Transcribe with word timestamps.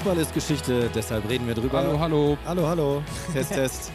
Fußball 0.00 0.18
ist 0.18 0.32
Geschichte, 0.32 0.88
deshalb 0.94 1.28
reden 1.28 1.46
wir 1.46 1.54
drüber. 1.54 1.78
Hallo, 1.82 1.98
hallo. 2.00 2.38
Hallo, 2.46 2.66
hallo. 2.66 3.02
Test, 3.34 3.52
Test. 3.52 3.92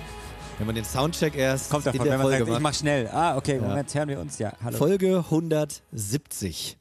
Wenn 0.59 0.67
man 0.67 0.75
den 0.75 0.85
Soundcheck 0.85 1.35
erst 1.35 1.71
Kommt 1.71 1.85
in 1.87 1.93
davon, 1.93 2.05
der 2.05 2.11
wenn 2.13 2.17
man 2.19 2.27
Folge 2.27 2.37
sagt, 2.37 2.47
ich 2.47 2.53
macht. 2.53 2.61
mach 2.61 2.73
schnell. 2.75 3.07
Ah, 3.07 3.35
okay, 3.37 3.59
Moment, 3.59 3.93
hören 3.95 4.09
wir 4.09 4.19
uns. 4.19 4.37
Ja, 4.37 4.53
hallo. 4.63 4.77
Folge 4.77 5.17
170. 5.25 6.77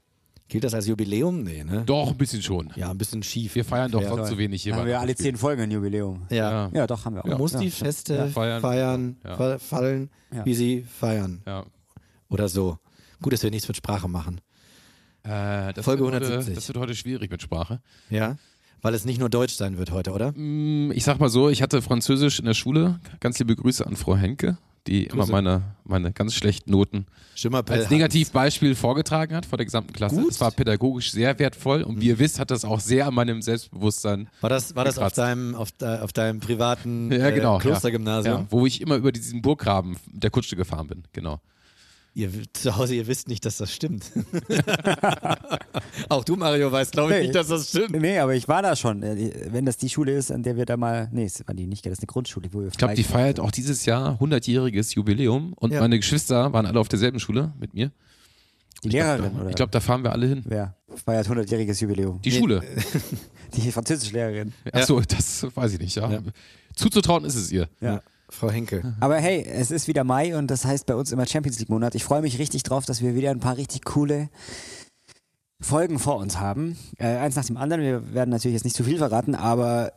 Gilt 0.48 0.64
das 0.64 0.74
als 0.74 0.86
Jubiläum? 0.86 1.42
Nee, 1.42 1.64
ne? 1.64 1.84
Doch, 1.86 2.10
ein 2.10 2.18
bisschen 2.18 2.42
schon. 2.42 2.70
Ja, 2.76 2.90
ein 2.90 2.98
bisschen 2.98 3.22
schief. 3.22 3.54
Wir 3.54 3.64
feiern 3.64 3.90
doch 3.90 4.02
Ja. 4.02 4.10
sonst 4.10 4.28
zu 4.28 4.36
wenig 4.36 4.62
hier. 4.62 4.76
haben 4.76 4.86
wir 4.86 5.00
alle 5.00 5.14
zehn 5.16 5.36
Folgen 5.38 5.62
ein 5.62 5.70
Jubiläum. 5.70 6.26
Ja. 6.30 6.68
Ja, 6.74 6.86
doch, 6.86 7.06
haben 7.06 7.14
wir 7.16 7.24
auch. 7.24 7.28
Man 7.28 7.38
muss 7.38 7.52
ja, 7.54 7.60
die. 7.60 7.70
Feste 7.70 8.14
Ja. 8.16 8.26
feiern, 8.26 8.60
Feiern. 8.60 9.16
Ja. 9.24 9.36
fa- 9.36 9.58
fallen, 9.58 10.10
Ja. 10.34 10.44
wie 10.44 10.54
sie 10.54 10.82
feiern. 10.82 11.42
Ja. 11.46 11.64
Oder 12.28 12.48
so. 12.50 12.76
Gut, 13.22 13.32
dass 13.32 13.42
wir 13.42 13.50
nichts 13.50 13.66
mit 13.68 13.76
Sprache 13.78 14.06
machen. 14.06 14.40
Äh, 15.22 15.72
das 15.72 15.82
Folge 15.86 16.02
wird 16.02 16.12
170. 16.12 16.46
Heute, 16.48 16.54
das 16.56 16.68
wird 16.68 16.76
heute 16.78 16.94
schwierig 16.94 17.30
mit 17.30 17.40
Sprache. 17.40 17.80
Ja? 18.10 18.36
Weil 18.84 18.92
es 18.92 19.06
nicht 19.06 19.18
nur 19.18 19.30
Deutsch 19.30 19.54
sein 19.54 19.78
wird 19.78 19.92
heute, 19.92 20.12
oder? 20.12 20.32
Mm, 20.32 20.92
Ich 20.92 21.04
sag 21.04 21.18
mal 21.18 21.30
so, 21.30 21.48
ich 21.48 21.62
hatte 21.62 21.80
Französisch 21.80 22.38
in 22.38 22.44
der 22.44 22.52
Schule. 22.52 23.00
Ganz 23.18 23.38
liebe 23.38 23.56
Grüße 23.56 23.86
an 23.86 23.96
Frau 23.96 24.14
Henke, 24.14 24.58
die 24.86 25.04
immer 25.04 25.20
Grüße. 25.22 25.32
meine, 25.32 25.62
meine 25.84 26.12
ganz 26.12 26.34
schlechten 26.34 26.70
Noten 26.70 27.06
als 27.66 27.88
Negativbeispiel 27.88 28.74
vorgetragen 28.74 29.34
hat 29.34 29.46
vor 29.46 29.56
der 29.56 29.64
gesamten 29.64 29.94
Klasse. 29.94 30.16
Gut. 30.16 30.32
Es 30.32 30.40
war 30.42 30.50
pädagogisch 30.50 31.12
sehr 31.12 31.38
wertvoll 31.38 31.80
und 31.82 32.02
wie 32.02 32.08
ihr 32.08 32.18
wisst, 32.18 32.38
hat 32.38 32.50
das 32.50 32.66
auch 32.66 32.78
sehr 32.78 33.06
an 33.06 33.14
meinem 33.14 33.40
Selbstbewusstsein 33.40 34.28
War 34.42 34.50
das, 34.50 34.76
war 34.76 34.84
das 34.84 34.98
auf, 34.98 35.14
deinem, 35.14 35.54
auf, 35.54 35.70
auf 35.80 36.12
deinem 36.12 36.40
privaten 36.40 37.10
Ja, 37.10 37.30
genau, 37.30 37.56
äh, 37.56 37.60
Klostergymnasium? 37.60 38.34
Ja, 38.40 38.46
wo 38.50 38.66
ich 38.66 38.82
immer 38.82 38.96
über 38.96 39.12
diesen 39.12 39.40
Burggraben 39.40 39.96
der 40.12 40.28
Kutsche 40.28 40.56
gefahren 40.56 40.88
bin, 40.88 41.04
genau. 41.14 41.40
Ihr 42.16 42.30
zu 42.52 42.76
Hause, 42.76 42.94
ihr 42.94 43.06
wisst 43.08 43.26
nicht, 43.28 43.44
dass 43.44 43.56
das 43.56 43.72
stimmt. 43.72 44.04
Auch 46.08 46.24
du, 46.24 46.36
Mario, 46.36 46.70
weißt, 46.70 46.92
glaube 46.92 47.12
ich, 47.12 47.16
Nee. 47.18 47.22
nicht, 47.24 47.34
dass 47.34 47.48
das 47.48 47.68
stimmt. 47.68 47.90
Nee, 48.00 48.18
aber 48.18 48.34
ich 48.34 48.46
war 48.48 48.62
da 48.62 48.76
schon. 48.76 49.02
Äh, 49.02 49.32
Wenn 49.50 49.64
das 49.66 49.76
die 49.78 49.88
Schule 49.88 50.12
ist, 50.12 50.30
an 50.30 50.42
der 50.42 50.56
wir 50.56 50.64
da 50.66 50.76
mal. 50.76 51.08
Nee, 51.12 51.24
das 51.24 51.42
war 51.46 51.54
die 51.54 51.66
nicht, 51.66 51.84
das 51.86 51.94
ist 51.94 51.98
eine 52.00 52.06
Grundschule, 52.06 52.48
wo 52.52 52.60
wir 52.60 52.68
Ich 52.68 52.76
glaube, 52.76 52.94
die 52.94 53.02
feiert 53.04 53.40
auch 53.40 53.50
dieses 53.50 53.84
Jahr 53.84 54.18
100-jähriges 54.20 54.94
Jubiläum 54.94 55.54
und 55.54 55.72
Ja. 55.72 55.80
meine 55.80 55.96
Geschwister 55.98 56.52
waren 56.52 56.66
alle 56.66 56.78
auf 56.78 56.88
derselben 56.88 57.18
Schule 57.20 57.52
mit 57.58 57.74
mir. 57.74 57.90
Die 58.82 58.88
Ich 58.88 58.94
glaub, 58.94 59.06
Lehrerin, 59.18 59.32
da- 59.34 59.40
oder? 59.40 59.50
Ich 59.50 59.56
glaube, 59.56 59.70
da 59.72 59.80
fahren 59.80 60.04
wir 60.04 60.12
alle 60.12 60.26
hin. 60.26 60.42
Wer 60.46 60.76
feiert 61.04 61.28
100-jähriges 61.28 61.80
Jubiläum? 61.82 62.20
Die 62.22 62.32
Schule. 62.32 62.62
Die 63.56 63.70
Französischlehrerin. 63.72 64.52
Achso, 64.72 65.00
das 65.00 65.46
weiß 65.54 65.74
ich 65.74 65.78
nicht. 65.80 65.94
Ja. 65.96 66.10
Ja. 66.10 66.20
Zuzutrauen 66.74 67.24
ist 67.24 67.36
es 67.36 67.50
ihr. 67.52 67.68
Ja. 67.80 68.02
Frau 68.34 68.50
Henke. 68.50 68.94
Aber 69.00 69.16
hey, 69.16 69.42
es 69.44 69.70
ist 69.70 69.88
wieder 69.88 70.04
Mai 70.04 70.36
und 70.36 70.50
das 70.50 70.64
heißt 70.64 70.86
bei 70.86 70.94
uns 70.94 71.12
immer 71.12 71.26
Champions 71.26 71.58
League 71.58 71.70
Monat. 71.70 71.94
Ich 71.94 72.04
freue 72.04 72.22
mich 72.22 72.38
richtig 72.38 72.62
drauf, 72.62 72.84
dass 72.84 73.00
wir 73.02 73.14
wieder 73.14 73.30
ein 73.30 73.40
paar 73.40 73.56
richtig 73.56 73.84
coole 73.84 74.28
Folgen 75.60 75.98
vor 75.98 76.16
uns 76.16 76.38
haben. 76.40 76.76
Äh, 76.98 77.06
eins 77.16 77.36
nach 77.36 77.44
dem 77.44 77.56
anderen. 77.56 77.82
Wir 77.82 78.12
werden 78.14 78.30
natürlich 78.30 78.54
jetzt 78.54 78.64
nicht 78.64 78.76
zu 78.76 78.84
viel 78.84 78.98
verraten, 78.98 79.34
aber 79.34 79.92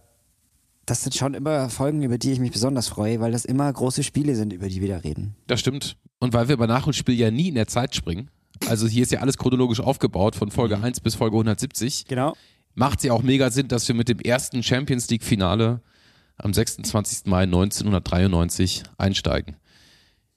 das 0.86 1.03
sind 1.03 1.16
schon 1.16 1.34
immer 1.34 1.70
Folgen, 1.70 2.02
über 2.03 2.18
die 2.18 2.31
ich 2.31 2.40
mich 2.40 2.52
besonders 2.52 2.88
freue, 2.88 3.20
weil 3.20 3.31
das 3.34 3.44
immer 3.44 3.72
große 3.72 4.03
Spiele 4.03 4.36
sind, 4.36 4.53
über 4.53 4.70
die 4.70 4.80
wir 4.81 4.88
da 4.88 4.97
reden. 4.97 5.36
Das 5.47 5.59
stimmt. 5.59 5.97
Und 6.20 6.34
weil 6.34 6.47
wir 6.47 6.58
bei 6.58 6.68
Nachholspiel 6.68 7.16
ja 7.16 7.30
nie 7.31 7.50
in 7.50 7.56
der 7.56 7.68
Zeit 7.68 7.94
springen, 7.96 8.30
also 8.70 8.88
hier 8.88 9.03
ist 9.03 9.12
ja 9.12 9.20
alles 9.20 9.38
chronologisch 9.38 9.81
aufgebaut, 9.81 10.36
von 10.36 10.50
Folge 10.50 10.81
1 10.81 11.02
bis 11.02 11.16
Folge 11.16 11.36
170, 11.36 12.06
Genau. 12.06 12.34
macht 12.74 13.00
es 13.00 13.03
ja 13.06 13.12
auch 13.14 13.22
mega 13.22 13.52
Sinn, 13.52 13.68
dass 13.68 13.88
wir 13.88 13.96
mit 13.96 14.08
dem 14.08 14.20
ersten 14.20 14.64
Champions 14.64 15.09
League-Finale 15.09 15.81
am 16.38 16.53
26. 16.53 17.25
Mai 17.25 17.44
1993 17.44 18.84
einsteigen. 18.98 19.56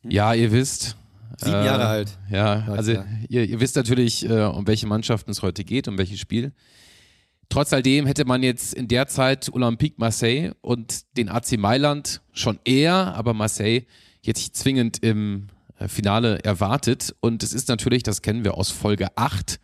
Ja, 0.02 0.34
ihr 0.34 0.52
wisst. 0.52 0.96
Sieben 1.36 1.56
äh, 1.56 1.66
Jahre 1.66 1.86
alt. 1.86 2.18
Ja, 2.30 2.64
also 2.68 2.92
ihr, 3.28 3.44
ihr 3.44 3.60
wisst 3.60 3.76
natürlich, 3.76 4.28
äh, 4.28 4.44
um 4.44 4.66
welche 4.66 4.86
Mannschaften 4.86 5.30
es 5.30 5.42
heute 5.42 5.64
geht, 5.64 5.88
um 5.88 5.98
welches 5.98 6.18
Spiel. 6.18 6.52
Trotz 7.48 7.72
alledem 7.72 8.06
hätte 8.06 8.24
man 8.24 8.42
jetzt 8.42 8.74
in 8.74 8.88
der 8.88 9.08
Zeit 9.08 9.52
Olympique 9.52 9.96
Marseille 9.98 10.52
und 10.60 11.16
den 11.16 11.28
AC 11.28 11.58
Mailand 11.58 12.20
schon 12.32 12.60
eher, 12.64 12.94
aber 12.94 13.34
Marseille 13.34 13.86
jetzt 14.22 14.38
nicht 14.38 14.56
zwingend 14.56 15.02
im 15.02 15.48
äh, 15.78 15.88
Finale 15.88 16.38
erwartet. 16.44 17.14
Und 17.20 17.42
es 17.42 17.52
ist 17.52 17.68
natürlich, 17.68 18.02
das 18.02 18.22
kennen 18.22 18.44
wir 18.44 18.54
aus 18.54 18.70
Folge 18.70 19.08
8, 19.16 19.58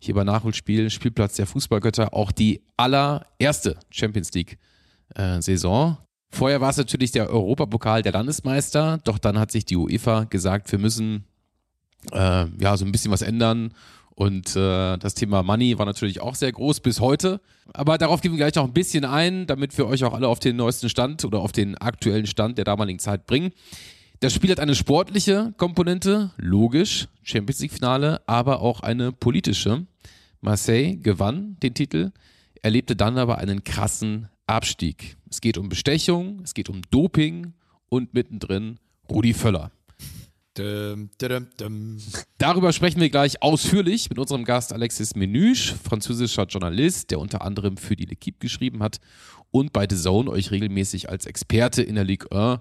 hier 0.00 0.14
bei 0.14 0.24
Nachholspiel, 0.24 0.90
Spielplatz 0.90 1.36
der 1.36 1.46
Fußballgötter, 1.46 2.14
auch 2.14 2.32
die 2.32 2.62
allererste 2.76 3.76
Champions 3.90 4.32
League 4.32 4.58
äh, 5.18 5.42
Saison. 5.42 5.98
Vorher 6.30 6.60
war 6.60 6.70
es 6.70 6.76
natürlich 6.76 7.10
der 7.12 7.30
Europapokal 7.30 8.02
der 8.02 8.12
Landesmeister, 8.12 8.98
doch 9.04 9.18
dann 9.18 9.38
hat 9.38 9.50
sich 9.50 9.64
die 9.64 9.76
UEFA 9.76 10.24
gesagt, 10.24 10.70
wir 10.72 10.78
müssen 10.78 11.24
äh, 12.12 12.46
ja 12.58 12.76
so 12.76 12.84
ein 12.84 12.92
bisschen 12.92 13.10
was 13.10 13.22
ändern. 13.22 13.72
Und 14.14 14.56
äh, 14.56 14.96
das 14.96 15.14
Thema 15.14 15.44
Money 15.44 15.78
war 15.78 15.86
natürlich 15.86 16.20
auch 16.20 16.34
sehr 16.34 16.50
groß 16.50 16.80
bis 16.80 16.98
heute. 17.00 17.40
Aber 17.72 17.98
darauf 17.98 18.20
gehen 18.20 18.32
wir 18.32 18.38
gleich 18.38 18.56
noch 18.56 18.64
ein 18.64 18.72
bisschen 18.72 19.04
ein, 19.04 19.46
damit 19.46 19.78
wir 19.78 19.86
euch 19.86 20.02
auch 20.02 20.12
alle 20.12 20.26
auf 20.26 20.40
den 20.40 20.56
neuesten 20.56 20.88
Stand 20.88 21.24
oder 21.24 21.38
auf 21.38 21.52
den 21.52 21.78
aktuellen 21.78 22.26
Stand 22.26 22.58
der 22.58 22.64
damaligen 22.64 22.98
Zeit 22.98 23.26
bringen. 23.26 23.52
Das 24.18 24.34
Spiel 24.34 24.50
hat 24.50 24.58
eine 24.58 24.74
sportliche 24.74 25.54
Komponente, 25.56 26.32
logisch, 26.36 27.06
Champions 27.22 27.60
League-Finale, 27.60 28.20
aber 28.26 28.60
auch 28.60 28.80
eine 28.80 29.12
politische. 29.12 29.86
Marseille 30.40 30.96
gewann 30.96 31.56
den 31.62 31.74
Titel, 31.74 32.10
erlebte 32.60 32.96
dann 32.96 33.18
aber 33.18 33.38
einen 33.38 33.62
krassen 33.62 34.28
Abstieg. 34.48 35.16
Es 35.30 35.40
geht 35.40 35.58
um 35.58 35.68
Bestechung, 35.68 36.40
es 36.42 36.54
geht 36.54 36.68
um 36.68 36.82
Doping 36.90 37.52
und 37.88 38.14
mittendrin 38.14 38.78
Rudi 39.10 39.34
Völler. 39.34 39.70
Dum, 40.54 41.10
dum, 41.18 41.46
dum. 41.56 41.98
Darüber 42.38 42.72
sprechen 42.72 43.00
wir 43.00 43.10
gleich 43.10 43.42
ausführlich 43.42 44.10
mit 44.10 44.18
unserem 44.18 44.44
Gast 44.44 44.72
Alexis 44.72 45.14
Menüsch, 45.14 45.74
französischer 45.74 46.46
Journalist, 46.46 47.10
der 47.10 47.20
unter 47.20 47.42
anderem 47.42 47.76
für 47.76 47.94
die 47.94 48.08
L'Equipe 48.08 48.40
geschrieben 48.40 48.82
hat 48.82 48.98
und 49.50 49.72
bei 49.72 49.86
The 49.88 49.96
Zone 49.96 50.30
euch 50.30 50.50
regelmäßig 50.50 51.08
als 51.08 51.26
Experte 51.26 51.82
in 51.82 51.94
der 51.94 52.04
Ligue 52.04 52.32
1 52.32 52.60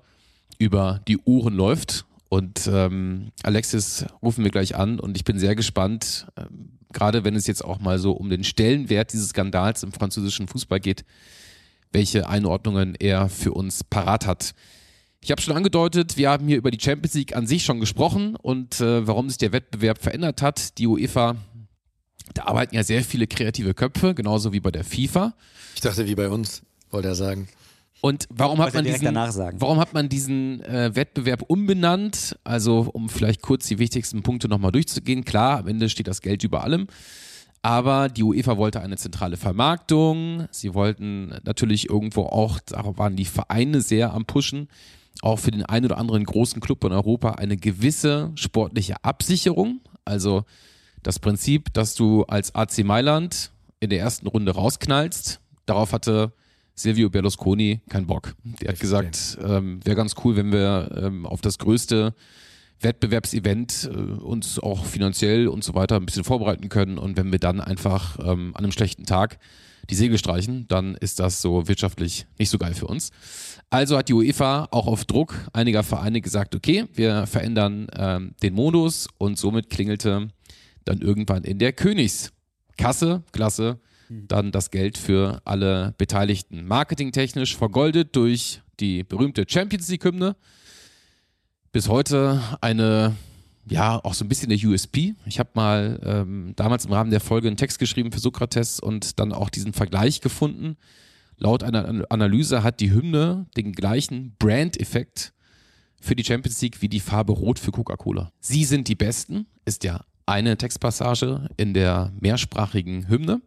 über 0.60 1.02
die 1.08 1.18
Uhren 1.18 1.56
läuft. 1.56 2.06
Und 2.30 2.70
ähm, 2.72 3.32
Alexis 3.44 4.06
rufen 4.22 4.44
wir 4.44 4.52
gleich 4.52 4.76
an 4.76 5.00
und 5.00 5.16
ich 5.16 5.24
bin 5.24 5.40
sehr 5.40 5.56
gespannt, 5.56 6.28
ähm, 6.38 6.78
gerade 6.92 7.24
wenn 7.24 7.36
es 7.36 7.48
jetzt 7.48 7.64
auch 7.64 7.80
mal 7.80 8.00
so 8.00 8.12
um 8.12 8.30
den 8.30 8.44
Stellenwert 8.44 9.14
dieses 9.14 9.30
Skandals 9.30 9.84
im 9.84 9.92
französischen 9.92 10.48
Fußball 10.48 10.80
geht, 10.80 11.06
welche 11.92 12.28
Einordnungen 12.30 12.96
er 12.96 13.30
für 13.30 13.54
uns 13.54 13.84
parat 13.84 14.26
hat. 14.26 14.54
Ich 15.22 15.32
habe 15.32 15.42
schon 15.42 15.56
angedeutet, 15.56 16.18
wir 16.18 16.30
haben 16.30 16.48
hier 16.48 16.58
über 16.58 16.72
die 16.72 16.80
Champions 16.80 17.16
League 17.16 17.36
an 17.36 17.48
sich 17.48 17.66
schon 17.66 17.80
gesprochen 17.80 18.36
und 18.36 18.80
äh, 18.80 19.06
warum 19.08 19.30
sich 19.30 19.38
der 19.38 19.52
Wettbewerb 19.52 20.02
verändert 20.02 20.42
hat. 20.42 20.78
Die 20.78 20.88
UEFA, 20.88 21.36
da 22.34 22.46
arbeiten 22.46 22.76
ja 22.76 22.84
sehr 22.84 23.04
viele 23.04 23.28
kreative 23.28 23.74
Köpfe, 23.74 24.14
genauso 24.14 24.54
wie 24.54 24.60
bei 24.60 24.72
der 24.72 24.84
FIFA. 24.84 25.34
Ich 25.76 25.82
dachte, 25.82 26.08
wie 26.08 26.16
bei 26.16 26.30
uns, 26.30 26.62
wollte 26.92 27.10
er 27.10 27.16
sagen. 27.16 27.50
Und 28.00 28.28
warum 28.30 28.60
hat 28.60 28.74
man 28.74 28.86
diesen, 28.86 29.16
warum 29.16 29.80
hat 29.80 29.94
man 29.94 30.08
diesen 30.08 30.62
äh, 30.62 30.96
Wettbewerb 30.96 31.44
umbenannt? 31.48 32.38
Also 32.44 32.90
um 32.94 33.10
vielleicht 33.10 33.42
kurz 33.42 33.68
die 33.68 33.80
wichtigsten 33.80 34.22
Punkte 34.22 34.48
nochmal 34.48 34.72
durchzugehen. 34.72 35.26
Klar, 35.26 35.60
am 35.60 35.68
Ende 35.68 35.90
steht 35.90 36.08
das 36.08 36.22
Geld 36.22 36.44
über 36.44 36.64
allem. 36.64 36.88
Aber 37.62 38.10
die 38.10 38.24
UEFA 38.24 38.58
wollte 38.58 38.82
eine 38.82 38.98
zentrale 38.98 39.38
Vermarktung. 39.38 40.48
Sie 40.52 40.74
wollten 40.74 41.34
natürlich 41.44 41.90
irgendwo 41.90 42.24
auch, 42.24 42.60
da 42.60 42.84
waren 42.98 43.16
die 43.16 43.26
Vereine 43.26 43.82
sehr 43.82 44.14
am 44.14 44.26
Pushen, 44.26 44.70
auch 45.22 45.40
für 45.40 45.52
den 45.52 45.66
einen 45.66 45.86
oder 45.86 45.98
anderen 45.98 46.24
großen 46.24 46.62
Club 46.62 46.84
in 46.84 46.92
Europa 46.92 47.32
eine 47.32 47.58
gewisse 47.58 48.32
sportliche 48.36 49.04
Absicherung. 49.04 49.82
Also 50.06 50.46
das 51.04 51.20
Prinzip, 51.20 51.74
dass 51.74 51.96
du 51.96 52.24
als 52.24 52.56
AC 52.56 52.84
Mailand 52.84 53.52
in 53.80 53.90
der 53.90 54.00
ersten 54.00 54.28
Runde 54.28 54.54
rausknallst, 54.54 55.40
darauf 55.66 55.94
hatte 55.94 56.34
Silvio 56.74 57.10
Berlusconi 57.10 57.82
keinen 57.90 58.08
Bock. 58.08 58.36
Der 58.62 58.70
hat 58.70 58.80
gesagt, 58.80 59.38
ähm, 59.44 59.80
wäre 59.84 59.96
ganz 59.96 60.16
cool, 60.24 60.36
wenn 60.36 60.52
wir 60.52 60.92
ähm, 60.96 61.26
auf 61.26 61.42
das 61.42 61.58
größte 61.58 62.14
Wettbewerbsevent 62.82 63.90
äh, 63.92 63.98
uns 63.98 64.60
auch 64.60 64.86
finanziell 64.86 65.48
und 65.48 65.64
so 65.64 65.74
weiter 65.74 65.96
ein 65.96 66.06
bisschen 66.06 66.24
vorbereiten 66.24 66.70
können. 66.70 66.98
Und 66.98 67.18
wenn 67.18 67.32
wir 67.32 67.40
dann 67.40 67.62
einfach 67.62 68.20
ähm, 68.20 68.52
an 68.56 68.64
einem 68.64 68.72
schlechten 68.72 69.06
Tag 69.06 69.40
die 69.90 69.96
Segel 69.96 70.18
streichen, 70.18 70.68
dann 70.68 70.96
ist 70.96 71.20
das 71.20 71.42
so 71.42 71.68
wirtschaftlich 71.68 72.26
nicht 72.38 72.50
so 72.50 72.58
geil 72.58 72.74
für 72.74 72.88
uns. 72.88 73.12
Also 73.70 73.98
hat 73.98 74.10
die 74.10 74.14
UEFA 74.14 74.68
auch 74.72 74.88
auf 74.88 75.06
Druck 75.06 75.36
einiger 75.54 75.84
Vereine 75.84 76.22
gesagt, 76.22 76.56
okay, 76.56 76.86
wir 76.94 77.26
verändern 77.26 77.88
ähm, 77.96 78.36
den 78.44 78.54
Modus 78.54 79.08
und 79.18 79.38
somit 79.38 79.70
klingelte 79.70 80.30
dann 80.84 81.02
irgendwann 81.02 81.44
in 81.44 81.60
der 81.60 81.74
Königskasse, 81.74 83.24
Klasse, 83.32 83.80
dann 84.10 84.52
das 84.52 84.72
Geld 84.72 84.98
für 84.98 85.42
alle 85.44 85.94
Beteiligten. 85.98 86.66
Marketingtechnisch 86.66 87.58
vergoldet 87.58 88.16
durch 88.16 88.62
die 88.80 89.04
berühmte 89.04 89.46
Champions 89.48 89.90
League-Hymne. 89.90 90.36
Bis 91.78 91.90
heute 91.90 92.42
eine, 92.60 93.16
ja, 93.70 94.04
auch 94.04 94.16
so 94.16 94.26
ein 94.26 94.30
bisschen 94.30 94.50
der 94.50 94.58
USP. 94.58 95.14
Ich 95.28 95.38
habe 95.38 95.52
mal 95.54 96.00
ähm, 96.04 96.54
damals 96.56 96.86
im 96.86 96.92
Rahmen 96.92 97.12
der 97.12 97.20
Folge 97.20 97.48
einen 97.48 97.56
Text 97.56 97.78
geschrieben 97.78 98.12
für 98.12 98.18
Sokrates 98.18 98.80
und 98.80 99.20
dann 99.20 99.32
auch 99.32 99.52
diesen 99.52 99.74
Vergleich 99.74 100.22
gefunden. 100.22 100.76
Laut 101.38 101.62
einer 101.62 102.04
Analyse 102.10 102.64
hat 102.64 102.80
die 102.80 102.90
Hymne 102.92 103.46
den 103.58 103.74
gleichen 103.74 104.36
Brand-Effekt 104.40 105.34
für 106.02 106.16
die 106.16 106.24
Champions 106.24 106.60
League 106.64 106.82
wie 106.82 106.90
die 106.90 107.00
Farbe 107.00 107.34
Rot 107.34 107.60
für 107.60 107.70
Coca-Cola. 107.70 108.32
Sie 108.40 108.66
sind 108.66 108.88
die 108.88 108.96
Besten, 108.96 109.46
ist 109.64 109.84
ja 109.84 110.04
eine 110.26 110.58
Textpassage 110.58 111.48
in 111.58 111.76
der 111.76 112.12
mehrsprachigen 112.20 113.08
Hymne. 113.08 113.44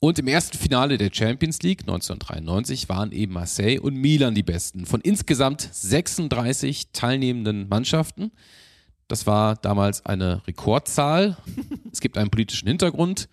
Und 0.00 0.16
im 0.20 0.28
ersten 0.28 0.56
Finale 0.56 0.96
der 0.96 1.10
Champions 1.12 1.60
League 1.62 1.80
1993 1.80 2.88
waren 2.88 3.10
eben 3.10 3.32
Marseille 3.32 3.80
und 3.80 3.96
Milan 3.96 4.34
die 4.34 4.44
besten. 4.44 4.86
Von 4.86 5.00
insgesamt 5.00 5.68
36 5.72 6.92
teilnehmenden 6.92 7.68
Mannschaften. 7.68 8.30
Das 9.08 9.26
war 9.26 9.56
damals 9.56 10.06
eine 10.06 10.46
Rekordzahl. 10.46 11.36
Es 11.92 12.00
gibt 12.00 12.16
einen 12.16 12.30
politischen 12.30 12.68
Hintergrund. 12.68 13.28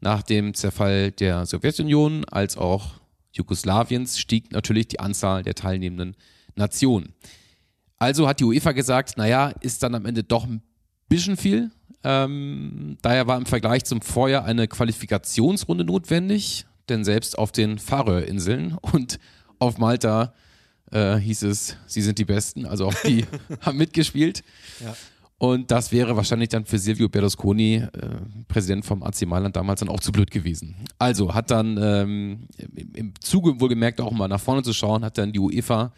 Nach 0.00 0.22
dem 0.22 0.54
Zerfall 0.54 1.10
der 1.10 1.44
Sowjetunion 1.44 2.24
als 2.24 2.56
auch 2.56 2.94
Jugoslawiens 3.32 4.18
stieg 4.18 4.52
natürlich 4.52 4.88
die 4.88 5.00
Anzahl 5.00 5.42
der 5.42 5.54
teilnehmenden 5.54 6.16
Nationen. 6.54 7.12
Also 7.98 8.26
hat 8.26 8.40
die 8.40 8.44
UEFA 8.44 8.72
gesagt, 8.72 9.18
naja, 9.18 9.48
ist 9.60 9.82
dann 9.82 9.94
am 9.94 10.06
Ende 10.06 10.22
doch 10.22 10.44
ein 10.44 10.62
bisschen 11.10 11.36
viel. 11.36 11.70
Ähm, 12.04 12.98
daher 13.02 13.26
war 13.26 13.36
im 13.36 13.46
Vergleich 13.46 13.84
zum 13.84 14.00
Vorjahr 14.00 14.44
eine 14.44 14.68
Qualifikationsrunde 14.68 15.84
notwendig, 15.84 16.66
denn 16.88 17.04
selbst 17.04 17.38
auf 17.38 17.52
den 17.52 17.78
Färöerinseln 17.78 18.76
und 18.80 19.18
auf 19.58 19.78
Malta 19.78 20.34
äh, 20.92 21.16
hieß 21.16 21.42
es, 21.42 21.76
sie 21.86 22.02
sind 22.02 22.18
die 22.18 22.24
Besten, 22.24 22.66
also 22.66 22.86
auch 22.86 22.94
die 23.04 23.24
haben 23.60 23.78
mitgespielt. 23.78 24.44
Ja. 24.80 24.94
Und 25.38 25.70
das 25.70 25.92
wäre 25.92 26.16
wahrscheinlich 26.16 26.48
dann 26.48 26.64
für 26.64 26.78
Silvio 26.78 27.08
Berlusconi, 27.08 27.74
äh, 27.74 27.88
Präsident 28.48 28.86
vom 28.86 29.02
AC 29.02 29.26
Mailand, 29.26 29.54
damals 29.54 29.80
dann 29.80 29.90
auch 29.90 30.00
zu 30.00 30.10
blöd 30.12 30.30
gewesen. 30.30 30.76
Also 30.98 31.34
hat 31.34 31.50
dann 31.50 31.76
ähm, 31.76 32.48
im, 32.56 32.92
im 32.94 33.14
Zuge 33.20 33.60
wohlgemerkt 33.60 34.00
auch 34.00 34.12
mal 34.12 34.28
nach 34.28 34.40
vorne 34.40 34.62
zu 34.62 34.72
schauen, 34.72 35.04
hat 35.04 35.18
dann 35.18 35.32
die 35.32 35.38
UEFA 35.38 35.92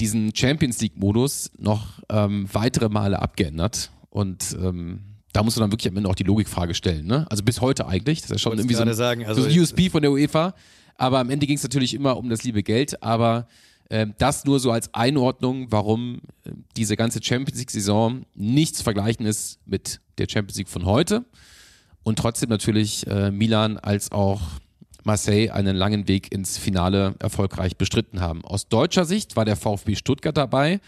diesen 0.00 0.34
Champions 0.34 0.80
League-Modus 0.80 1.52
noch 1.56 2.00
ähm, 2.08 2.48
weitere 2.52 2.88
Male 2.88 3.20
abgeändert. 3.22 3.92
Und 4.10 4.56
ähm, 4.60 5.13
da 5.34 5.42
musst 5.42 5.56
du 5.56 5.60
dann 5.60 5.72
wirklich 5.72 5.90
am 5.90 5.96
Ende 5.96 6.08
auch 6.08 6.14
die 6.14 6.22
Logikfrage 6.22 6.74
stellen. 6.74 7.06
Ne? 7.06 7.26
Also 7.28 7.42
bis 7.42 7.60
heute 7.60 7.86
eigentlich. 7.86 8.22
Das 8.22 8.30
ist 8.30 8.36
ja 8.36 8.38
schon 8.38 8.56
irgendwie 8.56 8.76
so 8.76 8.82
ein, 8.82 8.94
sagen, 8.94 9.26
also 9.26 9.42
so 9.42 9.48
ein 9.48 9.58
USP 9.58 9.90
von 9.90 10.00
der 10.00 10.12
UEFA. 10.12 10.54
Aber 10.96 11.18
am 11.18 11.28
Ende 11.28 11.46
ging 11.46 11.56
es 11.56 11.62
natürlich 11.64 11.92
immer 11.92 12.16
um 12.16 12.30
das 12.30 12.44
liebe 12.44 12.62
Geld. 12.62 13.02
Aber 13.02 13.48
äh, 13.90 14.06
das 14.18 14.44
nur 14.44 14.60
so 14.60 14.70
als 14.70 14.94
Einordnung, 14.94 15.66
warum 15.70 16.20
äh, 16.44 16.52
diese 16.76 16.96
ganze 16.96 17.20
Champions 17.20 17.58
League-Saison 17.58 18.24
nicht 18.36 18.76
zu 18.76 18.84
vergleichen 18.84 19.26
ist 19.26 19.58
mit 19.66 20.00
der 20.18 20.28
Champions 20.30 20.56
League 20.56 20.68
von 20.68 20.86
heute. 20.86 21.24
Und 22.04 22.20
trotzdem 22.20 22.48
natürlich 22.48 23.04
äh, 23.08 23.32
Milan 23.32 23.76
als 23.76 24.12
auch 24.12 24.40
Marseille 25.02 25.50
einen 25.50 25.74
langen 25.74 26.06
Weg 26.06 26.32
ins 26.32 26.58
Finale 26.58 27.16
erfolgreich 27.18 27.76
bestritten 27.76 28.20
haben. 28.20 28.44
Aus 28.44 28.68
deutscher 28.68 29.04
Sicht 29.04 29.34
war 29.34 29.44
der 29.44 29.56
VfB 29.56 29.96
Stuttgart 29.96 30.36
dabei. 30.36 30.80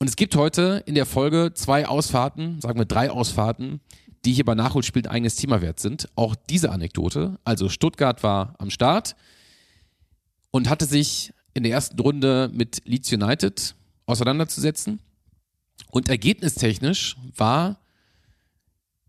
Und 0.00 0.08
es 0.08 0.16
gibt 0.16 0.34
heute 0.34 0.82
in 0.86 0.94
der 0.94 1.04
Folge 1.04 1.52
zwei 1.54 1.86
Ausfahrten, 1.86 2.58
sagen 2.62 2.78
wir 2.78 2.86
drei 2.86 3.10
Ausfahrten, 3.10 3.82
die 4.24 4.32
hier 4.32 4.46
bei 4.46 4.54
Nachholspielen 4.54 5.06
ein 5.06 5.12
eigenes 5.12 5.36
Thema 5.36 5.60
wert 5.60 5.78
sind. 5.78 6.08
Auch 6.16 6.34
diese 6.34 6.70
Anekdote. 6.70 7.38
Also 7.44 7.68
Stuttgart 7.68 8.22
war 8.22 8.54
am 8.58 8.70
Start 8.70 9.14
und 10.50 10.70
hatte 10.70 10.86
sich 10.86 11.34
in 11.52 11.64
der 11.64 11.72
ersten 11.72 12.00
Runde 12.00 12.50
mit 12.50 12.80
Leeds 12.86 13.12
United 13.12 13.74
auseinanderzusetzen. 14.06 15.00
Und 15.90 16.08
ergebnistechnisch 16.08 17.16
war 17.36 17.78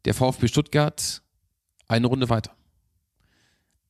der 0.04 0.14
VfB 0.14 0.50
Stuttgart 0.50 1.22
eine 1.88 2.08
Runde 2.08 2.28
weiter. 2.28 2.52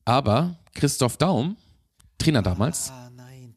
Aber 0.06 0.59
Christoph 0.75 1.18
Daum, 1.18 1.57
Trainer 2.19 2.44
damals, 2.44 2.92
ah, 2.92 3.09
nein, 3.15 3.56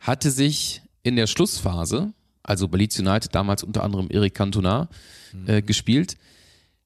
hatte 0.00 0.30
sich 0.30 0.82
in 1.02 1.16
der 1.16 1.26
Schlussphase 1.26 2.12
also 2.48 2.66
bei 2.66 2.78
Leeds 2.78 2.98
United 2.98 3.34
damals 3.34 3.62
unter 3.62 3.84
anderem 3.84 4.08
Eric 4.08 4.34
Cantona 4.34 4.88
äh, 5.46 5.60
mhm. 5.60 5.66
gespielt, 5.66 6.16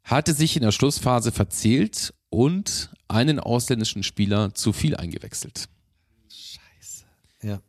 hatte 0.03 0.35
sich 0.35 0.57
in 0.57 0.63
der 0.63 0.73
Schlussphase 0.73 1.31
verzählt 1.31 2.13
und 2.31 2.91
einen 3.07 3.39
ausländischen 3.39 4.03
Spieler 4.03 4.55
zu 4.55 4.73
viel 4.73 4.97
eingewechselt. 4.97 5.69
Scheiße. 6.29 7.05
Ja. 7.43 7.61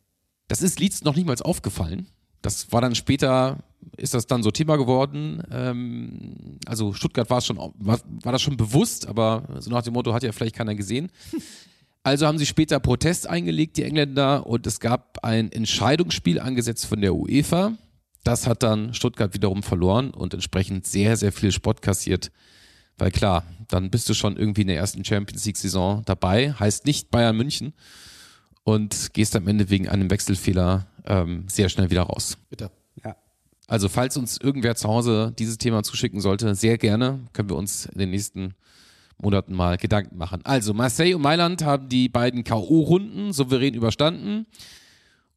Das 0.48 0.60
ist 0.60 0.80
Leeds 0.80 1.04
noch 1.04 1.14
niemals 1.14 1.40
aufgefallen. 1.40 2.08
Das 2.42 2.72
war 2.72 2.80
dann 2.80 2.96
später, 2.96 3.62
ist 3.96 4.12
das 4.12 4.26
dann 4.26 4.42
so 4.42 4.50
Thema 4.50 4.76
geworden. 4.76 5.42
Ähm, 5.52 6.58
also 6.66 6.94
Stuttgart 6.94 7.30
war 7.30 7.40
schon, 7.42 7.58
war, 7.58 8.00
war 8.22 8.32
das 8.32 8.42
schon 8.42 8.56
bewusst, 8.56 9.06
aber 9.06 9.44
so 9.60 9.70
nach 9.70 9.82
dem 9.82 9.92
Motto 9.92 10.12
hat 10.12 10.24
ja 10.24 10.32
vielleicht 10.32 10.56
keiner 10.56 10.74
gesehen. 10.74 11.10
Also 12.06 12.26
haben 12.26 12.36
sie 12.36 12.44
später 12.44 12.80
Protest 12.80 13.26
eingelegt, 13.26 13.78
die 13.78 13.82
Engländer, 13.82 14.46
und 14.46 14.66
es 14.66 14.78
gab 14.78 15.24
ein 15.24 15.50
Entscheidungsspiel 15.50 16.38
angesetzt 16.38 16.84
von 16.84 17.00
der 17.00 17.14
UEFA. 17.14 17.72
Das 18.24 18.46
hat 18.46 18.62
dann 18.62 18.94
Stuttgart 18.94 19.34
wiederum 19.34 19.62
verloren 19.62 20.10
und 20.10 20.34
entsprechend 20.34 20.86
sehr, 20.86 21.16
sehr 21.16 21.30
viel 21.30 21.52
Spott 21.52 21.82
kassiert. 21.82 22.32
Weil 22.96 23.10
klar, 23.10 23.44
dann 23.68 23.90
bist 23.90 24.08
du 24.08 24.14
schon 24.14 24.36
irgendwie 24.36 24.62
in 24.62 24.68
der 24.68 24.76
ersten 24.76 25.04
Champions 25.04 25.44
League-Saison 25.44 26.02
dabei, 26.04 26.52
heißt 26.52 26.86
nicht 26.86 27.10
Bayern 27.10 27.36
München 27.36 27.74
und 28.62 29.12
gehst 29.12 29.36
am 29.36 29.46
Ende 29.46 29.68
wegen 29.68 29.88
einem 29.88 30.10
Wechselfehler 30.10 30.86
ähm, 31.04 31.44
sehr 31.48 31.68
schnell 31.68 31.90
wieder 31.90 32.02
raus. 32.02 32.38
Bitte. 32.48 32.70
Ja. 33.04 33.16
Also 33.66 33.88
falls 33.88 34.16
uns 34.16 34.38
irgendwer 34.38 34.74
zu 34.74 34.88
Hause 34.88 35.34
dieses 35.38 35.58
Thema 35.58 35.82
zuschicken 35.82 36.20
sollte, 36.20 36.54
sehr 36.54 36.78
gerne, 36.78 37.20
können 37.32 37.50
wir 37.50 37.56
uns 37.56 37.86
in 37.86 37.98
den 37.98 38.10
nächsten 38.10 38.54
Monaten 39.18 39.54
mal 39.54 39.76
Gedanken 39.76 40.16
machen. 40.16 40.40
Also 40.44 40.72
Marseille 40.72 41.14
und 41.14 41.22
Mailand 41.22 41.62
haben 41.64 41.88
die 41.88 42.08
beiden 42.08 42.44
K.O.-Runden 42.44 43.32
souverän 43.32 43.74
überstanden 43.74 44.46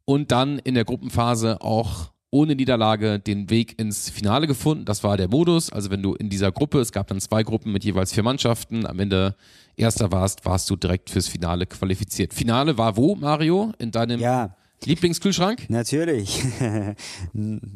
und 0.06 0.32
dann 0.32 0.60
in 0.60 0.76
der 0.76 0.86
Gruppenphase 0.86 1.62
auch 1.62 2.12
ohne 2.30 2.56
Niederlage 2.56 3.20
den 3.20 3.50
Weg 3.50 3.80
ins 3.80 4.10
Finale 4.10 4.48
gefunden. 4.48 4.86
Das 4.86 5.04
war 5.04 5.18
der 5.18 5.30
Modus. 5.30 5.72
Also 5.72 5.90
wenn 5.90 6.04
du 6.04 6.14
in 6.14 6.30
dieser 6.30 6.52
Gruppe, 6.52 6.80
es 6.80 6.92
gab 6.92 7.08
dann 7.08 7.22
zwei 7.22 7.44
Gruppen 7.44 7.72
mit 7.72 7.84
jeweils 7.84 8.14
vier 8.14 8.24
Mannschaften, 8.24 8.86
am 8.86 9.00
Ende 9.00 9.36
erster 9.76 10.12
warst, 10.12 10.46
warst 10.46 10.70
du 10.70 10.76
direkt 10.76 11.10
fürs 11.10 11.28
Finale 11.28 11.66
qualifiziert. 11.66 12.34
Finale 12.34 12.78
war 12.78 12.98
wo, 12.98 13.16
Mario? 13.16 13.72
In 13.78 13.92
deinem 13.92 14.20
ja. 14.20 14.56
Lieblingskühlschrank? 14.86 15.70
Natürlich. 15.70 16.44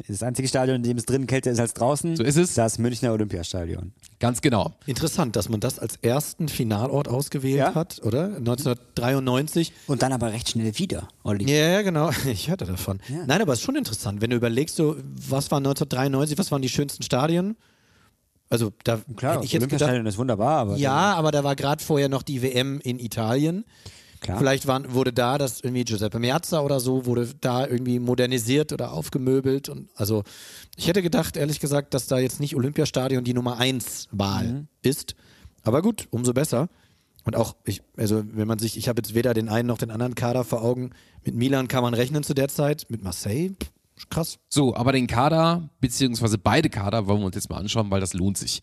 Das 0.07 0.23
einzige 0.23 0.47
Stadion, 0.47 0.77
in 0.77 0.83
dem 0.83 0.97
es 0.97 1.05
drinnen 1.05 1.27
kälter 1.27 1.51
ist 1.51 1.59
als 1.59 1.73
draußen, 1.73 2.15
so 2.15 2.23
ist 2.23 2.35
es. 2.35 2.53
das 2.53 2.77
Münchner 2.77 3.13
Olympiastadion. 3.13 3.91
Ganz 4.19 4.41
genau. 4.41 4.73
Interessant, 4.85 5.35
dass 5.35 5.49
man 5.49 5.59
das 5.59 5.79
als 5.79 5.97
ersten 6.01 6.47
Finalort 6.47 7.07
ausgewählt 7.07 7.57
ja. 7.57 7.75
hat, 7.75 8.01
oder? 8.03 8.25
1993. 8.37 9.73
Und 9.87 10.01
dann 10.01 10.13
aber 10.13 10.31
recht 10.31 10.49
schnell 10.49 10.77
wieder, 10.77 11.07
Olli. 11.23 11.51
Ja, 11.51 11.81
genau. 11.81 12.11
Ich 12.25 12.49
hörte 12.49 12.65
davon. 12.65 12.99
Ja. 13.09 13.25
Nein, 13.25 13.41
aber 13.41 13.53
es 13.53 13.59
ist 13.59 13.65
schon 13.65 13.75
interessant, 13.75 14.21
wenn 14.21 14.29
du 14.29 14.35
überlegst, 14.35 14.75
so, 14.75 14.95
was 15.13 15.51
war 15.51 15.57
1993, 15.57 16.37
was 16.37 16.51
waren 16.51 16.61
die 16.61 16.69
schönsten 16.69 17.03
Stadien? 17.03 17.55
Also 18.49 18.73
da 18.83 18.99
Klar, 19.15 19.43
ich 19.43 19.53
jetzt 19.53 19.61
Olympiastadion 19.61 19.99
gedacht, 19.99 20.13
ist 20.13 20.17
wunderbar, 20.17 20.57
aber 20.57 20.75
ja, 20.75 21.13
aber 21.13 21.31
da 21.31 21.43
war 21.43 21.55
gerade 21.55 21.83
vorher 21.83 22.09
noch 22.09 22.21
die 22.21 22.41
WM 22.41 22.81
in 22.81 22.99
Italien. 22.99 23.63
Klar. 24.21 24.37
Vielleicht 24.37 24.67
waren, 24.67 24.93
wurde 24.93 25.11
da 25.11 25.39
das 25.39 25.61
irgendwie 25.61 25.83
Giuseppe 25.83 26.19
Meazza 26.19 26.61
oder 26.61 26.79
so, 26.79 27.07
wurde 27.07 27.27
da 27.41 27.65
irgendwie 27.65 27.99
modernisiert 27.99 28.71
oder 28.71 28.93
aufgemöbelt. 28.93 29.67
Und 29.67 29.89
also 29.95 30.23
ich 30.77 30.87
hätte 30.87 31.01
gedacht, 31.01 31.37
ehrlich 31.37 31.59
gesagt, 31.59 31.95
dass 31.95 32.05
da 32.05 32.19
jetzt 32.19 32.39
nicht 32.39 32.55
Olympiastadion 32.55 33.23
die 33.23 33.33
Nummer 33.33 33.57
1 33.57 34.09
Wahl 34.11 34.47
mhm. 34.47 34.67
ist. 34.83 35.15
Aber 35.63 35.81
gut, 35.81 36.07
umso 36.11 36.33
besser. 36.33 36.69
Und 37.23 37.35
auch, 37.35 37.55
ich, 37.65 37.81
also 37.97 38.23
wenn 38.31 38.47
man 38.47 38.59
sich, 38.59 38.77
ich 38.77 38.87
habe 38.87 39.01
jetzt 39.01 39.15
weder 39.15 39.33
den 39.33 39.49
einen 39.49 39.67
noch 39.67 39.79
den 39.79 39.89
anderen 39.89 40.13
Kader 40.13 40.43
vor 40.43 40.61
Augen. 40.63 40.91
Mit 41.23 41.33
Milan 41.33 41.67
kann 41.67 41.81
man 41.81 41.95
rechnen 41.95 42.23
zu 42.23 42.35
der 42.35 42.47
Zeit, 42.47 42.85
mit 42.89 43.03
Marseille, 43.03 43.51
krass. 44.09 44.37
So, 44.49 44.75
aber 44.75 44.91
den 44.91 45.07
Kader, 45.07 45.69
beziehungsweise 45.79 46.37
beide 46.37 46.69
Kader 46.69 47.07
wollen 47.07 47.19
wir 47.21 47.25
uns 47.25 47.35
jetzt 47.35 47.49
mal 47.49 47.57
anschauen, 47.57 47.89
weil 47.89 48.01
das 48.01 48.13
lohnt 48.13 48.37
sich. 48.37 48.61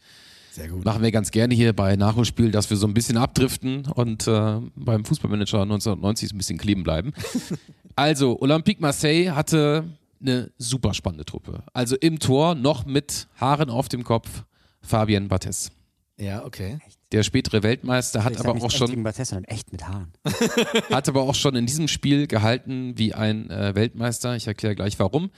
Sehr 0.50 0.68
gut. 0.68 0.84
Machen 0.84 1.02
wir 1.02 1.12
ganz 1.12 1.30
gerne 1.30 1.54
hier 1.54 1.72
bei 1.72 1.96
Nachholspiel, 1.96 2.50
dass 2.50 2.70
wir 2.70 2.76
so 2.76 2.86
ein 2.86 2.94
bisschen 2.94 3.16
abdriften 3.16 3.86
und 3.86 4.26
äh, 4.26 4.60
beim 4.74 5.04
Fußballmanager 5.04 5.62
1990 5.62 6.28
so 6.28 6.34
ein 6.34 6.38
bisschen 6.38 6.58
kleben 6.58 6.82
bleiben. 6.82 7.12
also, 7.96 8.40
Olympique 8.40 8.80
Marseille 8.80 9.30
hatte 9.30 9.84
eine 10.20 10.50
super 10.58 10.94
spannende 10.94 11.24
Truppe. 11.24 11.62
Also 11.72 11.96
im 11.96 12.18
Tor 12.18 12.54
noch 12.54 12.86
mit 12.86 13.28
Haaren 13.36 13.70
auf 13.70 13.88
dem 13.88 14.04
Kopf 14.04 14.44
Fabien 14.80 15.28
Bates. 15.28 15.70
Ja, 16.18 16.44
okay. 16.44 16.78
Der 17.12 17.22
spätere 17.22 17.62
Weltmeister 17.62 18.24
hat 18.24 18.32
Ich 18.32 18.40
aber 18.40 18.52
auch 18.52 18.70
schon 18.70 18.88
sondern 18.88 19.44
echt 19.44 19.70
mit 19.72 19.86
Haaren. 19.86 20.12
hat 20.90 21.08
aber 21.08 21.22
auch 21.22 21.34
schon 21.34 21.54
in 21.54 21.66
diesem 21.66 21.88
Spiel 21.88 22.26
gehalten 22.26 22.98
wie 22.98 23.14
ein 23.14 23.48
äh, 23.50 23.74
Weltmeister. 23.74 24.34
Ich 24.34 24.46
erkläre 24.46 24.74
gleich 24.74 24.98
warum. 24.98 25.30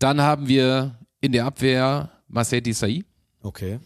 Dann 0.00 0.20
haben 0.20 0.48
wir 0.48 0.98
in 1.20 1.32
der 1.32 1.46
Abwehr 1.46 2.10
Marcel 2.26 2.60
Desailly. 2.60 3.04
Okay. 3.42 3.78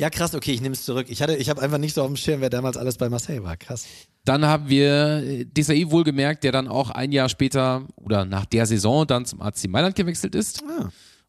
Ja, 0.00 0.08
krass, 0.08 0.34
okay, 0.34 0.52
ich 0.52 0.62
nehme 0.62 0.72
es 0.72 0.84
zurück. 0.86 1.06
Ich, 1.10 1.20
hatte, 1.20 1.36
ich 1.36 1.50
habe 1.50 1.60
einfach 1.60 1.76
nicht 1.76 1.92
so 1.94 2.00
auf 2.00 2.06
dem 2.06 2.16
Schirm, 2.16 2.40
wer 2.40 2.48
damals 2.48 2.78
alles 2.78 2.96
bei 2.96 3.10
Marseille 3.10 3.42
war. 3.42 3.58
Krass. 3.58 3.86
Dann 4.24 4.46
haben 4.46 4.68
wir 4.70 5.18
äh, 5.22 5.44
Desailly 5.44 5.90
wohlgemerkt, 5.90 6.42
der 6.42 6.52
dann 6.52 6.68
auch 6.68 6.88
ein 6.88 7.12
Jahr 7.12 7.28
später 7.28 7.86
oder 7.96 8.24
nach 8.24 8.46
der 8.46 8.64
Saison 8.64 9.06
dann 9.06 9.26
zum 9.26 9.42
AC 9.42 9.68
Mailand 9.68 9.94
gewechselt 9.96 10.34
ist 10.34 10.62
Ah. 10.66 10.88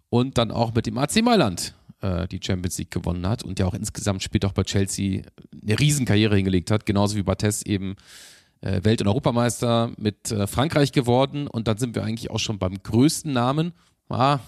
und 0.09 0.37
dann 0.37 0.51
auch 0.51 0.73
mit 0.73 0.85
dem 0.85 0.97
AC 0.97 1.21
Mailand 1.21 1.73
äh, 2.01 2.29
die 2.29 2.39
Champions 2.41 2.77
League 2.77 2.91
gewonnen 2.91 3.27
hat 3.27 3.43
und 3.43 3.59
der 3.59 3.67
auch 3.67 3.73
insgesamt 3.73 4.23
später 4.23 4.47
auch 4.47 4.53
bei 4.53 4.63
Chelsea 4.63 5.23
eine 5.61 5.77
Riesenkarriere 5.77 6.37
hingelegt 6.37 6.71
hat, 6.71 6.85
genauso 6.85 7.17
wie 7.17 7.23
Barthez 7.23 7.63
eben 7.63 7.97
äh, 8.61 8.81
Welt- 8.85 9.01
und 9.01 9.07
Europameister 9.09 9.91
mit 9.97 10.31
äh, 10.31 10.47
Frankreich 10.47 10.93
geworden 10.93 11.47
und 11.47 11.67
dann 11.67 11.77
sind 11.77 11.93
wir 11.93 12.03
eigentlich 12.03 12.31
auch 12.31 12.39
schon 12.39 12.57
beim 12.57 12.81
größten 12.81 13.33
Namen. 13.33 13.73
Ah, 14.07 14.39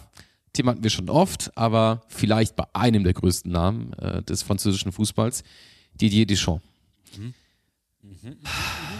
Thema 0.53 0.71
hatten 0.71 0.83
wir 0.83 0.89
schon 0.91 1.09
oft, 1.09 1.51
aber 1.57 2.01
vielleicht 2.07 2.55
bei 2.55 2.65
einem 2.73 3.03
der 3.03 3.13
größten 3.13 3.51
Namen 3.51 3.93
äh, 3.93 4.21
des 4.23 4.43
französischen 4.43 4.91
Fußballs, 4.91 5.43
Didier 5.95 6.25
Deschamps. 6.25 6.63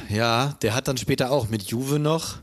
Ja, 0.10 0.56
der 0.62 0.76
hat 0.76 0.88
dann 0.88 0.98
später 0.98 1.32
auch 1.32 1.50
mit 1.50 1.64
Juve 1.64 2.00
noch. 2.00 2.38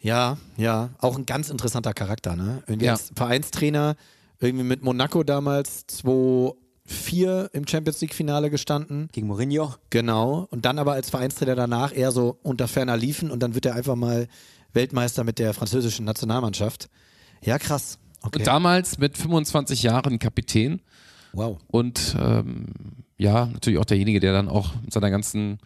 Ja, 0.00 0.36
ja, 0.56 0.90
auch 0.98 1.16
ein 1.16 1.24
ganz 1.26 1.48
interessanter 1.48 1.94
Charakter, 1.94 2.36
ne? 2.36 2.62
Irgendwie 2.66 2.86
Ja. 2.86 2.92
als 2.92 3.10
Vereinstrainer, 3.16 3.96
irgendwie 4.38 4.64
mit 4.64 4.82
Monaco 4.82 5.22
damals 5.22 5.86
2-4 5.88 7.50
im 7.52 7.66
Champions 7.66 8.00
League-Finale 8.02 8.50
gestanden. 8.50 9.08
Gegen 9.12 9.26
Mourinho. 9.28 9.74
Genau. 9.90 10.46
Und 10.50 10.66
dann 10.66 10.78
aber 10.78 10.92
als 10.92 11.08
Vereinstrainer 11.08 11.54
danach 11.54 11.94
eher 11.96 12.12
so 12.12 12.38
unter 12.42 12.68
ferner 12.68 12.96
liefen 12.98 13.30
und 13.30 13.42
dann 13.42 13.54
wird 13.54 13.64
er 13.66 13.74
einfach 13.74 13.96
mal 13.96 14.28
Weltmeister 14.74 15.24
mit 15.24 15.38
der 15.38 15.54
französischen 15.54 16.04
Nationalmannschaft. 16.04 16.90
Ja, 17.42 17.58
krass. 17.58 17.98
Okay. 18.24 18.38
Und 18.38 18.46
damals 18.46 18.98
mit 18.98 19.18
25 19.18 19.82
Jahren 19.82 20.18
Kapitän 20.18 20.80
wow. 21.32 21.58
und 21.68 22.16
ähm, 22.18 22.66
ja, 23.18 23.46
natürlich 23.46 23.78
auch 23.78 23.84
derjenige, 23.84 24.20
der 24.20 24.32
dann 24.32 24.48
auch 24.48 24.74
mit 24.82 24.92
seiner 24.92 25.10
ganzen 25.10 25.58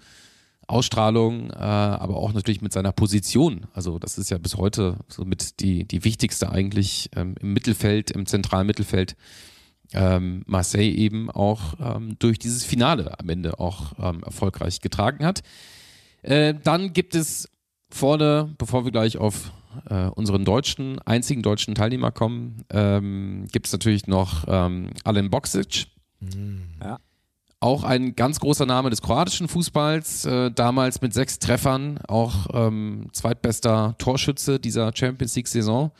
Ausstrahlung, 0.66 1.50
äh, 1.50 1.54
aber 1.54 2.16
auch 2.16 2.32
natürlich 2.34 2.60
mit 2.60 2.72
seiner 2.72 2.92
Position, 2.92 3.66
also 3.72 3.98
das 3.98 4.18
ist 4.18 4.30
ja 4.30 4.36
bis 4.36 4.56
heute 4.56 4.98
so 5.08 5.24
mit 5.24 5.60
die, 5.60 5.86
die 5.86 6.04
wichtigste 6.04 6.52
eigentlich 6.52 7.10
ähm, 7.16 7.36
im 7.40 7.54
Mittelfeld, 7.54 8.10
im 8.10 8.26
zentralen 8.26 8.66
Mittelfeld, 8.66 9.16
ähm, 9.94 10.42
Marseille 10.46 10.90
eben 10.94 11.30
auch 11.30 11.74
ähm, 11.80 12.16
durch 12.18 12.38
dieses 12.38 12.64
Finale 12.64 13.18
am 13.18 13.30
Ende 13.30 13.58
auch 13.58 13.92
ähm, 13.98 14.22
erfolgreich 14.22 14.80
getragen 14.80 15.24
hat. 15.24 15.42
Äh, 16.20 16.54
dann 16.62 16.92
gibt 16.92 17.14
es 17.14 17.48
vorne, 17.90 18.54
bevor 18.58 18.84
wir 18.84 18.92
gleich 18.92 19.16
auf 19.16 19.52
äh, 19.88 20.06
unseren 20.06 20.44
deutschen, 20.44 20.98
einzigen 21.00 21.42
deutschen 21.42 21.74
Teilnehmer 21.74 22.10
kommen, 22.10 22.64
ähm, 22.70 23.46
gibt 23.52 23.66
es 23.66 23.72
natürlich 23.72 24.06
noch 24.06 24.44
ähm, 24.48 24.90
Alen 25.04 25.30
Boksic. 25.30 25.86
Ja. 26.82 26.98
Auch 27.60 27.82
ein 27.82 28.14
ganz 28.14 28.38
großer 28.38 28.66
Name 28.66 28.90
des 28.90 29.02
kroatischen 29.02 29.48
Fußballs, 29.48 30.24
äh, 30.24 30.50
damals 30.52 31.00
mit 31.00 31.12
sechs 31.12 31.38
Treffern, 31.38 31.98
auch 32.06 32.46
ähm, 32.52 33.08
zweitbester 33.12 33.96
Torschütze 33.98 34.60
dieser 34.60 34.92
Champions 34.94 35.34
League-Saison. 35.34 35.90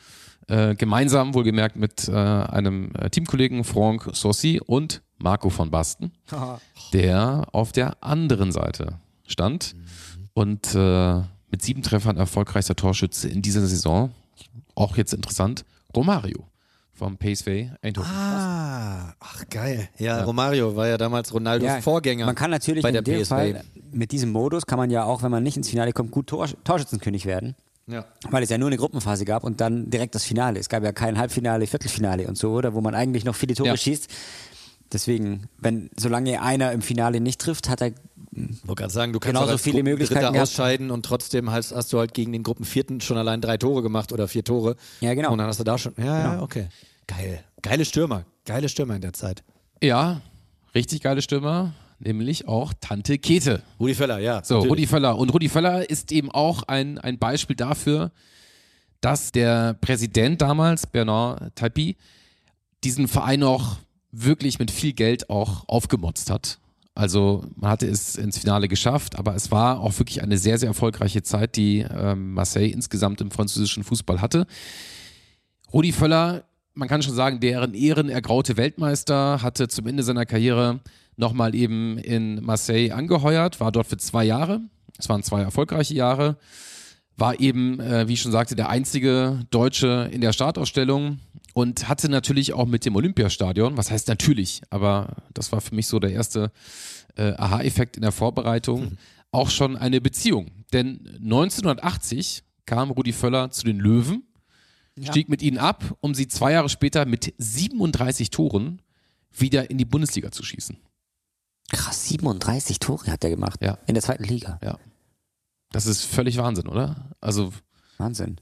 Äh, 0.47 0.73
gemeinsam 0.75 1.35
wohlgemerkt 1.35 1.75
mit 1.75 2.07
äh, 2.07 2.13
einem 2.13 2.91
äh, 2.95 3.09
Teamkollegen 3.11 3.63
Franck 3.63 4.09
Sorcy 4.13 4.59
und 4.65 5.03
Marco 5.19 5.51
von 5.51 5.69
Basten, 5.69 6.11
der 6.93 7.45
auf 7.51 7.71
der 7.71 8.03
anderen 8.03 8.51
Seite 8.51 8.99
stand 9.27 9.75
und 10.33 10.73
äh, 10.73 11.21
mit 11.51 11.61
sieben 11.61 11.81
Treffern 11.81 12.17
erfolgreichster 12.17 12.75
Torschütze 12.75 13.27
in 13.29 13.41
dieser 13.41 13.65
Saison. 13.65 14.11
Auch 14.75 14.97
jetzt 14.97 15.13
interessant, 15.13 15.65
Romario 15.95 16.45
vom 16.93 17.17
Paceway 17.17 17.71
Eindhoven. 17.81 18.11
Ah, 18.11 19.13
ach 19.19 19.43
geil. 19.49 19.87
Ja, 19.97 20.23
Romario 20.23 20.75
war 20.75 20.87
ja 20.87 20.97
damals 20.97 21.33
Ronaldos 21.33 21.65
Ja, 21.67 21.81
Vorgänger. 21.81 22.25
Man 22.25 22.35
kann 22.35 22.51
natürlich 22.51 22.83
bei 22.83 22.89
in 22.89 22.93
der 22.93 23.01
dem 23.01 23.21
PSV. 23.21 23.29
Fall, 23.29 23.63
mit 23.91 24.11
diesem 24.11 24.31
Modus 24.31 24.65
kann 24.65 24.77
man 24.77 24.89
ja 24.89 25.03
auch, 25.05 25.23
wenn 25.23 25.31
man 25.31 25.41
nicht 25.43 25.55
ins 25.57 25.69
Finale 25.69 25.93
kommt, 25.93 26.11
gut 26.11 26.27
Tor 26.27 26.47
Torschützenkönig 26.63 27.25
werden. 27.25 27.55
Ja. 27.87 28.05
Weil 28.29 28.43
es 28.43 28.49
ja 28.49 28.57
nur 28.57 28.67
eine 28.67 28.77
Gruppenphase 28.77 29.25
gab 29.25 29.43
und 29.43 29.61
dann 29.61 29.89
direkt 29.89 30.13
das 30.13 30.23
Finale. 30.23 30.59
Es 30.59 30.69
gab 30.69 30.83
ja 30.83 30.91
kein 30.91 31.17
Halbfinale, 31.17 31.65
Viertelfinale 31.65 32.27
und 32.27 32.37
so, 32.37 32.51
oder? 32.51 32.75
Wo 32.75 32.81
man 32.81 32.93
eigentlich 32.93 33.25
noch 33.25 33.35
viele 33.35 33.55
Tore 33.55 33.69
Ja. 33.69 33.77
schießt. 33.77 34.07
Deswegen, 34.91 35.47
wenn, 35.57 35.89
solange 35.97 36.41
einer 36.41 36.71
im 36.71 36.81
Finale 36.81 37.19
nicht 37.21 37.39
trifft, 37.39 37.69
hat 37.69 37.81
er, 37.81 37.91
wollte 38.63 38.81
gerade 38.81 38.93
sagen, 38.93 39.13
du 39.13 39.19
kannst 39.19 39.39
Genauso 39.39 39.57
viele 39.57 39.83
Möglichkeiten 39.83 40.21
Dritter 40.21 40.31
gehabt. 40.33 40.49
ausscheiden 40.49 40.89
und 40.91 41.05
trotzdem 41.05 41.51
hast, 41.51 41.73
hast 41.75 41.93
du 41.93 41.99
halt 41.99 42.13
gegen 42.13 42.31
den 42.31 42.43
Gruppenvierten 42.43 42.99
schon 43.01 43.17
allein 43.17 43.41
drei 43.41 43.57
Tore 43.57 43.81
gemacht 43.83 44.11
oder 44.11 44.27
vier 44.27 44.43
Tore. 44.43 44.75
Ja, 45.01 45.13
genau. 45.13 45.31
Und 45.31 45.37
dann 45.37 45.47
hast 45.47 45.59
du 45.59 45.63
da 45.63 45.77
schon. 45.77 45.93
Ja, 45.97 46.05
ja, 46.05 46.31
Genau. 46.31 46.43
okay. 46.43 46.67
Geil. 47.07 47.43
Geile 47.61 47.85
Stürmer. 47.85 48.25
Geile 48.45 48.69
Stürmer 48.69 48.95
in 48.95 49.01
der 49.01 49.13
Zeit. 49.13 49.43
Ja, 49.81 50.21
richtig 50.75 51.01
geile 51.01 51.21
Stürmer, 51.21 51.73
nämlich 51.99 52.47
auch 52.47 52.73
Tante 52.81 53.17
Kete. 53.17 53.61
Rudi 53.79 53.93
Völler, 53.95 54.19
ja. 54.19 54.43
So, 54.43 54.55
natürlich. 54.55 54.71
Rudi 54.71 54.87
Völler. 54.87 55.17
Und 55.17 55.29
Rudi 55.33 55.49
Völler 55.49 55.89
ist 55.89 56.11
eben 56.11 56.31
auch 56.31 56.63
ein, 56.63 56.97
ein 56.97 57.17
Beispiel 57.19 57.55
dafür, 57.55 58.11
dass 59.01 59.31
der 59.31 59.75
Präsident 59.75 60.41
damals, 60.41 60.85
Bernard 60.87 61.55
Tapie, 61.55 61.95
diesen 62.83 63.07
Verein 63.07 63.43
auch 63.43 63.77
wirklich 64.11 64.59
mit 64.59 64.71
viel 64.71 64.93
Geld 64.93 65.29
auch 65.29 65.67
aufgemotzt 65.67 66.29
hat. 66.29 66.59
Also 66.95 67.45
man 67.55 67.71
hatte 67.71 67.87
es 67.87 68.15
ins 68.15 68.39
Finale 68.39 68.67
geschafft, 68.67 69.17
aber 69.17 69.35
es 69.35 69.51
war 69.51 69.79
auch 69.79 69.97
wirklich 69.99 70.21
eine 70.21 70.37
sehr, 70.37 70.57
sehr 70.57 70.67
erfolgreiche 70.67 71.23
Zeit, 71.23 71.55
die 71.55 71.79
ähm, 71.79 72.33
Marseille 72.33 72.71
insgesamt 72.71 73.21
im 73.21 73.31
französischen 73.31 73.83
Fußball 73.83 74.19
hatte. 74.19 74.47
Rudi 75.71 75.93
Völler, 75.93 76.43
man 76.73 76.87
kann 76.89 77.01
schon 77.01 77.13
sagen, 77.15 77.39
deren 77.39 77.73
Ehren 77.73 78.09
ergraute 78.09 78.57
Weltmeister, 78.57 79.41
hatte 79.41 79.67
zum 79.67 79.87
Ende 79.87 80.03
seiner 80.03 80.25
Karriere 80.25 80.81
nochmal 81.15 81.55
eben 81.55 81.97
in 81.99 82.43
Marseille 82.43 82.91
angeheuert, 82.91 83.59
war 83.59 83.71
dort 83.71 83.87
für 83.87 83.97
zwei 83.97 84.25
Jahre. 84.25 84.61
Es 84.97 85.07
waren 85.07 85.23
zwei 85.23 85.41
erfolgreiche 85.41 85.93
Jahre. 85.93 86.37
War 87.19 87.39
eben, 87.39 87.79
äh, 87.79 88.07
wie 88.07 88.13
ich 88.13 88.21
schon 88.21 88.31
sagte, 88.31 88.55
der 88.55 88.69
einzige 88.69 89.45
Deutsche 89.51 90.09
in 90.11 90.21
der 90.21 90.33
Startausstellung 90.33 91.19
und 91.53 91.89
hatte 91.89 92.09
natürlich 92.09 92.53
auch 92.53 92.65
mit 92.65 92.85
dem 92.85 92.95
Olympiastadion, 92.95 93.77
was 93.77 93.91
heißt 93.91 94.07
natürlich, 94.07 94.61
aber 94.69 95.17
das 95.33 95.51
war 95.51 95.61
für 95.61 95.75
mich 95.75 95.87
so 95.87 95.99
der 95.99 96.11
erste 96.11 96.51
äh, 97.15 97.33
Aha-Effekt 97.33 97.97
in 97.97 98.03
der 98.03 98.11
Vorbereitung, 98.11 98.97
auch 99.31 99.49
schon 99.49 99.75
eine 99.75 100.01
Beziehung. 100.01 100.51
Denn 100.73 100.99
1980 101.21 102.43
kam 102.65 102.91
Rudi 102.91 103.13
Völler 103.13 103.51
zu 103.51 103.65
den 103.65 103.79
Löwen, 103.79 104.23
stieg 105.01 105.29
mit 105.29 105.41
ihnen 105.41 105.57
ab, 105.57 105.97
um 106.01 106.13
sie 106.13 106.27
zwei 106.27 106.53
Jahre 106.53 106.69
später 106.69 107.05
mit 107.05 107.33
37 107.37 108.29
Toren 108.29 108.81
wieder 109.31 109.69
in 109.69 109.77
die 109.77 109.85
Bundesliga 109.85 110.31
zu 110.31 110.43
schießen. 110.43 110.77
krass, 111.71 112.07
37 112.09 112.79
Tore 112.79 113.11
hat 113.11 113.23
er 113.23 113.29
gemacht. 113.29 113.61
Ja. 113.61 113.77
In 113.85 113.93
der 113.93 114.03
zweiten 114.03 114.23
Liga. 114.23 114.59
Das 115.71 115.85
ist 115.85 116.03
völlig 116.03 116.37
Wahnsinn, 116.37 116.67
oder? 116.67 117.09
Also 117.21 117.51
Wahnsinn. 117.97 118.37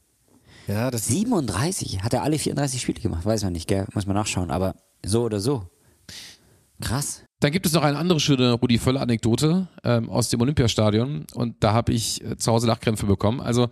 Ja, 0.68 0.92
das 0.92 1.08
37, 1.08 2.04
hat 2.04 2.14
er 2.14 2.24
alle 2.24 2.38
34 2.38 2.82
Spiele 2.82 3.00
gemacht, 3.00 3.26
weiß 3.26 3.44
man 3.44 3.54
nicht, 3.54 3.68
gell? 3.68 3.86
Muss 3.94 4.06
man 4.06 4.16
nachschauen, 4.16 4.52
aber 4.52 4.76
so 5.06 5.24
oder 5.24 5.40
so. 5.40 5.70
Krass. 6.82 7.24
Dann 7.40 7.52
gibt 7.52 7.66
es 7.66 7.74
noch 7.74 7.84
eine 7.84 7.98
andere 7.98 8.20
schöne 8.20 8.54
Rudi 8.54 8.78
Völler-Anekdote 8.78 9.68
ähm, 9.84 10.10
aus 10.10 10.30
dem 10.30 10.42
Olympiastadion 10.42 11.26
und 11.34 11.56
da 11.64 11.74
habe 11.74 11.94
ich 11.94 12.24
äh, 12.24 12.38
zu 12.38 12.52
Hause 12.52 12.68
Lachkrämpfe 12.68 13.06
bekommen. 13.06 13.40
Also 13.40 13.70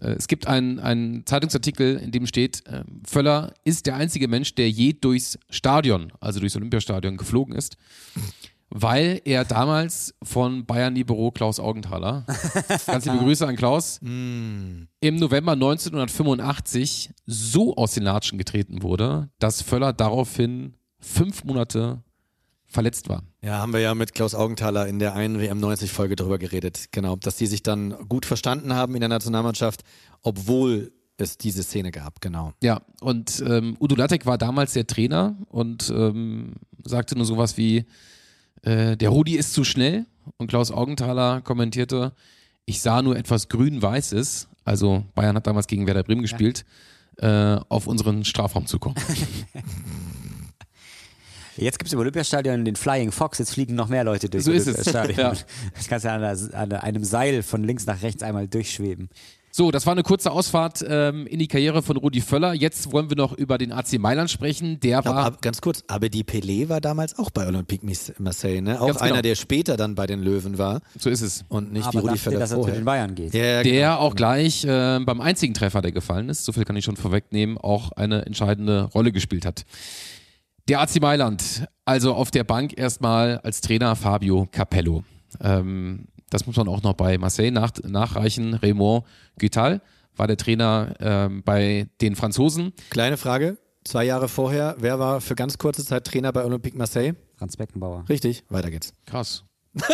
äh, 0.00 0.10
es 0.10 0.28
gibt 0.28 0.46
einen, 0.46 0.78
einen 0.78 1.26
Zeitungsartikel, 1.26 1.96
in 1.96 2.12
dem 2.12 2.26
steht, 2.26 2.66
äh, 2.66 2.84
Völler 3.04 3.54
ist 3.64 3.86
der 3.86 3.96
einzige 3.96 4.28
Mensch, 4.28 4.54
der 4.54 4.70
je 4.70 4.92
durchs 4.92 5.38
Stadion, 5.50 6.12
also 6.20 6.40
durchs 6.40 6.56
Olympiastadion 6.56 7.16
geflogen 7.16 7.54
ist, 7.54 7.76
weil 8.70 9.20
er 9.24 9.44
damals 9.44 10.14
von 10.22 10.66
Bayern 10.66 10.94
Libero 10.94 11.30
Klaus 11.30 11.58
Augenthaler, 11.58 12.26
ganz 12.86 13.04
liebe 13.06 13.18
Grüße 13.18 13.46
an 13.46 13.56
Klaus, 13.56 13.98
im 14.02 14.88
November 15.00 15.52
1985 15.52 17.10
so 17.26 17.76
aus 17.76 17.94
den 17.94 18.02
Latschen 18.02 18.38
getreten 18.38 18.82
wurde, 18.82 19.30
dass 19.38 19.62
Völler 19.62 19.92
daraufhin 19.92 20.74
fünf 21.00 21.44
Monate 21.44 22.02
verletzt 22.66 23.08
war. 23.08 23.22
Ja, 23.42 23.58
haben 23.58 23.72
wir 23.72 23.80
ja 23.80 23.94
mit 23.94 24.14
Klaus 24.14 24.34
Augenthaler 24.34 24.86
in 24.86 24.98
der 24.98 25.14
einen 25.14 25.40
WM90-Folge 25.40 26.16
drüber 26.16 26.38
geredet. 26.38 26.88
Genau, 26.92 27.16
dass 27.16 27.36
die 27.36 27.46
sich 27.46 27.62
dann 27.62 27.92
gut 28.08 28.26
verstanden 28.26 28.74
haben 28.74 28.94
in 28.94 29.00
der 29.00 29.08
Nationalmannschaft, 29.08 29.82
obwohl 30.22 30.92
es 31.16 31.38
diese 31.38 31.62
Szene 31.62 31.90
gab, 31.90 32.20
genau. 32.20 32.52
Ja, 32.62 32.82
und 33.00 33.42
ähm, 33.46 33.76
Udo 33.80 33.96
Lattek 33.96 34.26
war 34.26 34.38
damals 34.38 34.74
der 34.74 34.86
Trainer 34.86 35.36
und 35.48 35.90
ähm, 35.90 36.54
sagte 36.84 37.16
nur 37.16 37.24
sowas 37.24 37.56
wie, 37.56 37.86
äh, 38.62 38.96
der 38.96 39.08
Rudi 39.10 39.36
ist 39.36 39.52
zu 39.52 39.64
schnell. 39.64 40.06
Und 40.36 40.48
Klaus 40.48 40.70
Augenthaler 40.70 41.40
kommentierte, 41.40 42.12
ich 42.66 42.80
sah 42.82 43.00
nur 43.02 43.16
etwas 43.16 43.48
Grün-Weißes. 43.48 44.48
Also 44.64 45.04
Bayern 45.14 45.36
hat 45.36 45.46
damals 45.46 45.66
gegen 45.66 45.86
Werder 45.86 46.02
Bremen 46.02 46.22
gespielt. 46.22 46.64
äh, 47.16 47.56
auf 47.68 47.86
unseren 47.86 48.24
Strafraum 48.24 48.66
zu 48.66 48.78
kommen. 48.78 48.96
Jetzt 51.56 51.78
gibt 51.80 51.88
es 51.88 51.92
im 51.92 51.98
Olympiastadion 51.98 52.64
den 52.64 52.76
Flying 52.76 53.10
Fox, 53.10 53.38
jetzt 53.38 53.52
fliegen 53.54 53.74
noch 53.74 53.88
mehr 53.88 54.04
Leute 54.04 54.28
durch 54.28 54.44
So 54.44 54.52
ist 54.52 54.68
es. 54.68 54.86
Olympiastadion. 54.86 55.18
Ja. 55.18 55.32
Das 55.74 55.88
kannst 55.88 56.04
du 56.04 56.12
an, 56.12 56.20
der, 56.20 56.54
an 56.56 56.72
einem 56.72 57.02
Seil 57.04 57.42
von 57.42 57.64
links 57.64 57.84
nach 57.86 58.00
rechts 58.02 58.22
einmal 58.22 58.46
durchschweben. 58.46 59.08
So, 59.50 59.70
das 59.70 59.86
war 59.86 59.92
eine 59.92 60.02
kurze 60.02 60.30
Ausfahrt 60.30 60.84
ähm, 60.86 61.26
in 61.26 61.38
die 61.38 61.48
Karriere 61.48 61.82
von 61.82 61.96
Rudi 61.96 62.20
Völler. 62.20 62.52
Jetzt 62.52 62.92
wollen 62.92 63.08
wir 63.10 63.16
noch 63.16 63.32
über 63.32 63.58
den 63.58 63.72
AC 63.72 63.98
Mailand 63.98 64.30
sprechen. 64.30 64.78
Der 64.80 65.00
glaub, 65.02 65.14
war 65.14 65.24
ab, 65.24 65.42
ganz 65.42 65.60
kurz, 65.60 65.82
aber 65.88 66.08
die 66.08 66.22
Pelé 66.22 66.68
war 66.68 66.80
damals 66.80 67.18
auch 67.18 67.30
bei 67.30 67.46
Olympique 67.46 67.84
Marseille, 68.18 68.60
ne? 68.60 68.80
Auch 68.80 68.86
Ganz 68.86 68.98
genau. 69.00 69.12
einer, 69.14 69.22
der 69.22 69.34
später 69.34 69.76
dann 69.76 69.94
bei 69.94 70.06
den 70.06 70.22
Löwen 70.22 70.58
war 70.58 70.80
so 70.98 71.10
ist 71.10 71.22
es. 71.22 71.44
und 71.48 71.72
nicht 71.72 71.86
Aber 71.86 71.94
wie 72.02 72.06
Rudi 72.06 72.18
Völler 72.18 72.38
dass 72.40 72.50
er 72.50 72.56
zu 72.56 72.62
vorher. 72.62 72.78
den 72.80 72.84
Bayern 72.84 73.14
geht. 73.14 73.34
Ja, 73.34 73.62
Der 73.62 73.98
auch 73.98 74.14
gleich 74.14 74.64
äh, 74.64 74.98
beim 75.00 75.20
einzigen 75.20 75.54
Treffer, 75.54 75.80
der 75.80 75.92
gefallen 75.92 76.28
ist, 76.28 76.44
so 76.44 76.52
viel 76.52 76.64
kann 76.64 76.76
ich 76.76 76.84
schon 76.84 76.96
vorwegnehmen, 76.96 77.58
auch 77.58 77.92
eine 77.92 78.26
entscheidende 78.26 78.82
Rolle 78.94 79.12
gespielt 79.12 79.46
hat. 79.46 79.64
Der 80.68 80.80
AC 80.80 81.00
Mailand, 81.00 81.64
also 81.86 82.12
auf 82.14 82.30
der 82.30 82.44
Bank 82.44 82.78
erstmal 82.78 83.38
als 83.38 83.62
Trainer 83.62 83.96
Fabio 83.96 84.46
Capello. 84.52 85.02
Ähm, 85.40 86.06
das 86.30 86.46
muss 86.46 86.56
man 86.56 86.68
auch 86.68 86.82
noch 86.82 86.94
bei 86.94 87.18
Marseille 87.18 87.50
nach, 87.50 87.72
nachreichen. 87.84 88.54
Raymond 88.54 89.04
Guital 89.38 89.80
war 90.16 90.26
der 90.26 90.36
Trainer 90.36 90.94
ähm, 91.00 91.42
bei 91.44 91.88
den 92.00 92.16
Franzosen. 92.16 92.72
Kleine 92.90 93.16
Frage, 93.16 93.56
zwei 93.84 94.04
Jahre 94.04 94.28
vorher, 94.28 94.76
wer 94.78 94.98
war 94.98 95.20
für 95.20 95.34
ganz 95.34 95.58
kurze 95.58 95.84
Zeit 95.84 96.04
Trainer 96.04 96.32
bei 96.32 96.44
Olympique 96.44 96.76
Marseille? 96.76 97.14
Franz 97.36 97.56
Beckenbauer. 97.56 98.04
Richtig, 98.08 98.44
weiter 98.48 98.70
geht's. 98.70 98.92
Krass. 99.06 99.44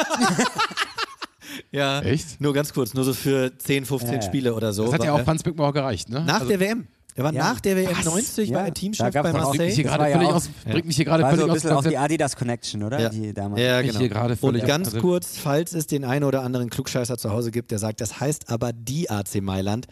Ja, 1.71 2.01
Echt? 2.01 2.41
nur 2.41 2.53
ganz 2.55 2.73
kurz, 2.73 2.95
nur 2.95 3.05
so 3.05 3.13
für 3.13 3.57
10, 3.57 3.85
15 3.85 4.09
Ja, 4.09 4.15
ja. 4.17 4.23
Spiele 4.23 4.55
oder 4.55 4.73
so. 4.73 4.85
Das 4.85 4.95
hat 4.95 5.05
ja 5.05 5.13
auch. 5.13 5.21
Franz 5.23 5.43
Beckenbauer 5.43 5.73
gereicht, 5.73 6.09
ne? 6.09 6.21
Nach 6.25 6.37
Also, 6.41 6.49
der 6.49 6.59
WM. 6.61 6.87
Er 7.17 7.23
war 7.25 7.33
Ja. 7.33 7.45
nach 7.53 7.61
der 7.61 7.77
WM 7.77 7.97
Was? 7.97 8.05
90, 8.05 8.49
Ja, 8.49 8.55
war 8.57 8.63
er 8.63 8.69
da 8.69 8.75
Teamchef 8.75 9.13
bei 9.13 9.21
auch- 9.21 9.51
bringt 9.53 9.65
mich 9.65 9.75
hier 9.75 9.85
Marseille. 9.85 9.99
gerade 9.99 10.13
völlig 10.19 10.29
aus, 10.35 10.49
bringt 10.65 10.87
mich 10.87 10.97
hier 10.97 11.05
gerade 11.05 11.23
so 11.23 11.29
völlig 11.29 11.45
ein 11.45 11.51
aus 11.51 11.55
bisschen 11.55 11.71
auch 11.71 11.77
die 11.81 11.85
Konzept. 11.85 12.03
Adidas 12.05 12.37
Connection, 12.37 12.83
oder? 12.83 13.01
Ja. 13.01 13.09
Die 13.09 13.33
damals. 13.33 13.61
Ja, 13.61 13.83
genau. 13.83 13.99
hier 14.01 14.09
gerade 14.09 14.33
Und 14.33 14.39
völlig 14.41 14.67
ganz 14.67 14.95
aus- 14.95 15.01
kurz, 15.01 15.39
falls 15.39 15.75
es 15.75 15.87
den 15.87 16.05
einen 16.05 16.25
oder 16.25 16.43
anderen 16.43 16.71
Klugscheißer 16.71 17.17
zu 17.17 17.31
Hause 17.31 17.51
gibt, 17.53 17.71
der 17.71 17.79
sagt, 17.79 18.01
das 18.01 18.19
heißt 18.21 18.51
aber 18.51 18.73
die 18.73 19.11
AC 19.11 19.41
Mailand. 19.41 19.87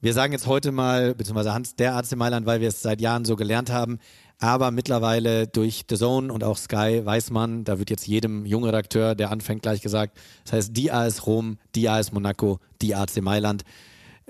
Wir 0.00 0.14
sagen 0.14 0.32
jetzt 0.32 0.46
heute 0.46 0.72
mal, 0.72 1.14
beziehungsweise 1.14 1.52
Hans, 1.52 1.76
der 1.76 1.94
AC 1.94 2.16
Mailand, 2.16 2.46
weil 2.46 2.60
wir 2.60 2.68
es 2.68 2.80
seit 2.82 3.00
Jahren 3.00 3.24
so 3.24 3.36
gelernt 3.36 3.70
haben. 3.70 3.98
Aber 4.40 4.72
mittlerweile 4.72 5.46
durch 5.46 5.84
The 5.88 5.96
Zone 5.96 6.32
und 6.32 6.42
auch 6.42 6.56
Sky 6.56 7.02
weiß 7.04 7.30
man, 7.30 7.62
da 7.62 7.78
wird 7.78 7.90
jetzt 7.90 8.08
jedem 8.08 8.44
jungen 8.44 8.64
Redakteur, 8.64 9.14
der 9.14 9.30
anfängt, 9.30 9.62
gleich 9.62 9.82
gesagt, 9.82 10.18
das 10.44 10.54
heißt 10.54 10.70
die 10.76 10.90
AS 10.90 11.26
Rom, 11.26 11.58
die 11.76 11.88
AS 11.88 12.10
Monaco, 12.12 12.58
die 12.80 12.96
AC 12.96 13.20
Mailand. 13.20 13.62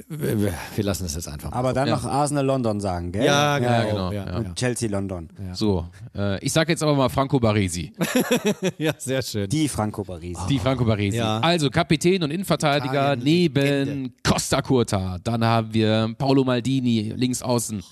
Wir 0.09 0.53
wir 0.75 0.85
lassen 0.85 1.05
es 1.05 1.15
jetzt 1.15 1.29
einfach 1.29 1.51
mal. 1.51 1.57
Aber 1.57 1.73
dann 1.73 1.87
Ja. 1.89 1.97
noch 1.97 2.05
Arsenal 2.05 2.45
London 2.47 2.81
sagen, 2.81 3.13
gell? 3.13 3.25
ja, 3.25 3.59
genau. 3.59 3.71
Ja, 3.71 3.85
genau, 3.85 4.13
Ja, 4.13 4.27
ja. 4.27 4.37
Und 4.39 4.55
Chelsea 4.57 4.89
London. 4.89 5.29
So, 5.53 5.87
äh, 6.17 6.43
ich 6.45 6.53
sage 6.53 6.73
jetzt 6.73 6.83
aber 6.83 6.95
mal 6.95 7.09
Franco 7.09 7.39
Baresi. 7.39 7.93
ja, 8.79 8.95
sehr 8.99 9.23
schön. 9.23 9.49
Die 9.49 9.69
Franco 9.69 10.03
Paris. 10.03 10.39
Die 10.49 10.59
Franco 10.59 10.85
Baresi. 10.85 11.19
Ja. 11.19 11.41
Also 11.41 11.69
Kapitän 11.71 12.23
und 12.23 12.31
Innenverteidiger 12.31 13.13
Italien, 13.15 13.25
neben 13.25 13.55
Legende. 13.63 14.11
Costa 14.27 14.63
Curta. 14.63 15.19
Dann 15.23 15.45
haben 15.45 15.73
wir 15.75 16.15
Paolo 16.17 16.45
Maldini 16.45 17.13
links 17.17 17.43
außen. 17.43 17.83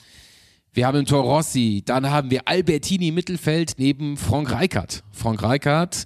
Wir 0.72 0.86
haben 0.86 1.04
Tor 1.04 1.24
Rossi. 1.24 1.82
Dann 1.84 2.10
haben 2.10 2.30
wir 2.30 2.42
Albertini 2.46 3.10
Mittelfeld 3.10 3.72
neben 3.76 4.16
Frank 4.16 4.52
Reichardt. 4.52 5.02
Frank 5.10 5.42
Reichardt 5.42 6.04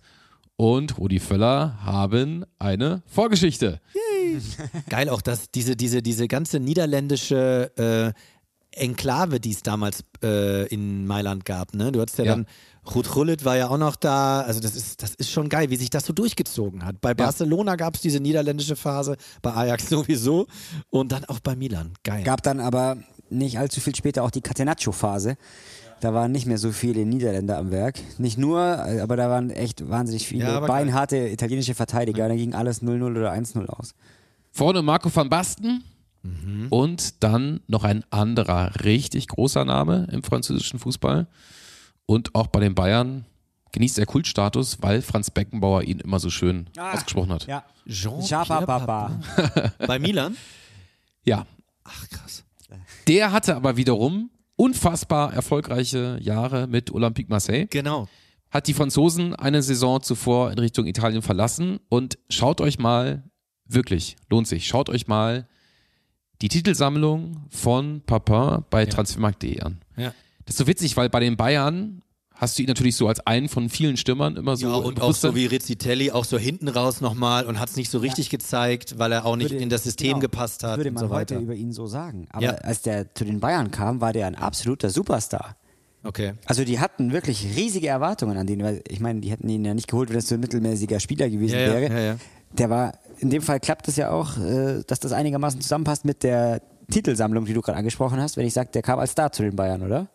und 0.57 0.99
Rudi 0.99 1.19
Völler 1.19 1.79
haben 1.85 2.45
eine 2.59 3.03
Vorgeschichte. 3.07 3.81
Geil 4.89 5.09
auch, 5.09 5.23
dass 5.23 5.51
diese, 5.51 5.77
diese, 5.77 6.03
diese 6.03 6.29
ganze 6.29 6.61
niederländische 6.61 7.73
äh, 7.77 8.13
Enklave, 8.77 9.39
die 9.39 9.53
es 9.53 9.63
damals 9.63 10.05
äh, 10.23 10.67
in 10.67 11.07
Mailand 11.07 11.45
gab, 11.45 11.75
ne? 11.75 11.93
Du 11.93 12.01
hattest 12.01 12.19
ja, 12.19 12.25
Ja. 12.25 12.33
dann, 12.35 12.47
Ruth 12.95 13.15
Rullit 13.17 13.45
war 13.45 13.57
ja 13.57 13.69
auch 13.69 13.79
noch 13.79 13.95
da, 13.97 14.41
also 14.43 14.59
das 14.61 14.75
ist, 14.75 15.03
das 15.03 15.15
ist 15.15 15.31
schon 15.31 15.49
geil, 15.49 15.71
wie 15.71 15.77
sich 15.77 15.91
das 15.91 16.05
so 16.05 16.13
durchgezogen 16.13 16.85
hat. 16.85 17.01
Bei 17.01 17.15
Barcelona 17.15 17.77
gab 17.77 17.95
es 17.95 18.01
diese 18.03 18.19
niederländische 18.21 18.77
Phase, 18.77 19.17
bei 19.43 19.53
Ajax 19.55 19.89
sowieso 19.91 20.47
und 20.91 21.13
dann 21.13 21.25
auch 21.27 21.39
bei 21.41 21.55
Milan. 21.57 21.93
Geil. 22.03 22.25
Gab 22.25 22.43
dann 22.43 22.59
aber 22.61 22.97
nicht 23.31 23.59
allzu 23.59 23.81
viel 23.81 23.95
später 23.95 24.23
auch 24.25 24.31
die 24.31 24.41
Catenaccio-Phase. 24.43 25.37
Da 26.01 26.13
waren 26.13 26.33
nicht 26.33 26.45
mehr 26.47 26.59
so 26.59 26.73
viele 26.73 27.07
Niederländer 27.07 27.57
am 27.57 27.71
Werk. 27.71 27.99
Nicht 28.19 28.37
nur, 28.37 28.61
aber 28.61 29.17
da 29.17 29.31
waren 29.31 29.49
echt 29.51 29.89
wahnsinnig 29.89 30.27
viele 30.27 30.45
Ja, 30.45 30.59
geil. 30.59 30.69
beinharte 30.69 31.17
italienische 31.29 31.75
Verteidiger. 31.75 32.29
Da 32.29 32.35
ging 32.35 32.53
alles 32.55 32.83
0-0 32.83 33.03
oder 33.17 33.33
1-0 33.33 33.65
aus. 33.67 33.95
Vorne 34.55 34.83
Marco 34.83 35.15
van 35.15 35.29
Basten. 35.29 35.83
Mhm. 36.23 36.69
Und 36.71 37.25
dann 37.25 37.61
noch 37.67 37.83
ein 37.83 38.05
anderer 38.11 38.85
richtig 38.85 39.27
großer 39.27 39.65
Name 39.65 40.07
im 40.13 40.23
französischen 40.23 40.79
Fußball. 40.79 41.27
Und 42.07 42.35
auch 42.37 42.47
bei 42.47 42.61
den 42.61 42.77
Bayern 42.77 43.27
genießt 43.73 43.99
er 43.99 44.07
Kultstatus, 44.07 44.81
weil 44.81 45.03
Franz 45.03 45.33
Beckenbauer 45.33 45.83
ihn 45.83 45.99
immer 45.99 46.21
so 46.21 46.31
schön 46.31 46.71
ausgesprochen 46.79 47.33
hat. 47.33 47.47
Ja. 47.47 47.65
Jean 47.87 48.47
Papa. 48.47 49.21
Bei 49.87 49.99
Milan? 49.99 50.37
Ja. 51.25 51.47
Ach 51.83 52.09
krass. 52.09 52.45
Der 53.09 53.33
hatte 53.33 53.57
aber 53.57 53.77
wiederum 53.77 54.31
unfassbar 54.55 55.35
erfolgreiche 55.35 56.19
Jahre 56.23 56.69
mit 56.69 56.93
Olympique 56.93 57.29
Marseille. 57.29 57.67
Genau. 57.67 58.09
Hat 58.51 58.69
die 58.69 58.75
Franzosen 58.75 59.35
eine 59.35 59.63
Saison 59.63 60.01
zuvor 60.01 60.53
in 60.53 60.59
Richtung 60.61 60.87
Italien 60.87 61.23
verlassen 61.23 61.81
und 61.89 62.19
schaut 62.31 62.61
euch 62.61 62.79
mal, 62.79 63.25
wirklich, 63.67 64.17
lohnt 64.31 64.47
sich, 64.47 64.67
schaut 64.67 64.89
euch 64.89 65.07
mal 65.07 65.47
die 66.43 66.49
Titelsammlung 66.49 67.45
von 67.51 68.03
Papin 68.05 68.65
bei 68.71 68.87
transfermarkt.de 68.87 69.61
an. 69.61 69.81
Ja. 69.97 70.13
Das 70.45 70.55
ist 70.55 70.59
so 70.59 70.67
witzig, 70.67 70.97
weil 70.97 71.09
bei 71.09 71.21
den 71.21 71.37
Bayern 71.37 72.03
hast 72.35 72.59
du 72.59 72.63
ihn 72.63 72.69
natürlich 72.69 72.97
so 72.97 73.07
als 73.07 73.21
einen 73.27 73.49
von 73.49 73.69
vielen 73.71 73.97
Stürmern 73.97 74.37
immer 74.37 74.57
so 74.57 74.67
Ja, 74.67 74.75
und 74.75 75.01
auch 75.01 75.15
so 75.15 75.35
wie 75.37 75.47
Rizzitelli, 75.47 76.11
auch 76.11 76.25
so 76.25 76.37
hinten 76.37 76.67
raus 76.69 77.01
nochmal 77.01 77.47
und 77.47 77.61
hat 77.61 77.71
es 77.71 77.77
nicht 77.77 77.91
so 77.91 77.99
richtig 77.99 78.29
gezeigt, 78.29 78.99
weil 78.99 79.13
er 79.13 79.25
auch 79.25 79.37
nicht 79.37 79.53
Würde- 79.53 79.63
in 79.63 79.71
das 79.71 79.85
System 79.85 80.09
genau, 80.09 80.19
gepasst 80.21 80.65
hat 80.65 80.77
Würde 80.79 80.91
und 80.91 80.95
man 80.97 81.05
so 81.09 81.11
heute 81.15 81.35
weiter. 81.37 81.43
über 81.45 81.55
ihn 81.55 81.73
so 81.73 81.87
sagen. 81.87 82.27
Aber 82.33 82.45
Ja. 82.45 82.51
als 82.57 82.83
der 82.83 83.15
zu 83.15 83.25
den 83.25 83.39
Bayern 83.41 83.71
kam, 83.71 84.01
war 84.01 84.13
der 84.13 84.27
ein 84.27 84.35
absoluter 84.35 84.91
Superstar. 84.91 85.57
Okay. 86.03 86.35
Also 86.45 86.65
die 86.65 86.81
hatten 86.81 87.13
wirklich 87.13 87.47
riesige 87.57 87.87
Erwartungen 87.89 88.37
an 88.37 88.47
den, 88.47 88.63
weil 88.63 88.83
ich 88.89 89.01
meine, 89.01 89.21
die 89.21 89.31
hätten 89.31 89.49
ihn 89.49 89.65
ja 89.65 89.73
nicht 89.73 89.89
geholt, 89.89 90.11
wenn 90.11 90.19
es 90.19 90.29
so 90.29 90.35
ein 90.35 90.41
mittelmäßiger 90.41 90.99
Spieler 91.01 91.31
gewesen 91.31 91.55
Ja, 91.55 91.61
ja, 91.61 91.73
wäre. 91.81 91.93
ja, 91.95 92.01
ja. 92.01 92.17
Der 92.59 92.69
war, 92.69 92.99
in 93.25 93.31
dem 93.31 93.43
Fall 93.43 93.59
klappt 93.59 93.89
es 93.89 93.97
ja 93.97 94.11
auch, 94.11 94.39
äh, 94.39 94.83
dass 94.87 95.01
das 95.01 95.13
einigermaßen 95.13 95.61
zusammenpasst 95.61 96.05
mit 96.05 96.23
der 96.23 96.61
Titelsammlung, 96.91 97.47
die 97.47 97.55
du 97.55 97.63
gerade 97.63 97.79
angesprochen 97.79 98.21
hast, 98.21 98.37
wenn 98.37 98.47
ich 98.47 98.53
sage, 98.53 98.71
der 98.73 98.83
kam 98.83 98.99
als 98.99 99.13
Star 99.13 99.33
zu 99.33 99.43
den 99.43 99.57
Bayern, 99.57 99.83
oder? 99.83 100.09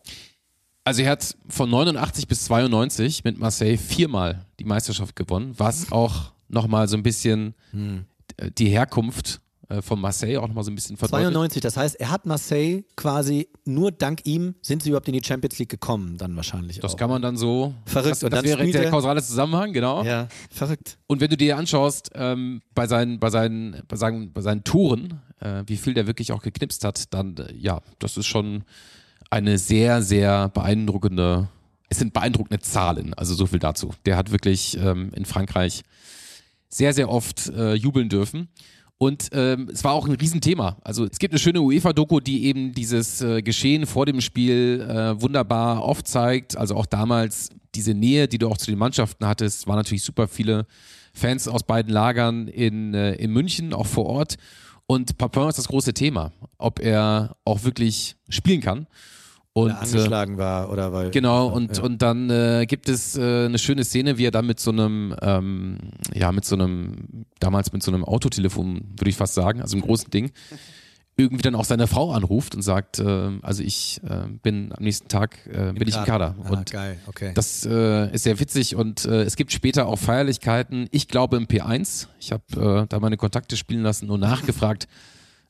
Also 0.83 1.01
er 1.01 1.11
hat 1.11 1.35
von 1.47 1.69
89 1.69 2.27
bis 2.27 2.45
92 2.45 3.23
mit 3.23 3.37
Marseille 3.39 3.77
viermal 3.77 4.45
die 4.59 4.63
Meisterschaft 4.63 5.15
gewonnen, 5.15 5.53
was 5.57 5.91
auch 5.91 6.31
nochmal 6.47 6.87
so 6.87 6.97
ein 6.97 7.03
bisschen 7.03 7.55
Hm. 7.71 8.05
die 8.57 8.69
Herkunft 8.69 9.41
von 9.81 10.01
Marseille 10.01 10.37
auch 10.37 10.47
nochmal 10.47 10.63
so 10.63 10.71
ein 10.71 10.75
bisschen 10.75 10.97
verdeutlicht. 10.97 11.31
92, 11.33 11.61
das 11.61 11.77
heißt, 11.77 11.99
er 11.99 12.09
hat 12.11 12.25
Marseille 12.25 12.83
quasi, 12.95 13.47
nur 13.65 13.91
dank 13.91 14.21
ihm 14.25 14.55
sind 14.61 14.81
sie 14.81 14.89
überhaupt 14.89 15.07
in 15.07 15.13
die 15.13 15.23
Champions 15.23 15.59
League 15.59 15.69
gekommen, 15.69 16.17
dann 16.17 16.35
wahrscheinlich 16.35 16.79
Das 16.79 16.93
auch. 16.93 16.97
kann 16.97 17.09
man 17.09 17.21
dann 17.21 17.37
so. 17.37 17.73
Verrückt. 17.85 18.11
Das, 18.11 18.23
Und 18.23 18.31
das 18.33 18.39
dann 18.41 18.49
wäre 18.49 18.65
der 18.71 18.83
er- 18.85 18.89
kausale 18.91 19.21
Zusammenhang, 19.21 19.71
genau. 19.73 20.03
Ja, 20.03 20.27
verrückt. 20.49 20.97
Und 21.07 21.21
wenn 21.21 21.29
du 21.29 21.37
dir 21.37 21.57
anschaust, 21.57 22.09
ähm, 22.15 22.61
bei, 22.73 22.87
seinen, 22.87 23.19
bei, 23.19 23.29
seinen, 23.29 23.83
bei, 23.87 23.95
seinen, 23.95 24.33
bei 24.33 24.41
seinen 24.41 24.63
Touren, 24.63 25.21
äh, 25.39 25.63
wie 25.67 25.77
viel 25.77 25.93
der 25.93 26.07
wirklich 26.07 26.31
auch 26.31 26.41
geknipst 26.41 26.83
hat, 26.83 27.13
dann, 27.13 27.37
äh, 27.37 27.53
ja, 27.55 27.81
das 27.99 28.17
ist 28.17 28.25
schon 28.25 28.63
eine 29.29 29.59
sehr, 29.59 30.01
sehr 30.01 30.49
beeindruckende, 30.49 31.47
es 31.89 31.99
sind 31.99 32.13
beeindruckende 32.13 32.59
Zahlen, 32.59 33.13
also 33.13 33.35
so 33.35 33.45
viel 33.45 33.59
dazu. 33.59 33.91
Der 34.05 34.17
hat 34.17 34.31
wirklich 34.31 34.77
ähm, 34.77 35.11
in 35.15 35.25
Frankreich 35.25 35.83
sehr, 36.69 36.93
sehr 36.93 37.09
oft 37.09 37.47
äh, 37.49 37.73
jubeln 37.73 38.09
dürfen. 38.09 38.47
Und 39.01 39.29
ähm, 39.31 39.69
es 39.71 39.85
war 39.85 39.93
auch 39.93 40.05
ein 40.05 40.15
Riesenthema. 40.15 40.77
Also 40.83 41.05
es 41.05 41.19
gibt 41.19 41.33
eine 41.33 41.39
schöne 41.39 41.61
UEFA-Doku, 41.61 42.19
die 42.19 42.45
eben 42.47 42.73
dieses 42.73 43.21
äh, 43.21 43.41
Geschehen 43.41 43.85
vor 43.85 44.05
dem 44.05 44.19
Spiel 44.19 44.85
äh, 44.87 45.21
wunderbar 45.21 45.81
aufzeigt. 45.81 46.57
Also 46.57 46.75
auch 46.75 46.85
damals 46.85 47.49
diese 47.75 47.93
Nähe, 47.93 48.27
die 48.27 48.37
du 48.37 48.49
auch 48.49 48.57
zu 48.57 48.69
den 48.69 48.77
Mannschaften 48.77 49.25
hattest, 49.25 49.67
waren 49.67 49.77
natürlich 49.77 50.03
super 50.03 50.27
viele 50.27 50.67
Fans 51.13 51.47
aus 51.47 51.63
beiden 51.63 51.93
Lagern 51.93 52.49
in, 52.49 52.93
äh, 52.93 53.13
in 53.13 53.31
München, 53.31 53.73
auch 53.73 53.85
vor 53.85 54.05
Ort. 54.05 54.35
Und 54.85 55.17
Papin 55.17 55.47
ist 55.47 55.57
das 55.57 55.69
große 55.69 55.93
Thema, 55.93 56.33
ob 56.57 56.81
er 56.81 57.37
auch 57.45 57.63
wirklich 57.63 58.17
spielen 58.27 58.59
kann. 58.59 58.85
Und, 59.63 59.71
äh, 59.71 59.73
angeschlagen 59.73 60.37
war 60.37 60.71
oder 60.71 60.91
weil. 60.93 61.11
Genau, 61.11 61.47
und, 61.47 61.77
Ja. 61.77 61.83
und 61.83 62.01
dann 62.01 62.29
äh, 62.29 62.65
gibt 62.67 62.89
es 62.89 63.17
äh, 63.17 63.45
eine 63.45 63.57
schöne 63.57 63.83
Szene, 63.83 64.17
wie 64.17 64.25
er 64.25 64.31
dann 64.31 64.45
mit 64.45 64.59
so 64.59 64.71
einem, 64.71 65.15
ähm, 65.21 65.77
ja, 66.13 66.31
mit 66.31 66.45
so 66.45 66.55
einem, 66.55 67.25
damals 67.39 67.73
mit 67.73 67.83
so 67.83 67.91
einem 67.91 68.03
Autotelefon, 68.03 68.93
würde 68.97 69.09
ich 69.09 69.17
fast 69.17 69.33
sagen, 69.33 69.61
also 69.61 69.75
einem 69.75 69.85
großen 69.85 70.09
Ding, 70.11 70.31
irgendwie 71.17 71.41
dann 71.41 71.55
auch 71.55 71.65
seine 71.65 71.87
Frau 71.87 72.11
anruft 72.13 72.55
und 72.55 72.61
sagt, 72.61 72.99
äh, 72.99 73.31
also 73.41 73.61
ich 73.61 73.99
äh, 74.07 74.27
bin 74.41 74.71
am 74.75 74.83
nächsten 74.83 75.09
Tag, 75.09 75.37
äh, 75.47 75.73
bin 75.73 75.87
ich 75.87 75.97
im 75.97 76.05
Kader. 76.05 76.35
Ah, 76.43 76.49
und 76.51 76.71
geil, 76.71 76.97
okay. 77.07 77.31
das 77.35 77.65
ist 77.65 78.23
sehr 78.23 78.39
witzig 78.39 78.75
und 78.75 79.05
es 79.05 79.35
gibt 79.35 79.51
später 79.51 79.87
auch 79.87 79.97
Feierlichkeiten. 79.97 80.87
Ich 80.91 81.07
glaube 81.07 81.35
im 81.37 81.45
P1. 81.45 82.07
Ich 82.19 82.31
habe 82.31 82.87
da 82.87 82.99
meine 82.99 83.17
Kontakte 83.17 83.57
spielen 83.57 83.83
lassen 83.83 84.09
und 84.09 84.21
nachgefragt, 84.21 84.87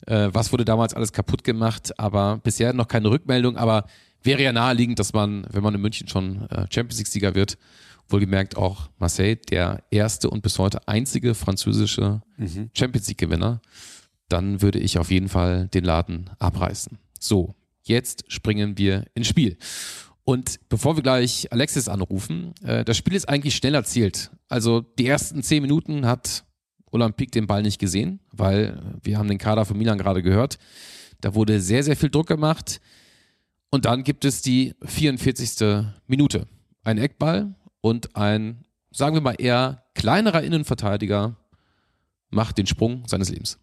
Äh, 0.06 0.28
was 0.32 0.52
wurde 0.52 0.64
damals 0.64 0.94
alles 0.94 1.12
kaputt 1.12 1.44
gemacht? 1.44 1.98
Aber 1.98 2.38
bisher 2.38 2.72
noch 2.72 2.88
keine 2.88 3.10
Rückmeldung. 3.10 3.56
Aber 3.56 3.86
wäre 4.22 4.42
ja 4.42 4.52
naheliegend, 4.52 4.98
dass 4.98 5.12
man, 5.12 5.46
wenn 5.50 5.62
man 5.62 5.74
in 5.74 5.80
München 5.80 6.08
schon 6.08 6.48
äh, 6.50 6.66
Champions 6.70 6.98
League-Sieger 6.98 7.34
wird, 7.34 7.58
wohlgemerkt 8.08 8.56
auch 8.56 8.90
Marseille, 8.98 9.36
der 9.36 9.82
erste 9.90 10.30
und 10.30 10.42
bis 10.42 10.58
heute 10.58 10.86
einzige 10.88 11.34
französische 11.34 12.22
mhm. 12.36 12.70
Champions 12.74 13.08
League-Gewinner, 13.08 13.60
dann 14.28 14.62
würde 14.62 14.78
ich 14.78 14.98
auf 14.98 15.10
jeden 15.10 15.28
Fall 15.28 15.68
den 15.68 15.84
Laden 15.84 16.30
abreißen. 16.38 16.98
So, 17.18 17.54
jetzt 17.82 18.24
springen 18.32 18.78
wir 18.78 19.04
ins 19.14 19.28
Spiel. 19.28 19.56
Und 20.24 20.60
bevor 20.68 20.96
wir 20.96 21.02
gleich 21.02 21.52
Alexis 21.52 21.88
anrufen, 21.88 22.54
äh, 22.62 22.84
das 22.84 22.96
Spiel 22.96 23.14
ist 23.14 23.28
eigentlich 23.28 23.56
schnell 23.56 23.74
erzielt. 23.74 24.30
Also 24.48 24.80
die 24.80 25.06
ersten 25.06 25.42
zehn 25.42 25.62
Minuten 25.62 26.06
hat 26.06 26.44
Olympique 26.90 27.30
den 27.30 27.46
Ball 27.46 27.62
nicht 27.62 27.78
gesehen, 27.78 28.20
weil 28.32 28.80
wir 29.02 29.18
haben 29.18 29.28
den 29.28 29.38
Kader 29.38 29.64
von 29.64 29.78
Milan 29.78 29.98
gerade 29.98 30.22
gehört. 30.22 30.58
Da 31.20 31.34
wurde 31.34 31.60
sehr, 31.60 31.82
sehr 31.82 31.96
viel 31.96 32.10
Druck 32.10 32.26
gemacht. 32.26 32.80
Und 33.70 33.84
dann 33.84 34.02
gibt 34.02 34.24
es 34.24 34.42
die 34.42 34.74
44. 34.84 35.84
Minute. 36.06 36.46
Ein 36.82 36.98
Eckball 36.98 37.54
und 37.80 38.16
ein, 38.16 38.64
sagen 38.90 39.14
wir 39.14 39.20
mal 39.20 39.36
eher 39.38 39.84
kleinerer 39.94 40.42
Innenverteidiger 40.42 41.36
macht 42.30 42.58
den 42.58 42.66
Sprung 42.66 43.04
seines 43.06 43.28
Lebens. 43.30 43.58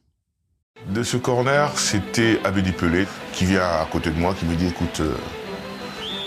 De 0.94 1.04
ce 1.04 1.18
corner, 1.18 1.72
c'était 1.76 2.40
Abedi 2.44 2.72
Pelé 2.72 3.08
qui 3.34 3.46
vient 3.46 3.63
à 3.63 3.86
côté 3.92 4.12
de 4.12 4.20
moi, 4.20 4.36
qui 4.36 4.46
me 4.46 4.56
dit 4.56 4.68
écoute, 4.68 5.00
euh, 5.00 5.16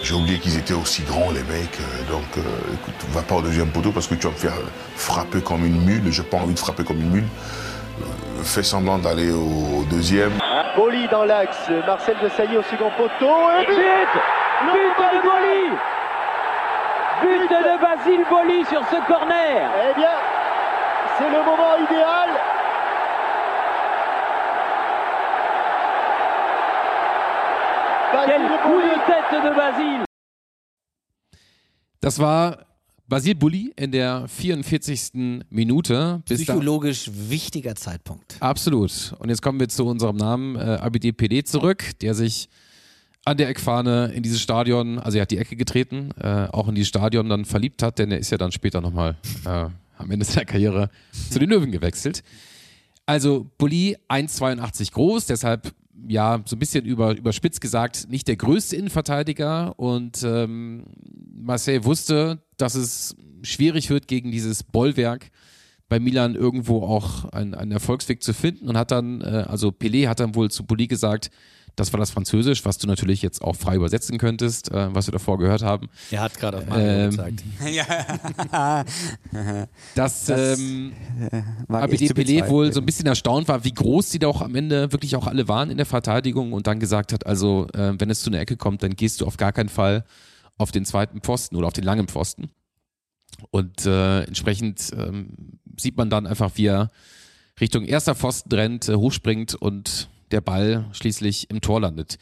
j'ai 0.02 0.14
oublié 0.14 0.38
qu'ils 0.38 0.56
étaient 0.58 0.74
aussi 0.74 1.02
grands 1.02 1.30
les 1.30 1.42
mecs, 1.42 1.78
euh, 1.80 2.10
donc 2.10 2.24
euh, 2.38 2.74
écoute, 2.74 2.94
va 3.10 3.22
pas 3.22 3.36
au 3.36 3.42
deuxième 3.42 3.68
poteau 3.68 3.92
parce 3.92 4.06
que 4.06 4.14
tu 4.14 4.26
vas 4.26 4.32
me 4.32 4.38
faire 4.38 4.56
frapper 4.96 5.40
comme 5.40 5.64
une 5.64 5.84
mule, 5.84 6.10
j'ai 6.10 6.22
pas 6.22 6.38
envie 6.38 6.54
de 6.54 6.58
frapper 6.58 6.84
comme 6.84 7.00
une 7.00 7.10
mule. 7.10 7.28
Euh, 8.00 8.42
fais 8.42 8.62
semblant 8.62 8.98
d'aller 8.98 9.30
au, 9.30 9.80
au 9.80 9.84
deuxième. 9.90 10.32
Boli 10.76 11.06
dans 11.08 11.24
l'axe, 11.24 11.68
Marcel 11.86 12.16
de 12.22 12.28
Sailly 12.30 12.56
au 12.56 12.62
second 12.62 12.90
poteau, 12.96 13.36
et 13.60 13.66
but! 13.66 14.10
But 14.72 14.96
de 14.98 15.22
Boli! 15.22 15.76
But 17.22 17.50
de 17.50 17.80
Basile 17.80 18.24
Boli 18.30 18.64
sur 18.66 18.82
ce 18.88 19.06
corner! 19.06 19.70
Eh 19.90 19.94
bien, 19.98 20.16
c'est 21.18 21.28
le 21.28 21.44
moment 21.44 21.76
idéal 21.76 22.30
Tête 28.10 29.42
de 29.42 29.54
Basile 29.54 30.04
Das 32.00 32.18
war 32.18 32.66
Basil 33.06 33.34
Bulli 33.34 33.72
in 33.76 33.92
der 33.92 34.26
44. 34.26 35.44
Minute. 35.50 36.22
Psychologisch 36.24 37.06
da 37.06 37.12
wichtiger 37.30 37.74
Zeitpunkt. 37.76 38.36
Absolut. 38.40 39.14
Und 39.18 39.28
jetzt 39.28 39.42
kommen 39.42 39.60
wir 39.60 39.68
zu 39.68 39.86
unserem 39.86 40.16
Namen 40.16 40.56
äh, 40.56 40.78
ABD 40.80 41.12
PD 41.12 41.44
zurück, 41.44 41.84
der 42.00 42.14
sich 42.14 42.48
an 43.24 43.36
der 43.36 43.48
Eckfahne 43.48 44.12
in 44.14 44.22
dieses 44.22 44.40
Stadion, 44.40 44.98
also 44.98 45.18
er 45.18 45.22
hat 45.22 45.30
die 45.30 45.38
Ecke 45.38 45.54
getreten, 45.54 46.10
äh, 46.20 46.48
auch 46.50 46.68
in 46.68 46.74
dieses 46.74 46.88
Stadion 46.88 47.28
dann 47.28 47.44
verliebt 47.44 47.82
hat, 47.82 47.98
denn 47.98 48.10
er 48.10 48.18
ist 48.18 48.30
ja 48.30 48.38
dann 48.38 48.50
später 48.50 48.80
nochmal 48.80 49.16
äh, 49.44 49.66
am 49.98 50.10
Ende 50.10 50.24
seiner 50.24 50.46
Karriere 50.46 50.90
zu 51.30 51.38
den 51.38 51.50
Löwen 51.50 51.70
gewechselt. 51.70 52.24
Also 53.06 53.50
Bulli 53.58 53.96
1,82 54.08 54.92
groß, 54.92 55.26
deshalb 55.26 55.74
ja, 56.08 56.42
so 56.44 56.56
ein 56.56 56.58
bisschen 56.58 56.84
über, 56.84 57.16
überspitzt 57.16 57.60
gesagt, 57.60 58.08
nicht 58.10 58.28
der 58.28 58.36
größte 58.36 58.76
Innenverteidiger. 58.76 59.78
Und 59.78 60.22
ähm, 60.22 60.84
Marseille 61.34 61.84
wusste, 61.84 62.42
dass 62.56 62.74
es 62.74 63.16
schwierig 63.42 63.90
wird, 63.90 64.08
gegen 64.08 64.30
dieses 64.30 64.62
Bollwerk 64.62 65.30
bei 65.88 65.98
Milan 65.98 66.36
irgendwo 66.36 66.82
auch 66.84 67.24
einen, 67.26 67.54
einen 67.54 67.72
Erfolgsweg 67.72 68.22
zu 68.22 68.32
finden 68.32 68.68
und 68.68 68.78
hat 68.78 68.92
dann, 68.92 69.20
äh, 69.22 69.44
also 69.48 69.68
Pelé 69.68 70.08
hat 70.08 70.20
dann 70.20 70.34
wohl 70.34 70.50
zu 70.50 70.64
Bulli 70.64 70.86
gesagt, 70.86 71.30
das 71.76 71.92
war 71.92 72.00
das 72.00 72.10
Französisch, 72.10 72.64
was 72.64 72.78
du 72.78 72.86
natürlich 72.86 73.22
jetzt 73.22 73.42
auch 73.42 73.56
frei 73.56 73.76
übersetzen 73.76 74.18
könntest, 74.18 74.70
äh, 74.70 74.94
was 74.94 75.06
wir 75.06 75.12
davor 75.12 75.38
gehört 75.38 75.62
haben. 75.62 75.88
Er 76.10 76.20
hat 76.20 76.38
gerade 76.38 76.58
auf 76.58 76.66
Mario 76.66 76.86
ähm, 76.86 77.10
gezeigt. 77.10 77.44
ja. 77.72 78.84
dass 79.94 80.26
das, 80.26 80.58
ähm, 80.58 80.92
ABD 81.68 82.12
Pelé 82.12 82.48
wohl 82.48 82.72
so 82.72 82.80
ein 82.80 82.86
bisschen 82.86 83.06
erstaunt 83.06 83.48
war, 83.48 83.64
wie 83.64 83.72
groß 83.72 84.10
die 84.10 84.18
da 84.18 84.28
auch 84.28 84.42
am 84.42 84.54
Ende 84.54 84.92
wirklich 84.92 85.16
auch 85.16 85.26
alle 85.26 85.48
waren 85.48 85.70
in 85.70 85.76
der 85.76 85.86
Verteidigung 85.86 86.52
und 86.52 86.66
dann 86.66 86.80
gesagt 86.80 87.12
hat, 87.12 87.26
also 87.26 87.66
äh, 87.74 87.94
wenn 87.98 88.10
es 88.10 88.22
zu 88.22 88.30
einer 88.30 88.40
Ecke 88.40 88.56
kommt, 88.56 88.82
dann 88.82 88.94
gehst 88.94 89.20
du 89.20 89.26
auf 89.26 89.36
gar 89.36 89.52
keinen 89.52 89.68
Fall 89.68 90.04
auf 90.58 90.72
den 90.72 90.84
zweiten 90.84 91.20
Pfosten 91.20 91.56
oder 91.56 91.66
auf 91.66 91.72
den 91.72 91.84
langen 91.84 92.08
Pfosten. 92.08 92.50
Und 93.50 93.86
äh, 93.86 94.22
entsprechend 94.24 94.90
ähm, 94.96 95.58
sieht 95.78 95.96
man 95.96 96.10
dann 96.10 96.26
einfach, 96.26 96.52
wie 96.56 96.66
er 96.66 96.90
Richtung 97.60 97.84
erster 97.84 98.14
Pfosten 98.14 98.52
rennt, 98.52 98.88
äh, 98.88 98.96
hochspringt 98.96 99.54
und 99.54 100.08
der 100.30 100.40
Ball 100.40 100.86
schließlich 100.92 101.50
im 101.50 101.60
Tor 101.60 101.80
landet. 101.80 102.18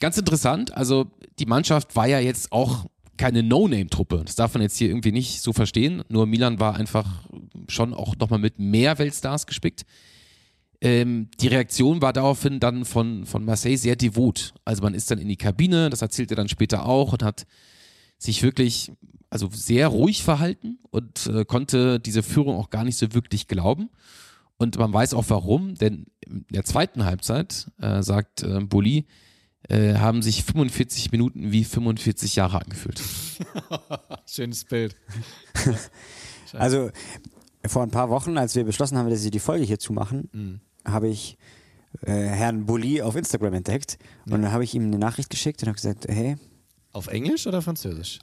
Ganz 0.00 0.16
interessant, 0.16 0.74
also 0.74 1.10
die 1.38 1.46
Mannschaft 1.46 1.96
war 1.96 2.06
ja 2.06 2.20
jetzt 2.20 2.52
auch 2.52 2.86
keine 3.16 3.42
No-Name-Truppe. 3.42 4.22
Das 4.24 4.36
darf 4.36 4.54
man 4.54 4.62
jetzt 4.62 4.76
hier 4.78 4.88
irgendwie 4.88 5.12
nicht 5.12 5.42
so 5.42 5.52
verstehen. 5.52 6.02
Nur 6.08 6.26
Milan 6.26 6.60
war 6.60 6.76
einfach 6.76 7.24
schon 7.68 7.92
auch 7.92 8.16
nochmal 8.16 8.38
mit 8.38 8.58
mehr 8.58 8.98
Weltstars 8.98 9.46
gespickt. 9.46 9.84
Ähm, 10.80 11.28
die 11.40 11.48
Reaktion 11.48 12.00
war 12.00 12.12
daraufhin 12.12 12.60
dann 12.60 12.84
von, 12.84 13.26
von 13.26 13.44
Marseille 13.44 13.76
sehr 13.76 13.96
devot. 13.96 14.54
Also 14.64 14.82
man 14.82 14.94
ist 14.94 15.10
dann 15.10 15.18
in 15.18 15.28
die 15.28 15.36
Kabine, 15.36 15.90
das 15.90 16.02
erzählt 16.02 16.30
er 16.30 16.36
dann 16.36 16.48
später 16.48 16.86
auch 16.86 17.12
und 17.12 17.24
hat 17.24 17.46
sich 18.16 18.42
wirklich 18.42 18.92
also 19.30 19.48
sehr 19.52 19.88
ruhig 19.88 20.22
verhalten 20.22 20.78
und 20.90 21.26
äh, 21.26 21.44
konnte 21.44 22.00
diese 22.00 22.22
Führung 22.22 22.56
auch 22.56 22.70
gar 22.70 22.84
nicht 22.84 22.96
so 22.96 23.12
wirklich 23.12 23.48
glauben. 23.48 23.90
Und 24.56 24.78
man 24.78 24.92
weiß 24.92 25.14
auch 25.14 25.24
warum, 25.28 25.74
denn 25.74 26.06
der 26.50 26.64
zweiten 26.64 27.04
Halbzeit, 27.04 27.70
äh, 27.80 28.02
sagt 28.02 28.42
äh, 28.42 28.60
Boli, 28.60 29.06
äh, 29.68 29.94
haben 29.94 30.22
sich 30.22 30.44
45 30.44 31.12
Minuten 31.12 31.52
wie 31.52 31.64
45 31.64 32.36
Jahre 32.36 32.60
angefühlt. 32.60 33.02
Schönes 34.26 34.64
Bild. 34.64 34.96
also 36.52 36.90
vor 37.66 37.82
ein 37.82 37.90
paar 37.90 38.08
Wochen, 38.08 38.38
als 38.38 38.54
wir 38.54 38.64
beschlossen 38.64 38.96
haben, 38.96 39.10
dass 39.10 39.24
wir 39.24 39.30
die 39.30 39.40
Folge 39.40 39.64
hier 39.64 39.78
zumachen, 39.78 40.28
mhm. 40.32 40.60
habe 40.84 41.08
ich 41.08 41.38
äh, 42.02 42.12
Herrn 42.12 42.66
Boli 42.66 43.02
auf 43.02 43.16
Instagram 43.16 43.54
entdeckt 43.54 43.98
und 44.26 44.32
ja. 44.32 44.38
dann 44.38 44.52
habe 44.52 44.64
ich 44.64 44.74
ihm 44.74 44.84
eine 44.84 44.98
Nachricht 44.98 45.30
geschickt 45.30 45.62
und 45.62 45.68
habe 45.68 45.76
gesagt, 45.76 46.06
hey. 46.08 46.36
Auf 46.92 47.08
Englisch 47.08 47.46
oder 47.46 47.62
Französisch? 47.62 48.20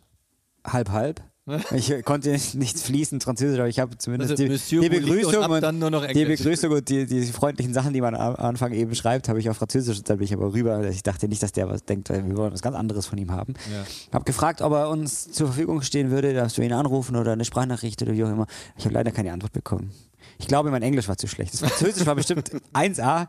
Halb, 0.65 0.89
halb. 0.89 1.21
Ich 1.75 2.03
konnte 2.03 2.31
nicht 2.31 2.79
fließend 2.79 3.23
Französisch, 3.23 3.59
aber 3.59 3.69
ich 3.69 3.79
habe 3.79 3.97
zumindest 3.97 4.31
also, 4.31 4.43
die, 4.43 4.79
die, 4.81 4.89
Begrüßung 4.89 5.45
und, 5.45 5.63
und 5.63 6.15
die 6.15 6.25
Begrüßung 6.25 6.71
und 6.71 6.89
die, 6.89 7.05
die, 7.05 7.23
freundlichen 7.25 7.73
Sachen, 7.73 7.93
die 7.93 8.01
man 8.01 8.15
am 8.15 8.35
Anfang 8.35 8.73
eben 8.73 8.95
schreibt, 8.95 9.29
habe 9.29 9.39
ich 9.39 9.49
auf 9.49 9.57
Französisch. 9.57 10.01
Dann 10.03 10.17
bin 10.17 10.25
ich 10.25 10.33
aber 10.33 10.53
rüber. 10.53 10.83
Ich 10.89 11.03
dachte 11.03 11.27
nicht, 11.27 11.43
dass 11.43 11.51
der 11.51 11.69
was 11.69 11.85
denkt, 11.85 12.09
weil 12.09 12.25
wir 12.27 12.35
wollen 12.35 12.53
was 12.53 12.61
ganz 12.61 12.75
anderes 12.75 13.05
von 13.05 13.19
ihm 13.19 13.31
haben. 13.31 13.53
Ja. 13.71 13.85
Habe 14.13 14.25
gefragt, 14.25 14.61
ob 14.61 14.73
er 14.73 14.89
uns 14.89 15.31
zur 15.31 15.47
Verfügung 15.47 15.81
stehen 15.83 16.09
würde, 16.09 16.33
dass 16.33 16.57
wir 16.57 16.65
ihn 16.65 16.73
anrufen 16.73 17.15
oder 17.15 17.33
eine 17.33 17.45
Sprachnachricht 17.45 18.01
oder 18.01 18.13
wie 18.13 18.23
auch 18.23 18.31
immer. 18.31 18.47
Ich 18.77 18.85
habe 18.85 18.95
leider 18.95 19.11
keine 19.11 19.31
Antwort 19.31 19.53
bekommen. 19.53 19.91
Ich 20.39 20.47
glaube, 20.47 20.71
mein 20.71 20.81
Englisch 20.81 21.07
war 21.07 21.17
zu 21.17 21.27
schlecht. 21.27 21.53
Das 21.53 21.59
Französisch 21.59 22.05
war 22.07 22.15
bestimmt 22.15 22.51
1A. 22.73 23.27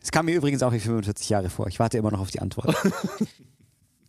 Es 0.00 0.12
kam 0.12 0.26
mir 0.26 0.36
übrigens 0.36 0.62
auch 0.62 0.72
wie 0.72 0.78
45 0.78 1.28
Jahre 1.28 1.50
vor. 1.50 1.66
Ich 1.66 1.80
warte 1.80 1.98
immer 1.98 2.12
noch 2.12 2.20
auf 2.20 2.30
die 2.30 2.40
Antwort. 2.40 2.76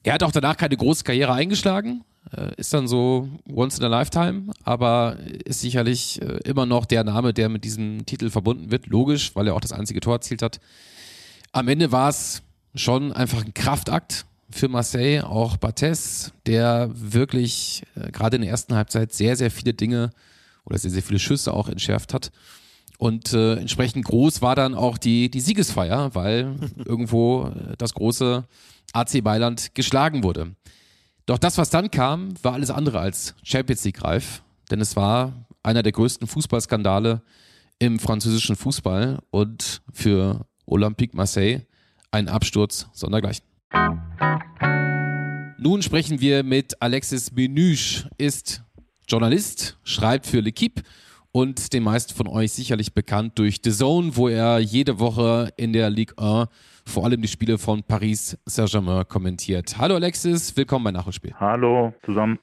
Er 0.03 0.13
hat 0.13 0.23
auch 0.23 0.31
danach 0.31 0.57
keine 0.57 0.77
große 0.77 1.03
Karriere 1.03 1.33
eingeschlagen. 1.33 2.03
Äh, 2.35 2.53
ist 2.57 2.73
dann 2.73 2.87
so 2.87 3.29
once 3.51 3.79
in 3.79 3.85
a 3.85 3.87
lifetime, 3.87 4.51
aber 4.63 5.17
ist 5.45 5.61
sicherlich 5.61 6.21
äh, 6.21 6.39
immer 6.45 6.65
noch 6.65 6.85
der 6.85 7.03
Name, 7.03 7.33
der 7.33 7.49
mit 7.49 7.63
diesem 7.63 8.05
Titel 8.05 8.29
verbunden 8.29 8.71
wird. 8.71 8.87
Logisch, 8.87 9.35
weil 9.35 9.47
er 9.47 9.55
auch 9.55 9.61
das 9.61 9.71
einzige 9.71 9.99
Tor 9.99 10.15
erzielt 10.15 10.41
hat. 10.41 10.59
Am 11.51 11.67
Ende 11.67 11.91
war 11.91 12.09
es 12.09 12.43
schon 12.75 13.11
einfach 13.11 13.43
ein 13.43 13.53
Kraftakt 13.53 14.25
für 14.51 14.67
Marseille, 14.67 15.23
auch 15.23 15.57
Bates, 15.57 16.31
der 16.45 16.89
wirklich 16.93 17.83
äh, 17.95 18.11
gerade 18.11 18.35
in 18.35 18.43
der 18.43 18.51
ersten 18.51 18.75
Halbzeit 18.75 19.13
sehr, 19.13 19.35
sehr 19.35 19.51
viele 19.51 19.73
Dinge 19.73 20.11
oder 20.65 20.77
sehr, 20.77 20.91
sehr 20.91 21.03
viele 21.03 21.19
Schüsse 21.19 21.53
auch 21.53 21.67
entschärft 21.67 22.13
hat. 22.13 22.31
Und 22.97 23.33
äh, 23.33 23.55
entsprechend 23.55 24.05
groß 24.05 24.41
war 24.41 24.55
dann 24.55 24.75
auch 24.75 24.97
die, 24.97 25.31
die 25.31 25.39
Siegesfeier, 25.39 26.13
weil 26.13 26.55
irgendwo 26.85 27.51
das 27.77 27.93
große 27.93 28.45
AC 28.93 29.23
Mailand 29.23 29.75
geschlagen 29.75 30.23
wurde. 30.23 30.55
Doch 31.25 31.37
das, 31.37 31.57
was 31.57 31.69
dann 31.69 31.91
kam, 31.91 32.33
war 32.43 32.53
alles 32.53 32.71
andere 32.71 32.99
als 32.99 33.35
Champions 33.43 33.83
League 33.83 34.03
reif, 34.03 34.41
denn 34.71 34.81
es 34.81 34.95
war 34.95 35.45
einer 35.63 35.83
der 35.83 35.91
größten 35.91 36.27
Fußballskandale 36.27 37.21
im 37.77 37.99
französischen 37.99 38.55
Fußball 38.55 39.19
und 39.29 39.81
für 39.93 40.45
Olympique 40.65 41.15
Marseille 41.15 41.61
ein 42.11 42.27
Absturz 42.27 42.87
sondergleichen. 42.93 43.45
Nun 45.57 45.81
sprechen 45.81 46.21
wir 46.21 46.43
mit 46.43 46.81
Alexis 46.81 47.31
Menüsch, 47.31 48.07
ist 48.17 48.63
Journalist, 49.07 49.77
schreibt 49.83 50.25
für 50.25 50.39
L'Equipe 50.39 50.83
und 51.31 51.73
den 51.73 51.83
meisten 51.83 52.13
von 52.13 52.27
euch 52.27 52.53
sicherlich 52.53 52.93
bekannt 52.93 53.37
durch 53.37 53.59
The 53.63 53.71
Zone, 53.71 54.15
wo 54.15 54.27
er 54.27 54.59
jede 54.59 54.99
Woche 54.99 55.51
in 55.57 55.73
der 55.73 55.89
Ligue 55.89 56.17
1 56.17 56.49
vor 56.85 57.05
allem 57.05 57.21
die 57.21 57.27
Spiele 57.27 57.57
von 57.57 57.83
Paris 57.83 58.37
Saint-Germain 58.45 59.07
kommentiert. 59.07 59.77
Hallo 59.77 59.95
Alexis, 59.95 60.55
willkommen 60.57 60.85
bei 60.85 60.91
Nachholspiel. 60.91 61.35
Hallo 61.39 61.93
zusammen. 62.03 62.39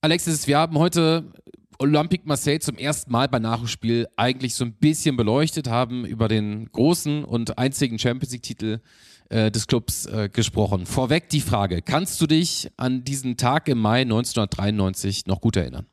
Alexis, 0.00 0.46
wir 0.46 0.58
haben 0.58 0.76
heute 0.78 1.30
Olympique 1.78 2.26
Marseille 2.26 2.58
zum 2.58 2.76
ersten 2.76 3.12
Mal 3.12 3.28
bei 3.28 3.38
Nachholspiel 3.38 4.08
eigentlich 4.16 4.54
so 4.56 4.64
ein 4.64 4.72
bisschen 4.72 5.16
beleuchtet 5.16 5.68
haben, 5.68 6.04
über 6.04 6.26
den 6.26 6.70
großen 6.72 7.24
und 7.24 7.56
einzigen 7.56 8.00
Champions 8.00 8.32
League-Titel 8.32 8.80
äh, 9.28 9.50
des 9.52 9.68
Clubs 9.68 10.06
äh, 10.06 10.28
gesprochen. 10.28 10.86
Vorweg 10.86 11.28
die 11.28 11.40
Frage, 11.40 11.82
kannst 11.82 12.20
du 12.20 12.26
dich 12.26 12.68
an 12.76 13.04
diesen 13.04 13.36
Tag 13.36 13.68
im 13.68 13.78
Mai 13.78 14.00
1993 14.00 15.26
noch 15.26 15.40
gut 15.40 15.56
erinnern? 15.56 15.86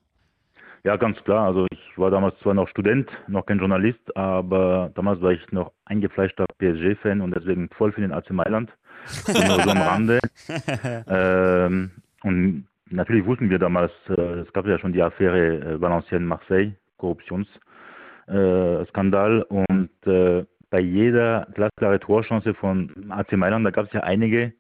Ja, 0.86 0.96
ganz 0.98 1.18
klar. 1.24 1.48
Also 1.48 1.66
ich 1.72 1.98
war 1.98 2.12
damals 2.12 2.38
zwar 2.42 2.54
noch 2.54 2.70
Student, 2.70 3.10
noch 3.28 3.48
kein 3.48 3.58
Journalist, 3.58 4.16
aber 4.16 4.92
damals 4.94 5.20
war 5.20 5.32
ich 5.32 5.42
noch 5.52 5.72
eingefleischter 5.86 6.46
PSG-Fan 6.60 7.22
und 7.22 7.36
deswegen 7.36 7.70
voll 7.70 7.92
für 7.92 8.02
den 8.02 8.14
AC 8.14 8.30
Mailand. 8.30 8.70
Nur 9.28 9.64
so 9.64 9.72
am 9.72 9.82
Rande. 9.82 10.20
ähm, 11.08 11.90
und 12.22 12.68
natürlich 12.92 13.26
wussten 13.26 13.50
wir 13.50 13.58
damals, 13.58 13.92
äh, 14.10 14.42
es 14.42 14.54
gab 14.54 14.68
ja 14.68 14.78
schon 14.78 14.94
die 14.94 15.02
Affäre 15.02 15.58
äh, 15.58 15.82
Valenciennes-Marseille, 15.82 16.74
Korruptionsskandal 16.98 19.42
äh, 19.42 19.46
und 19.54 19.90
äh, 20.06 20.46
bei 20.70 20.82
jeder 20.82 21.48
glasklare 21.56 22.00
Torchance 22.00 22.54
von 22.54 23.10
AC 23.10 23.32
Mailand, 23.32 23.66
da 23.66 23.72
gab 23.72 23.88
es 23.88 23.94
ja 23.94 24.02
einige, 24.02 24.54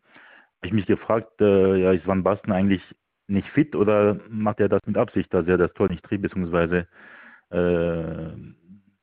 habe 0.57 0.63
ich 0.63 0.73
mich 0.73 0.87
gefragt, 0.87 1.39
äh, 1.39 1.75
ja, 1.75 1.91
ist 1.91 2.07
Van 2.07 2.23
Basten 2.23 2.51
eigentlich 2.51 2.81
nicht 3.27 3.47
fit 3.49 3.75
oder 3.75 4.19
macht 4.29 4.59
er 4.59 4.69
das 4.69 4.81
mit 4.85 4.97
Absicht, 4.97 5.33
dass 5.33 5.47
er 5.47 5.57
das 5.57 5.73
Tor 5.73 5.89
nicht 5.89 6.03
trieb, 6.03 6.21
beziehungsweise 6.21 6.87
äh, 7.49 8.31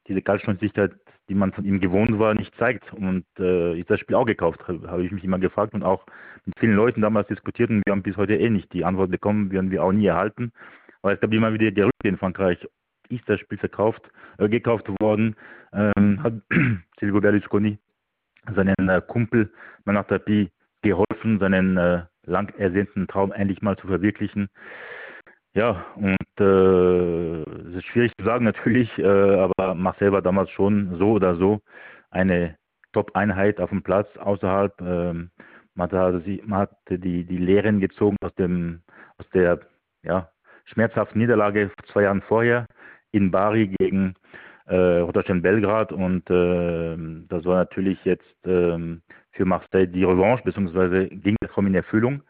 diese 0.09 0.23
Kaltschnäuzigkeit, 0.23 0.93
die 1.29 1.35
man 1.35 1.53
von 1.53 1.65
ihm 1.65 1.81
gewohnt 1.81 2.19
war, 2.19 2.35
nicht 2.35 2.55
zeigt. 2.57 2.93
Und 2.93 3.25
äh, 3.39 3.79
ist 3.79 3.91
das 3.91 4.01
Spiel 4.01 4.17
auch 4.17 4.27
gekauft, 4.27 4.61
habe 4.69 5.05
ich 5.05 5.13
mich 5.13 5.25
immer 5.25 5.39
gefragt 5.39 5.75
und 5.75 5.83
auch 5.83 6.05
mit 6.45 6.59
vielen 6.59 6.75
Leuten 6.75 7.01
damals 7.01 7.29
diskutiert 7.29 7.71
und 7.71 7.83
wir 7.85 7.93
haben 7.93 8.03
bis 8.03 8.17
heute 8.17 8.35
eh 8.35 8.51
nicht 8.51 8.73
die 8.73 8.85
Antwort 8.85 9.11
bekommen, 9.11 9.51
werden 9.51 9.71
wir 9.71 9.83
auch 9.83 9.93
nie 9.93 10.07
erhalten. 10.07 10.53
Aber 11.03 11.13
es 11.13 11.21
gab 11.21 11.33
immer 11.33 11.53
wieder 11.53 11.71
Gerüchte 11.71 12.09
in 12.09 12.19
Frankreich, 12.19 12.59
ist 13.09 13.29
das 13.29 13.41
Spiel 13.41 13.59
verkauft, 13.59 14.03
äh, 14.39 14.49
gekauft 14.49 14.89
worden, 15.01 15.37
ähm, 15.73 16.23
hat 16.23 16.35
Silvio 17.01 17.21
Berlusconi 17.21 17.79
seinen 18.55 18.89
äh, 18.89 19.01
Kumpel 19.07 19.53
Manat 19.85 20.09
Tapi 20.09 20.51
geholfen, 20.83 21.39
seinen 21.39 21.77
äh, 21.77 22.03
lang 22.27 22.55
ersehnten 22.59 23.07
Traum 23.07 23.33
endlich 23.33 23.63
mal 23.63 23.77
zu 23.77 23.87
verwirklichen. 23.87 24.49
Ja, 25.55 25.85
und 25.97 26.17
äh, 26.41 27.43
es 27.43 27.77
ist 27.77 27.87
schwierig 27.87 28.13
zu 28.19 28.25
sagen 28.25 28.45
natürlich, 28.53 28.91
äh, 28.99 29.05
aber 29.05 29.75
Marcel 29.75 30.13
war 30.13 30.23
damals 30.23 30.51
schon 30.51 30.97
so 30.99 31.13
oder 31.13 31.37
so 31.37 31.61
eine 32.11 32.57
Top-Einheit 32.93 33.61
auf 33.61 33.71
dem 33.71 33.83
Platz 33.83 34.09
außerhalb. 34.17 34.81
Ähm, 34.81 35.31
man, 35.75 35.91
hatte, 35.91 36.23
man 36.45 36.61
hatte 36.61 36.99
die, 36.99 37.25
die 37.25 37.39
Lehren 37.39 37.81
gezogen 37.81 38.17
aus, 38.23 38.35
dem, 38.35 38.83
aus 39.19 39.29
der 39.31 39.61
ja, 40.03 40.31
schmerzhaften 40.67 41.21
Niederlage 41.21 41.71
zwei 41.93 42.03
Jahren 42.03 42.23
vorher 42.23 42.67
in 43.13 43.31
Bari 43.31 43.75
gegen 43.79 44.15
äh, 44.73 45.01
Rotterdam 45.01 45.43
Belgrad 45.43 45.93
und 45.93 46.29
äh, 46.31 46.97
das 47.29 47.45
war 47.45 47.57
natürlich 47.57 47.99
jetzt 48.05 48.47
äh, 48.47 48.79
für 49.33 49.45
Marseille 49.45 49.87
die 49.87 50.05
Revanche, 50.05 50.45
beziehungsweise 50.45 51.09
ging 51.09 51.37
der 51.43 51.51
Traum 51.51 51.67
in 51.67 51.75
Erfüllung 51.75 52.23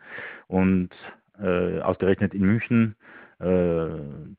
und 0.48 0.90
äh, 1.40 1.78
ausgerechnet 1.80 2.34
in 2.34 2.42
München. 2.42 2.96
Äh, 3.38 3.86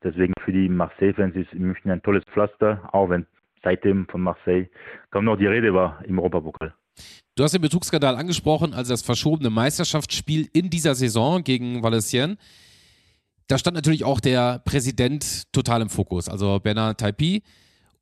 deswegen 0.03 0.33
für 0.43 0.51
die 0.51 0.67
Marseille-Fans 0.67 1.35
ist 1.35 1.53
München 1.53 1.91
ein 1.91 2.01
tolles 2.01 2.25
Pflaster, 2.25 2.89
auch 2.91 3.09
wenn 3.09 3.25
seitdem 3.63 4.05
von 4.07 4.21
Marseille 4.21 4.67
kaum 5.11 5.23
noch 5.23 5.37
die 5.37 5.47
Rede 5.47 5.73
war 5.73 6.03
im 6.05 6.19
Europapokal. 6.19 6.73
Du 7.35 7.43
hast 7.43 7.53
den 7.53 7.61
Betrugsskandal 7.61 8.17
angesprochen, 8.17 8.73
also 8.73 8.93
das 8.93 9.01
verschobene 9.01 9.49
Meisterschaftsspiel 9.49 10.49
in 10.51 10.69
dieser 10.69 10.93
Saison 10.93 11.41
gegen 11.43 11.81
Valenciennes. 11.81 12.37
Da 13.47 13.57
stand 13.57 13.75
natürlich 13.75 14.03
auch 14.03 14.19
der 14.19 14.61
Präsident 14.65 15.51
total 15.53 15.81
im 15.81 15.89
Fokus, 15.89 16.27
also 16.27 16.59
Bernard 16.59 16.99
Tapie. 16.99 17.43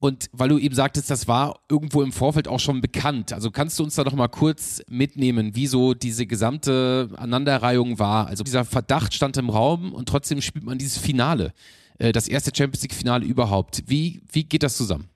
Und 0.01 0.31
weil 0.33 0.49
du 0.49 0.57
eben 0.57 0.73
sagtest, 0.73 1.11
das 1.11 1.27
war 1.27 1.59
irgendwo 1.69 2.01
im 2.01 2.11
Vorfeld 2.11 2.47
auch 2.47 2.59
schon 2.59 2.81
bekannt. 2.81 3.33
Also 3.33 3.51
kannst 3.51 3.77
du 3.77 3.83
uns 3.83 3.93
da 3.93 4.03
noch 4.03 4.15
mal 4.15 4.29
kurz 4.29 4.83
mitnehmen, 4.89 5.51
wieso 5.53 5.93
diese 5.93 6.25
gesamte 6.25 7.09
Aneinanderreihung 7.17 7.99
war? 7.99 8.25
Also 8.25 8.43
dieser 8.43 8.65
Verdacht 8.65 9.13
stand 9.13 9.37
im 9.37 9.51
Raum 9.51 9.93
und 9.93 10.09
trotzdem 10.09 10.41
spielt 10.41 10.65
man 10.65 10.79
dieses 10.79 10.97
Finale, 10.97 11.53
äh, 11.99 12.11
das 12.11 12.27
erste 12.27 12.49
Champions 12.51 12.81
League 12.81 12.95
Finale 12.95 13.23
überhaupt. 13.23 13.83
Wie, 13.85 14.23
wie 14.31 14.43
geht 14.43 14.63
das 14.63 14.75
zusammen? 14.75 15.07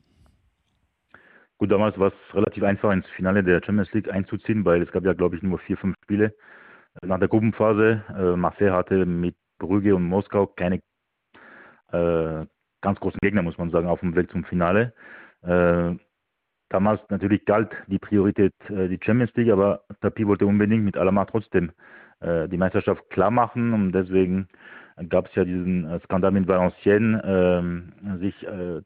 Gut, 1.58 1.72
damals 1.72 1.98
war 1.98 2.10
es 2.10 2.36
relativ 2.36 2.62
einfach, 2.62 2.92
ins 2.92 3.08
Finale 3.16 3.44
der 3.44 3.64
Champions 3.66 3.92
League 3.92 4.12
einzuziehen, 4.12 4.66
weil 4.66 4.84
es 4.84 4.92
gab 4.92 5.04
ja, 5.04 5.14
glaube 5.14 5.36
ich, 5.36 5.42
nur 5.42 5.58
vier, 5.58 5.78
fünf 5.78 5.96
Spiele 6.04 6.32
nach 7.02 7.18
der 7.18 7.28
Gruppenphase. 7.28 8.04
Äh, 8.16 8.36
Marseille 8.36 8.72
hatte 8.72 9.08
mit 9.08 9.36
Brügge 9.58 9.96
und 9.96 10.04
Moskau 10.04 10.46
keine 10.46 10.80
äh, 11.92 12.46
ganz 12.86 13.00
großen 13.00 13.20
Gegner, 13.22 13.42
muss 13.42 13.58
man 13.58 13.72
sagen, 13.72 13.88
auf 13.88 14.00
dem 14.00 14.16
Weg 14.16 14.30
zum 14.32 14.44
Finale. 14.46 14.94
Äh, 15.42 15.96
damals 16.70 17.02
natürlich 17.10 17.44
galt 17.46 17.72
die 17.88 17.98
Priorität 17.98 18.54
äh, 18.70 18.88
die 18.88 19.00
Champions 19.04 19.34
League, 19.36 19.52
aber 19.52 19.82
Tapi 20.02 20.28
wollte 20.28 20.46
unbedingt 20.46 20.86
mit 20.86 20.96
Alamar 20.96 21.26
trotzdem 21.26 21.72
äh, 22.20 22.48
die 22.48 22.58
Meisterschaft 22.58 23.10
klar 23.10 23.32
machen 23.32 23.74
und 23.74 23.92
deswegen 23.92 24.48
gab 25.10 25.28
es 25.28 25.36
ja 25.36 25.44
diesen 25.44 25.90
äh, 25.90 26.00
Skandal 26.02 26.32
mit 26.32 26.48
Valenciennes, 26.48 27.24
äh, 27.24 28.18
sich 28.20 28.36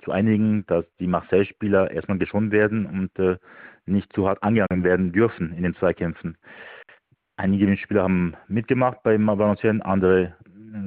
zu 0.03 0.11
einigen, 0.11 0.65
dass 0.67 0.85
die 0.99 1.07
Marseille-Spieler 1.07 1.91
erstmal 1.91 2.17
geschont 2.17 2.51
werden 2.51 2.85
und 2.85 3.19
äh, 3.19 3.37
nicht 3.85 4.11
zu 4.13 4.27
hart 4.27 4.41
angegangen 4.43 4.83
werden 4.83 5.11
dürfen 5.11 5.53
in 5.53 5.63
den 5.63 5.75
Zweikämpfen. 5.75 6.37
Einige 7.35 7.75
Spieler 7.77 8.03
haben 8.03 8.33
mitgemacht 8.47 9.03
bei 9.03 9.17
Valenciennes, 9.17 9.83
andere 9.83 10.35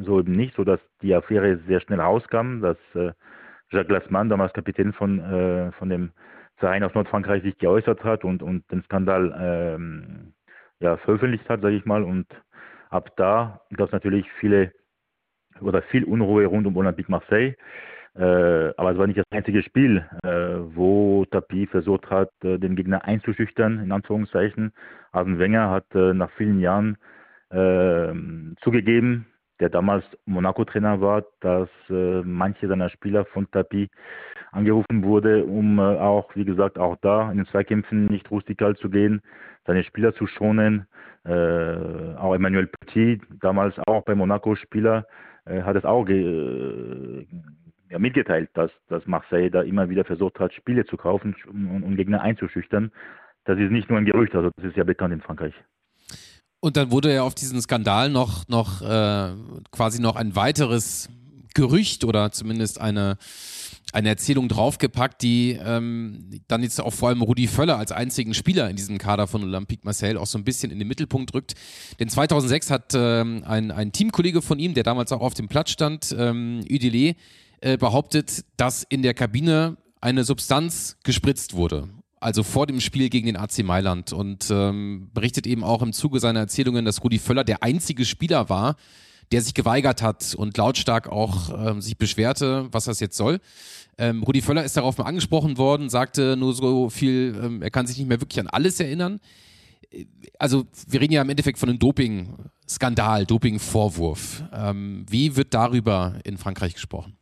so 0.05 0.21
eben 0.21 0.37
nicht, 0.37 0.55
sodass 0.57 0.81
die 1.03 1.15
Affäre 1.15 1.59
sehr 1.67 1.81
schnell 1.81 2.01
rauskam, 2.01 2.61
dass 2.61 2.77
äh, 2.95 3.13
Jacques 3.71 3.89
Glassman, 3.89 4.29
damals 4.29 4.53
Kapitän 4.53 4.93
von, 4.93 5.19
äh, 5.19 5.73
von 5.73 5.89
dem 5.89 6.13
Verein 6.57 6.85
aus 6.85 6.95
Nordfrankreich, 6.95 7.43
sich 7.43 7.57
geäußert 7.59 8.05
hat 8.05 8.25
und, 8.25 8.43
und 8.43 8.71
den 8.71 8.83
Skandal 8.85 9.35
ähm, 9.41 10.35
ja, 10.81 10.97
veröffentlicht 10.99 11.49
hat, 11.49 11.63
sage 11.63 11.77
ich 11.77 11.85
mal. 11.85 12.03
Und 12.03 12.27
ab 12.91 13.17
da 13.17 13.61
gab 13.75 13.87
es 13.89 13.93
natürlich 13.93 14.31
viele 14.39 14.73
oder 15.61 15.83
viel 15.83 16.05
Unruhe 16.05 16.47
rund 16.47 16.67
um 16.67 16.77
Olympique 16.77 17.11
Marseille. 17.11 17.55
Äh, 18.15 18.75
aber 18.77 18.93
es 18.93 18.99
war 18.99 19.07
nicht 19.07 19.19
das 19.19 19.25
einzige 19.31 19.63
Spiel, 19.63 20.05
äh, 20.23 20.29
wo 20.75 21.25
Tapie 21.31 21.67
versucht 21.67 22.11
hat, 22.11 22.31
äh, 22.45 22.59
den 22.59 22.77
Gegner 22.77 23.05
einzuschüchtern, 23.05 23.83
in 23.83 23.91
Anführungszeichen. 23.91 24.73
Arsene 25.13 25.39
Wenger 25.39 25.71
hat 25.71 25.87
äh, 25.95 26.13
nach 26.13 26.31
vielen 26.33 26.61
Jahren 26.61 26.99
ähm, 27.51 28.55
zugegeben, 28.61 29.27
der 29.63 29.71
damals 29.71 30.05
Monaco-Trainer 30.27 31.01
war, 31.01 31.23
dass 31.39 31.69
äh, 31.89 32.23
manche 32.25 32.67
seiner 32.67 32.89
Spieler 32.91 33.25
von 33.27 33.49
Tapi 33.53 33.89
angerufen 34.51 35.05
wurde, 35.05 35.45
um 35.45 35.79
äh, 35.79 35.83
auch, 35.83 36.35
wie 36.35 36.45
gesagt, 36.45 36.81
auch 36.81 36.97
da 37.01 37.31
in 37.31 37.37
den 37.37 37.47
Zweikämpfen 37.47 38.07
nicht 38.07 38.29
rustikal 38.33 38.75
zu 38.75 38.91
gehen, 38.91 39.23
seine 39.65 39.85
Spieler 39.85 40.15
zu 40.15 40.27
schonen. 40.27 40.89
Äh, 41.25 42.17
auch 42.17 42.35
Emmanuel 42.35 42.67
Petit, 42.67 43.23
damals 43.41 43.79
auch 43.87 44.03
bei 44.03 44.17
Monaco-Spieler, 44.17 45.07
äh, 45.45 45.63
hat 45.63 45.77
es 45.77 45.85
auch 45.85 46.09
äh, 46.09 47.25
ja, 47.89 48.01
mitgeteilt, 48.01 48.51
dass, 48.55 48.73
dass 48.89 49.07
Marseille 49.07 49.49
da 49.49 49.63
immer 49.63 49.89
wieder 49.89 50.05
versucht 50.05 50.41
hat, 50.41 50.53
Spiele 50.55 50.85
zu 50.87 50.97
kaufen 50.97 51.37
und, 51.47 51.85
und 51.85 51.95
Gegner 51.95 52.21
einzuschüchtern. 52.21 52.91
Das 53.45 53.61
ist 53.61 53.71
nicht 53.71 53.89
nur 53.89 53.99
ein 53.99 54.07
Gerücht, 54.07 54.35
also 54.35 54.51
das 54.57 54.65
ist 54.65 54.77
ja 54.77 54.83
bekannt 54.83 55.15
in 55.15 55.21
Frankreich. 55.21 55.55
Und 56.65 56.77
dann 56.77 56.93
wurde 56.93 57.13
ja 57.13 57.25
auf 57.25 57.35
diesen 57.35 57.61
Skandal 57.61 58.09
noch, 58.09 58.47
noch 58.47 58.83
äh, 58.83 59.33
quasi 59.73 60.01
noch 60.01 60.15
ein 60.15 60.37
weiteres 60.37 61.09
Gerücht 61.55 62.05
oder 62.05 62.31
zumindest 62.31 62.81
eine, 62.81 63.19
eine 63.93 64.11
Erzählung 64.11 64.47
draufgepackt, 64.47 65.23
die 65.23 65.59
ähm, 65.61 66.41
dann 66.47 66.63
jetzt 66.63 66.81
auch 66.81 66.93
vor 66.93 67.09
allem 67.09 67.21
Rudi 67.21 67.49
Völler 67.49 67.79
als 67.79 67.91
einzigen 67.91 68.33
Spieler 68.33 68.71
in 68.71 68.77
diesem 68.77 68.99
Kader 68.99 69.27
von 69.27 69.43
Olympique 69.43 69.85
Marseille 69.85 70.17
auch 70.17 70.29
so 70.29 70.39
ein 70.39 70.45
bisschen 70.45 70.71
in 70.71 70.79
den 70.79 70.87
Mittelpunkt 70.87 71.35
rückt. 71.35 71.55
Denn 71.99 72.09
2006 72.09 72.71
hat 72.71 72.93
ähm, 72.95 73.43
ein, 73.45 73.73
ein 73.73 73.91
Teamkollege 73.91 74.41
von 74.41 74.61
ihm, 74.61 74.73
der 74.73 74.85
damals 74.85 75.11
auch 75.11 75.21
auf 75.21 75.35
dem 75.35 75.49
Platz 75.49 75.71
stand, 75.71 76.15
ähm, 76.17 76.61
Udele, 76.71 77.17
äh, 77.61 77.77
behauptet, 77.77 78.45
dass 78.57 78.85
in 78.85 79.03
der 79.03 79.15
Kabine 79.15 79.79
eine 80.01 80.23
Substanz 80.23 80.97
gespritzt 81.03 81.55
wurde 81.55 81.89
also 82.23 82.43
vor 82.43 82.67
dem 82.67 82.81
Spiel 82.81 83.09
gegen 83.09 83.27
den 83.27 83.37
AC 83.37 83.65
Mailand 83.65 84.13
und 84.13 84.51
ähm, 84.51 85.11
berichtet 85.13 85.47
eben 85.47 85.65
auch 85.65 85.83
im 85.83 85.93
Zuge 85.93 86.21
seiner 86.21 86.41
Erzählungen, 86.41 86.85
dass 86.85 87.03
Rudi 87.03 87.19
Völler 87.19 87.45
der 87.45 87.63
einzige 87.63 88.05
Spieler 88.05 88.49
war, 88.49 88.77
der 89.33 89.41
sich 89.41 89.55
geweigert 89.55 90.03
hat 90.03 90.35
und 90.37 90.57
lautstark 90.57 91.09
auch 91.09 91.69
ähm, 91.69 91.81
sich 91.81 91.99
beschwerte, 91.99 92.69
was 92.71 92.85
das 92.85 93.01
jetzt 93.01 93.17
soll. 93.17 93.41
Ähm, 93.99 94.23
Rudi 94.23 94.41
Völler 94.41 94.65
ist 94.65 94.77
darauf 94.77 94.99
mal 94.99 95.05
angesprochen 95.05 95.59
worden, 95.59 95.89
sagte 95.89 96.37
nur 96.37 96.55
so 96.55 96.91
viel, 96.91 97.39
ähm, 97.43 97.63
er 97.63 97.71
kann 97.71 97.87
sich 97.87 97.99
nicht 97.99 98.09
mehr 98.09 98.21
wirklich 98.21 98.41
an 98.41 98.49
alles 98.49 98.79
erinnern. 98.79 99.21
Also 100.39 100.65
wir 100.89 101.01
reden 101.01 101.13
ja 101.13 101.23
im 101.23 101.29
Endeffekt 101.29 101.59
von 101.59 101.69
einem 101.69 101.79
Doping-Skandal, 101.79 103.27
Doping-Vorwurf. 103.27 104.45
Ähm, 104.53 105.05
wie 105.09 105.37
wird 105.37 105.53
darüber 105.53 106.15
in 106.25 106.39
Frankreich 106.39 106.75
gesprochen? 106.75 107.17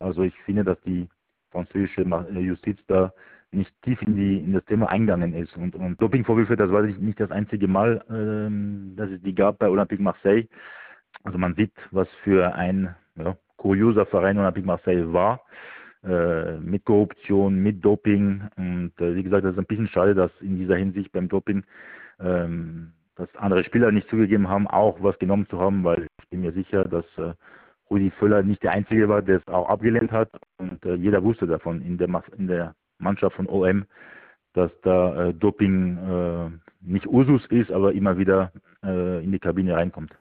Also 0.00 0.22
ich 0.22 0.34
finde, 0.44 0.64
dass 0.64 0.76
die 0.84 1.08
französische 1.50 2.02
Justiz 2.40 2.78
da 2.88 3.12
nicht 3.54 3.72
tief 3.82 4.00
in, 4.02 4.16
die, 4.16 4.38
in 4.38 4.52
das 4.52 4.64
Thema 4.64 4.88
eingegangen 4.88 5.34
ist. 5.34 5.56
Und, 5.56 5.74
und 5.74 6.00
Dopingvorwürfe, 6.00 6.56
das 6.56 6.70
war 6.70 6.82
nicht 6.82 7.20
das 7.20 7.30
einzige 7.30 7.68
Mal, 7.68 8.04
ähm, 8.10 8.94
dass 8.96 9.10
es 9.10 9.22
die 9.22 9.34
gab 9.34 9.58
bei 9.58 9.68
Olympique 9.68 10.02
Marseille. 10.02 10.46
Also 11.22 11.38
man 11.38 11.54
sieht, 11.54 11.72
was 11.90 12.08
für 12.22 12.54
ein 12.54 12.94
ja, 13.16 13.36
kurioser 13.56 14.06
Verein 14.06 14.38
Olympique 14.38 14.66
Marseille 14.66 15.12
war. 15.12 15.40
Äh, 16.04 16.58
mit 16.58 16.84
Korruption, 16.84 17.62
mit 17.62 17.84
Doping. 17.84 18.42
Und 18.56 18.92
äh, 19.00 19.14
wie 19.14 19.22
gesagt, 19.22 19.44
das 19.44 19.52
ist 19.52 19.58
ein 19.58 19.66
bisschen 19.66 19.88
schade, 19.88 20.14
dass 20.14 20.30
in 20.40 20.58
dieser 20.58 20.76
Hinsicht 20.76 21.12
beim 21.12 21.28
Doping 21.28 21.64
ähm, 22.20 22.92
dass 23.16 23.34
andere 23.36 23.64
Spieler 23.64 23.92
nicht 23.92 24.08
zugegeben 24.08 24.48
haben, 24.48 24.66
auch 24.66 25.02
was 25.02 25.18
genommen 25.18 25.46
zu 25.48 25.60
haben, 25.60 25.84
weil 25.84 26.06
ich 26.20 26.28
bin 26.30 26.40
mir 26.40 26.52
sicher, 26.52 26.84
dass 26.84 27.04
äh, 27.16 27.34
Rudi 27.90 28.10
Völler 28.10 28.42
nicht 28.42 28.62
der 28.62 28.72
Einzige 28.72 29.08
war, 29.08 29.22
der 29.22 29.38
es 29.38 29.48
auch 29.48 29.68
abgelehnt 29.68 30.10
hat. 30.10 30.30
Und 30.58 30.84
äh, 30.84 30.94
jeder 30.94 31.22
wusste 31.22 31.46
davon 31.46 31.80
in 31.82 31.96
der, 31.96 32.08
in 32.36 32.48
der 32.48 32.74
Mannschaft 32.98 33.36
von 33.36 33.48
OM, 33.48 33.84
dass 34.52 34.70
da 34.82 35.28
äh, 35.28 35.34
Doping 35.34 35.98
äh, 35.98 36.50
nicht 36.80 37.06
Usus 37.06 37.42
ist, 37.50 37.70
aber 37.70 37.92
immer 37.92 38.18
wieder 38.18 38.52
äh, 38.84 39.24
in 39.24 39.32
die 39.32 39.38
Kabine 39.38 39.74
reinkommt. 39.74 40.12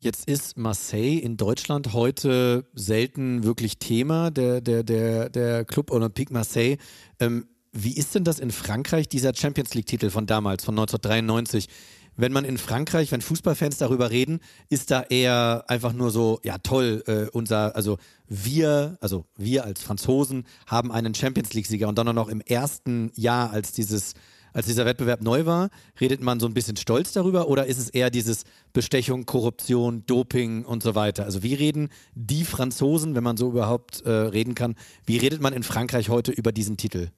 Jetzt 0.00 0.28
ist 0.28 0.58
Marseille 0.58 1.18
in 1.18 1.36
Deutschland 1.36 1.92
heute 1.92 2.64
selten 2.74 3.44
wirklich 3.44 3.78
Thema, 3.78 4.32
der, 4.32 4.60
der, 4.60 4.82
der, 4.82 5.30
der 5.30 5.64
Club 5.64 5.92
Olympique 5.92 6.32
Marseille. 6.32 6.76
Ähm, 7.20 7.46
wie 7.70 7.96
ist 7.96 8.14
denn 8.14 8.24
das 8.24 8.40
in 8.40 8.50
Frankreich, 8.50 9.08
dieser 9.08 9.32
Champions 9.32 9.74
League-Titel 9.74 10.10
von 10.10 10.26
damals, 10.26 10.64
von 10.64 10.74
1993? 10.74 11.68
Wenn 12.16 12.32
man 12.32 12.44
in 12.44 12.58
Frankreich, 12.58 13.10
wenn 13.10 13.22
Fußballfans 13.22 13.78
darüber 13.78 14.10
reden, 14.10 14.40
ist 14.68 14.90
da 14.90 15.02
eher 15.02 15.64
einfach 15.68 15.92
nur 15.92 16.10
so, 16.10 16.40
ja 16.44 16.58
toll, 16.58 17.02
äh, 17.06 17.26
unser, 17.32 17.74
also 17.74 17.98
wir, 18.28 18.98
also 19.00 19.24
wir 19.36 19.64
als 19.64 19.82
Franzosen 19.82 20.44
haben 20.66 20.92
einen 20.92 21.14
Champions 21.14 21.54
League-Sieger 21.54 21.88
und 21.88 21.96
dann 21.96 22.08
auch 22.08 22.12
noch 22.12 22.28
im 22.28 22.40
ersten 22.40 23.10
Jahr, 23.14 23.50
als 23.50 23.72
dieses 23.72 24.14
als 24.52 24.66
dieser 24.66 24.84
Wettbewerb 24.84 25.22
neu 25.22 25.46
war, 25.46 25.70
redet 26.00 26.20
man 26.20 26.40
so 26.40 26.46
ein 26.46 26.54
bisschen 26.54 26.76
stolz 26.76 27.12
darüber 27.12 27.48
oder 27.48 27.66
ist 27.66 27.78
es 27.78 27.88
eher 27.88 28.10
dieses 28.10 28.44
Bestechung, 28.72 29.24
Korruption, 29.24 30.04
Doping 30.06 30.64
und 30.64 30.82
so 30.82 30.94
weiter? 30.94 31.24
Also 31.24 31.42
wie 31.42 31.54
reden 31.54 31.88
die 32.14 32.44
Franzosen, 32.44 33.14
wenn 33.14 33.24
man 33.24 33.36
so 33.36 33.48
überhaupt 33.48 34.02
äh, 34.02 34.10
reden 34.10 34.54
kann, 34.54 34.74
wie 35.06 35.16
redet 35.16 35.40
man 35.40 35.52
in 35.52 35.62
Frankreich 35.62 36.08
heute 36.08 36.32
über 36.32 36.52
diesen 36.52 36.76
Titel? 36.76 37.08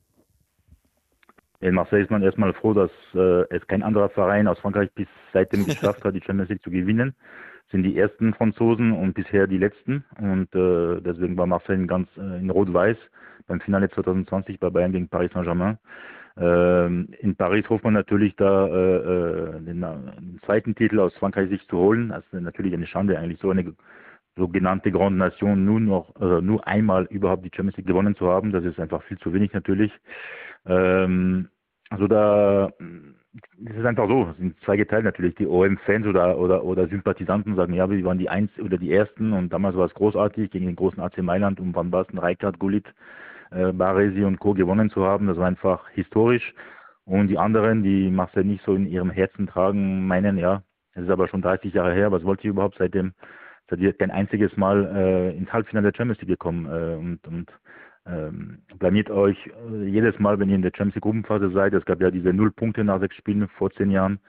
In 1.64 1.74
Marseille 1.74 2.03
ist 2.03 2.11
man 2.11 2.22
erstmal 2.22 2.53
froh, 2.53 2.74
dass 2.74 2.90
äh, 3.14 3.46
es 3.48 3.66
kein 3.66 3.83
anderer 3.83 4.11
Verein 4.11 4.48
aus 4.48 4.59
Frankreich 4.59 4.92
bis 4.92 5.09
seitdem 5.33 5.64
geschafft 5.64 6.05
hat, 6.05 6.14
die 6.14 6.20
Champions 6.20 6.50
League 6.50 6.62
zu 6.62 6.70
gewinnen. 6.70 7.14
Sind 7.72 7.85
die 7.85 7.96
ersten 7.96 8.35
Franzosen 8.35 8.92
und 8.92 9.14
bisher 9.14 9.46
die 9.46 9.57
letzten. 9.57 10.05
Und 10.18 10.55
äh, 10.55 11.00
deswegen 11.00 11.38
war 11.38 11.46
Marseille 11.46 11.87
ganz 11.87 12.07
äh, 12.18 12.38
in 12.38 12.50
Rot-Weiß 12.50 12.98
beim 13.46 13.62
Finale 13.62 13.88
2020 13.88 14.61
bei 14.61 14.68
Bayern 14.68 14.92
gegen 14.92 15.09
Paris 15.09 15.33
Saint-Germain. 15.33 15.79
Ähm, 16.37 17.09
in 17.20 17.35
Paris 17.35 17.66
hofft 17.70 17.85
man 17.85 17.94
natürlich 17.94 18.37
da 18.37 18.66
äh, 18.66 18.96
äh 18.96 19.61
den, 19.61 19.81
den, 19.81 20.40
zweiten 20.44 20.74
Titel 20.74 21.00
aus 21.00 21.14
Frankreich 21.14 21.48
sich 21.48 21.66
zu 21.68 21.79
holen. 21.79 22.11
Das 22.11 22.24
ist 22.31 22.42
natürlich 22.42 22.74
eine 22.74 22.87
Schande, 22.87 23.18
eigentlich 23.18 23.40
so 23.40 23.48
eine 23.48 23.72
sogenannte 24.37 24.92
Grande 24.92 25.18
Nation 25.18 25.64
nur 25.64 25.81
noch 25.81 26.14
äh, 26.20 26.42
nur 26.42 26.66
einmal 26.66 27.05
überhaupt 27.05 27.46
die 27.46 27.50
Champions 27.55 27.79
League 27.79 27.87
gewonnen 27.87 28.16
zu 28.16 28.29
haben. 28.29 28.53
Das 28.53 28.64
ist 28.64 28.79
einfach 28.79 29.03
viel 29.05 29.18
zu 29.18 29.33
wenig 29.33 29.55
natürlich. 29.55 29.92
Ähm, 30.66 31.48
also 31.90 32.07
da 32.07 32.70
es 33.66 33.77
ist 33.77 33.85
einfach 33.85 34.09
so, 34.09 34.29
es 34.31 34.37
sind 34.37 34.61
zwei 34.61 34.77
geteilt 34.77 35.05
natürlich. 35.05 35.35
Die 35.37 35.46
OM-Fans 35.46 36.07
oder, 36.07 36.38
oder, 36.38 36.64
oder 36.64 36.87
Sympathisanten 36.88 37.57
sagen, 37.57 37.74
ja, 37.74 37.90
wir 37.90 38.05
waren 38.05 38.18
die 38.18 38.29
Eins 38.29 38.50
oder 38.61 38.79
die 38.79 38.92
Ersten 38.92 39.33
und 39.33 39.53
damals 39.53 39.77
war 39.77 39.87
es 39.87 39.94
großartig 39.94 40.50
gegen 40.50 40.66
den 40.66 40.77
großen 40.77 41.03
AC 41.03 41.18
Mailand 41.18 41.59
und 41.61 41.74
Van 41.74 41.90
Basten, 41.90 42.18
Reichardt, 42.18 42.59
Gullit 42.59 42.87
äh, 43.50 43.72
Baresi 43.72 44.24
und 44.24 44.38
Co. 44.38 44.55
gewonnen 44.55 44.90
zu 44.90 45.05
haben. 45.05 45.27
Das 45.27 45.37
war 45.37 45.46
einfach 45.46 45.88
historisch. 45.90 46.55
Und 47.05 47.29
die 47.29 47.38
anderen, 47.38 47.83
die 47.83 48.11
Marcel 48.11 48.44
nicht 48.44 48.64
so 48.64 48.74
in 48.74 48.87
ihrem 48.87 49.11
Herzen 49.11 49.46
tragen, 49.46 50.07
meinen, 50.07 50.38
ja, 50.38 50.62
es 50.94 51.05
ist 51.05 51.11
aber 51.11 51.29
schon 51.29 51.42
30 51.42 51.74
Jahre 51.74 51.92
her, 51.92 52.12
was 52.12 52.24
wollte 52.24 52.42
ich 52.42 52.48
überhaupt 52.48 52.77
seitdem? 52.79 53.12
Seid 53.68 53.81
ihr 53.81 53.92
kein 53.94 54.11
einziges 54.11 54.57
Mal 54.57 54.85
äh, 54.94 55.37
ins 55.37 55.53
Halbfinale 55.53 55.90
der 55.90 55.96
Champions 55.96 56.20
League 56.20 56.31
gekommen 56.31 56.66
äh, 56.66 56.94
und, 56.96 57.27
und 57.27 57.50
ähm, 58.07 58.59
blamiert 58.79 59.11
euch 59.11 59.37
äh, 59.47 59.85
jedes 59.87 60.19
Mal, 60.19 60.38
wenn 60.38 60.51
ihr 60.51 60.57
in 60.57 60.62
der 60.62 60.73
Champions 60.77 60.97
League 60.97 61.03
Gruppenphase 61.03 61.51
seid. 61.51 61.73
Es 61.73 61.85
gab 61.85 62.01
ja 62.01 62.11
diese 62.11 62.33
Null 62.33 62.51
Punkte 62.51 62.85
nach 62.85 63.01
sechs 63.01 63.17
Spielen 63.17 63.49
vor 63.49 63.71
zehn 63.73 63.90
Jahren. 63.90 64.21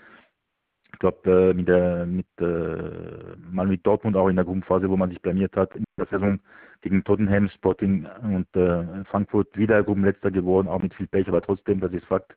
Ich 0.93 0.99
glaube, 0.99 1.29
äh, 1.29 1.53
mit, 1.53 1.67
der, 1.67 2.05
mit, 2.05 2.27
äh, 2.39 3.35
mal 3.51 3.67
mit 3.67 3.85
Dortmund 3.85 4.15
auch 4.15 4.29
in 4.29 4.37
der 4.37 4.45
Gruppenphase, 4.45 4.89
wo 4.89 4.95
man 4.95 5.09
sich 5.09 5.21
blamiert 5.21 5.55
hat, 5.57 5.75
in 5.75 5.83
der 5.97 6.05
Saison 6.05 6.39
gegen 6.81 7.03
Tottenham, 7.03 7.49
Sporting 7.49 8.07
und 8.23 8.47
äh, 8.55 9.03
Frankfurt 9.05 9.57
wieder 9.57 9.83
Gruppenletzter 9.83 10.31
geworden, 10.31 10.69
auch 10.69 10.81
mit 10.81 10.93
viel 10.93 11.07
Pech, 11.07 11.27
aber 11.27 11.41
trotzdem, 11.41 11.81
das 11.81 11.91
ist 11.91 12.05
Fakt. 12.05 12.33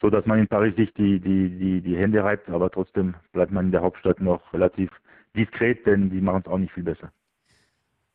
So 0.00 0.10
dass 0.10 0.26
man 0.26 0.40
in 0.40 0.48
Paris 0.48 0.74
sich 0.74 0.92
die, 0.94 1.20
die, 1.20 1.50
die, 1.50 1.80
die 1.80 1.96
Hände 1.96 2.24
reibt, 2.24 2.48
aber 2.48 2.68
trotzdem 2.70 3.14
bleibt 3.32 3.52
man 3.52 3.66
in 3.66 3.72
der 3.72 3.82
Hauptstadt 3.82 4.20
noch 4.20 4.52
relativ 4.52 4.90
diskret, 5.36 5.86
denn 5.86 6.10
die 6.10 6.20
machen 6.20 6.42
es 6.44 6.50
auch 6.50 6.58
nicht 6.58 6.72
viel 6.72 6.82
besser. 6.82 7.12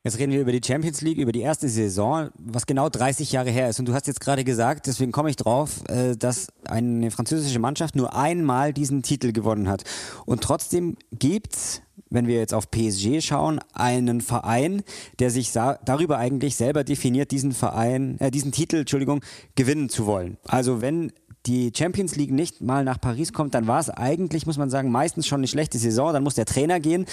Jetzt 0.05 0.17
reden 0.17 0.31
wir 0.31 0.39
über 0.39 0.53
die 0.53 0.61
Champions 0.65 1.01
League, 1.01 1.17
über 1.17 1.33
die 1.33 1.41
erste 1.41 1.67
Saison, 1.67 2.29
was 2.37 2.65
genau 2.65 2.87
30 2.87 3.33
Jahre 3.33 3.49
her 3.49 3.67
ist. 3.69 3.79
Und 3.79 3.85
du 3.89 3.93
hast 3.93 4.07
jetzt 4.07 4.21
gerade 4.21 4.45
gesagt, 4.45 4.87
deswegen 4.87 5.11
komme 5.11 5.29
ich 5.29 5.35
drauf, 5.35 5.83
äh, 5.89 6.15
dass 6.15 6.47
eine 6.63 7.11
französische 7.11 7.59
Mannschaft 7.59 7.97
nur 7.97 8.15
einmal 8.15 8.71
diesen 8.71 9.03
Titel 9.03 9.33
gewonnen 9.33 9.67
hat. 9.67 9.83
Und 10.25 10.41
trotzdem 10.41 10.95
gibt's, 11.11 11.81
wenn 12.09 12.27
wir 12.27 12.37
jetzt 12.37 12.53
auf 12.53 12.71
PSG 12.71 13.19
schauen, 13.19 13.59
einen 13.73 14.21
Verein, 14.21 14.83
der 15.19 15.31
sich 15.31 15.51
darüber 15.51 16.17
eigentlich 16.17 16.55
selber 16.55 16.85
definiert, 16.85 17.31
diesen 17.31 17.51
Verein, 17.51 18.17
äh, 18.21 18.31
diesen 18.31 18.53
Titel, 18.53 18.77
Entschuldigung, 18.77 19.19
gewinnen 19.55 19.89
zu 19.89 20.05
wollen. 20.05 20.37
Also 20.47 20.81
wenn 20.81 21.11
die 21.45 21.71
Champions 21.75 22.15
League 22.15 22.31
nicht 22.31 22.61
mal 22.61 22.83
nach 22.83 22.99
Paris 22.99 23.33
kommt, 23.33 23.53
dann 23.53 23.67
war 23.67 23.79
es 23.79 23.89
eigentlich, 23.89 24.45
muss 24.45 24.57
man 24.57 24.69
sagen, 24.69 24.91
meistens 24.91 25.27
schon 25.27 25.39
eine 25.39 25.47
schlechte 25.47 25.77
Saison. 25.77 26.13
Dann 26.13 26.23
muss 26.23 26.35
der 26.35 26.45
Trainer 26.45 26.79
gehen. 26.79 27.05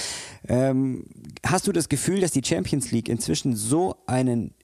Ähm, 0.48 1.04
hast 1.44 1.66
du 1.66 1.72
das 1.72 1.88
Gefühl, 1.88 2.20
dass 2.20 2.32
die 2.32 2.42
Champions 2.44 2.90
League 2.90 3.08
inzwischen 3.08 3.54
so, 3.54 3.96
einen, 4.06 4.54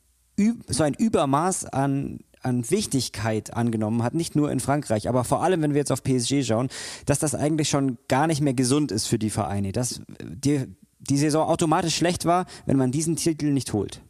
so 0.68 0.82
ein 0.82 0.94
Übermaß 0.94 1.66
an 1.66 2.20
an 2.42 2.68
Wichtigkeit 2.70 3.54
angenommen 3.54 4.02
hat, 4.02 4.14
nicht 4.14 4.34
nur 4.34 4.50
in 4.50 4.60
Frankreich, 4.60 5.08
aber 5.08 5.24
vor 5.24 5.42
allem, 5.42 5.62
wenn 5.62 5.74
wir 5.74 5.78
jetzt 5.78 5.92
auf 5.92 6.02
PSG 6.02 6.42
schauen, 6.44 6.68
dass 7.06 7.18
das 7.18 7.34
eigentlich 7.34 7.68
schon 7.68 7.98
gar 8.08 8.26
nicht 8.26 8.40
mehr 8.40 8.54
gesund 8.54 8.90
ist 8.90 9.06
für 9.06 9.18
die 9.18 9.30
Vereine, 9.30 9.70
dass 9.70 10.02
die, 10.20 10.64
die 10.98 11.18
Saison 11.18 11.48
automatisch 11.48 11.96
schlecht 11.96 12.24
war, 12.24 12.46
wenn 12.66 12.76
man 12.76 12.90
diesen 12.90 13.16
Titel 13.16 13.52
nicht 13.52 13.72
holt. 13.72 14.02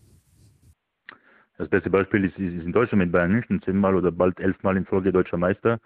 Das 1.62 1.70
beste 1.70 1.90
Beispiel 1.90 2.24
ist, 2.24 2.36
ist 2.40 2.64
in 2.64 2.72
Deutschland 2.72 3.04
mit 3.04 3.12
Bayern 3.12 3.30
München, 3.30 3.62
zehnmal 3.62 3.94
oder 3.94 4.10
bald 4.10 4.40
elfmal 4.40 4.76
in 4.76 4.84
Folge 4.84 5.12
deutscher 5.12 5.36
Meister. 5.36 5.78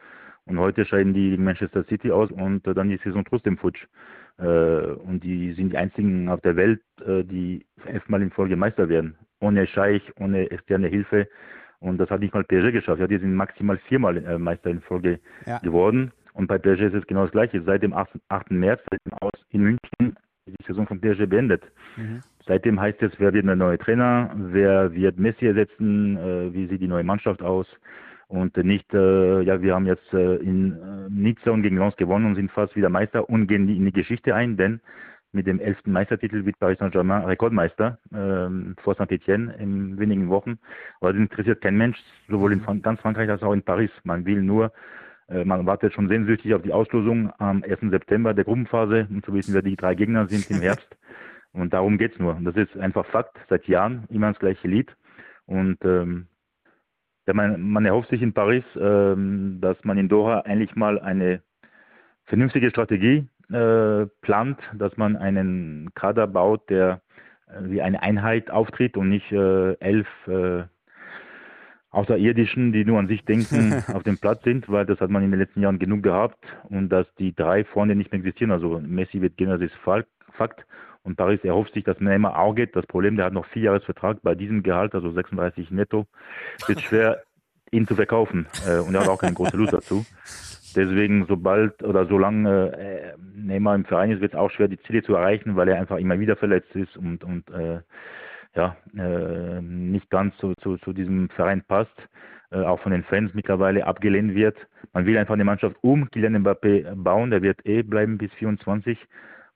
Und 0.46 0.58
heute 0.58 0.86
scheiden 0.86 1.12
die 1.12 1.36
Manchester 1.36 1.84
City 1.84 2.10
aus 2.10 2.30
und 2.30 2.66
äh, 2.66 2.72
dann 2.72 2.88
die 2.88 2.96
Saison 3.04 3.22
trotzdem 3.26 3.58
futsch. 3.58 3.84
Äh, 4.38 4.44
und 4.44 5.22
die 5.22 5.52
sind 5.52 5.74
die 5.74 5.76
einzigen 5.76 6.30
auf 6.30 6.40
der 6.40 6.56
Welt, 6.56 6.80
äh, 7.06 7.24
die 7.24 7.66
elfmal 7.84 8.22
in 8.22 8.30
Folge 8.30 8.56
Meister 8.56 8.88
werden. 8.88 9.16
Ohne 9.38 9.66
Scheich, 9.66 10.00
ohne 10.18 10.50
externe 10.50 10.88
Hilfe. 10.88 11.28
Und 11.80 11.98
das 11.98 12.08
hat 12.08 12.20
nicht 12.20 12.32
mal 12.32 12.42
PSG 12.42 12.72
geschafft. 12.72 13.00
Ja, 13.00 13.06
die 13.06 13.18
sind 13.18 13.34
maximal 13.34 13.76
viermal 13.76 14.16
äh, 14.16 14.38
Meister 14.38 14.70
in 14.70 14.80
Folge 14.80 15.20
ja. 15.44 15.58
geworden. 15.58 16.10
Und 16.32 16.46
bei 16.46 16.56
PSG 16.56 16.84
ist 16.84 16.94
es 16.94 17.06
genau 17.06 17.24
das 17.24 17.32
Gleiche. 17.32 17.60
Seit 17.64 17.82
dem 17.82 17.92
8. 17.92 18.12
8. 18.30 18.50
März, 18.50 18.80
seit 18.90 19.04
dem 19.04 19.12
Aus 19.20 19.44
in 19.50 19.60
München, 19.60 20.16
die 20.46 20.54
Saison 20.66 20.86
von 20.86 21.02
PSG 21.02 21.26
beendet. 21.26 21.64
Mhm. 21.98 22.22
Seitdem 22.46 22.80
heißt 22.80 23.02
es, 23.02 23.12
wer 23.18 23.32
wird 23.32 23.46
der 23.46 23.56
neue 23.56 23.78
Trainer, 23.78 24.30
wer 24.36 24.92
wird 24.92 25.18
Messi 25.18 25.46
ersetzen, 25.46 26.16
äh, 26.16 26.52
wie 26.54 26.66
sieht 26.66 26.80
die 26.80 26.88
neue 26.88 27.04
Mannschaft 27.04 27.42
aus 27.42 27.66
und 28.28 28.56
nicht, 28.56 28.92
äh, 28.92 29.42
ja, 29.42 29.62
wir 29.62 29.74
haben 29.74 29.86
jetzt 29.86 30.12
äh, 30.12 30.36
in 30.36 30.72
äh, 30.72 31.10
Nizza 31.10 31.50
und 31.50 31.62
gegen 31.62 31.78
Lens 31.78 31.96
gewonnen 31.96 32.26
und 32.26 32.34
sind 32.34 32.50
fast 32.50 32.74
wieder 32.74 32.88
Meister 32.88 33.28
und 33.28 33.46
gehen 33.46 33.68
in 33.68 33.84
die 33.84 33.92
Geschichte 33.92 34.34
ein, 34.34 34.56
denn 34.56 34.80
mit 35.32 35.46
dem 35.46 35.60
elften 35.60 35.92
Meistertitel 35.92 36.44
wird 36.44 36.58
Paris 36.58 36.78
Saint-Germain 36.78 37.24
Rekordmeister 37.24 37.98
ähm, 38.14 38.74
vor 38.82 38.94
Saint-Etienne 38.94 39.54
in 39.58 39.98
wenigen 39.98 40.28
Wochen. 40.28 40.58
Aber 41.00 41.12
das 41.12 41.20
interessiert 41.20 41.60
kein 41.60 41.76
Mensch, 41.76 41.98
sowohl 42.28 42.52
in 42.52 42.62
Frank 42.62 42.82
ganz 42.82 43.00
Frankreich 43.00 43.28
als 43.28 43.42
auch 43.42 43.52
in 43.52 43.62
Paris. 43.62 43.90
Man 44.04 44.24
will 44.24 44.42
nur, 44.42 44.72
äh, 45.28 45.44
man 45.44 45.66
wartet 45.66 45.92
schon 45.92 46.08
sehnsüchtig 46.08 46.54
auf 46.54 46.62
die 46.62 46.72
Auslosung 46.72 47.30
am 47.38 47.62
1. 47.62 47.90
September 47.90 48.34
der 48.34 48.44
Gruppenphase, 48.44 49.06
um 49.10 49.22
zu 49.22 49.34
wissen, 49.34 49.52
wer 49.52 49.62
die 49.62 49.76
drei 49.76 49.94
Gegner 49.94 50.26
sind 50.26 50.50
im 50.50 50.62
Herbst. 50.62 50.96
Und 51.56 51.72
darum 51.72 51.96
geht's 51.98 52.18
nur. 52.18 52.36
Und 52.36 52.44
das 52.44 52.56
ist 52.56 52.76
einfach 52.76 53.06
Fakt, 53.06 53.36
seit 53.48 53.66
Jahren 53.66 54.04
immer 54.10 54.30
das 54.30 54.38
gleiche 54.38 54.68
Lied. 54.68 54.94
Und 55.46 55.78
ähm, 55.84 56.26
man, 57.26 57.60
man 57.60 57.86
erhofft 57.86 58.10
sich 58.10 58.22
in 58.22 58.34
Paris, 58.34 58.64
ähm, 58.78 59.58
dass 59.60 59.82
man 59.84 59.98
in 59.98 60.08
Doha 60.08 60.40
eigentlich 60.40 60.76
mal 60.76 61.00
eine 61.00 61.40
vernünftige 62.26 62.70
Strategie 62.70 63.26
äh, 63.50 64.06
plant, 64.20 64.58
dass 64.74 64.96
man 64.96 65.16
einen 65.16 65.90
Kader 65.94 66.26
baut, 66.26 66.68
der 66.68 67.00
äh, 67.48 67.70
wie 67.70 67.82
eine 67.82 68.02
Einheit 68.02 68.50
auftritt 68.50 68.96
und 68.96 69.08
nicht 69.08 69.32
äh, 69.32 69.72
elf 69.74 70.08
äh, 70.26 70.64
Außerirdischen, 71.90 72.72
die 72.72 72.84
nur 72.84 72.98
an 72.98 73.08
sich 73.08 73.24
denken, 73.24 73.82
auf 73.94 74.02
dem 74.02 74.18
Platz 74.18 74.42
sind, 74.44 74.68
weil 74.68 74.84
das 74.84 75.00
hat 75.00 75.08
man 75.08 75.22
in 75.22 75.30
den 75.30 75.40
letzten 75.40 75.62
Jahren 75.62 75.78
genug 75.78 76.02
gehabt 76.02 76.44
und 76.64 76.90
dass 76.90 77.06
die 77.14 77.34
drei 77.34 77.64
vorne 77.64 77.94
nicht 77.94 78.12
mehr 78.12 78.18
existieren. 78.18 78.50
Also 78.50 78.80
Messi 78.80 79.22
wird 79.22 79.38
gehen, 79.38 79.48
das 79.48 79.62
ist 79.62 79.74
Fakt. 79.76 80.66
Und 81.06 81.16
Paris 81.16 81.42
erhofft 81.44 81.72
sich, 81.72 81.84
dass 81.84 82.00
Neymar 82.00 82.36
auch 82.36 82.54
geht. 82.54 82.74
Das 82.74 82.84
Problem, 82.86 83.16
der 83.16 83.26
hat 83.26 83.32
noch 83.32 83.46
vier 83.46 83.62
Jahresvertrag 83.62 84.18
bei 84.22 84.34
diesem 84.34 84.64
Gehalt, 84.64 84.92
also 84.92 85.12
36 85.12 85.70
netto, 85.70 86.06
wird 86.66 86.80
schwer, 86.80 87.22
ihn 87.70 87.86
zu 87.86 87.94
verkaufen. 87.94 88.46
Äh, 88.66 88.80
und 88.80 88.92
er 88.94 89.02
hat 89.02 89.08
auch 89.08 89.20
keine 89.20 89.34
große 89.34 89.56
Lust 89.56 89.72
dazu. 89.72 90.04
Deswegen, 90.74 91.24
sobald 91.26 91.80
oder 91.84 92.06
solange 92.06 92.72
äh, 92.76 93.12
Neymar 93.36 93.76
im 93.76 93.84
Verein 93.84 94.10
ist, 94.10 94.20
wird 94.20 94.34
es 94.34 94.38
auch 94.38 94.50
schwer, 94.50 94.66
die 94.66 94.80
Ziele 94.80 95.02
zu 95.02 95.14
erreichen, 95.14 95.54
weil 95.54 95.68
er 95.68 95.78
einfach 95.78 95.98
immer 95.98 96.18
wieder 96.18 96.34
verletzt 96.34 96.74
ist 96.74 96.96
und, 96.96 97.22
und 97.22 97.48
äh, 97.50 97.80
ja, 98.56 98.76
äh, 98.96 99.60
nicht 99.62 100.10
ganz 100.10 100.36
zu, 100.38 100.54
zu, 100.60 100.76
zu 100.78 100.92
diesem 100.92 101.28
Verein 101.30 101.62
passt, 101.62 101.96
äh, 102.50 102.58
auch 102.62 102.80
von 102.80 102.90
den 102.90 103.04
Fans 103.04 103.32
mittlerweile 103.32 103.86
abgelehnt 103.86 104.34
wird. 104.34 104.56
Man 104.92 105.06
will 105.06 105.16
einfach 105.16 105.34
eine 105.34 105.44
Mannschaft 105.44 105.76
um 105.82 106.10
Kylian 106.10 106.42
Mbappé 106.42 106.94
bauen, 106.96 107.30
der 107.30 107.42
wird 107.42 107.64
eh 107.64 107.82
bleiben 107.82 108.18
bis 108.18 108.32
24 108.34 108.98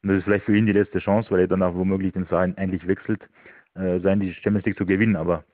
und 0.02 0.08
das 0.08 0.18
ist 0.18 0.24
vielleicht 0.24 0.44
für 0.44 0.56
ihn 0.56 0.66
die 0.66 0.72
letzte 0.72 0.98
Chance, 0.98 1.30
weil 1.30 1.40
er 1.40 1.48
danach 1.48 1.74
womöglich 1.74 2.12
den 2.12 2.26
Verein 2.26 2.56
endlich 2.56 2.86
wechselt, 2.86 3.22
äh, 3.74 4.00
sein 4.00 4.20
die 4.20 4.32
Champions 4.34 4.66
League 4.66 4.78
zu 4.78 4.86
gewinnen, 4.86 5.16
aber 5.16 5.44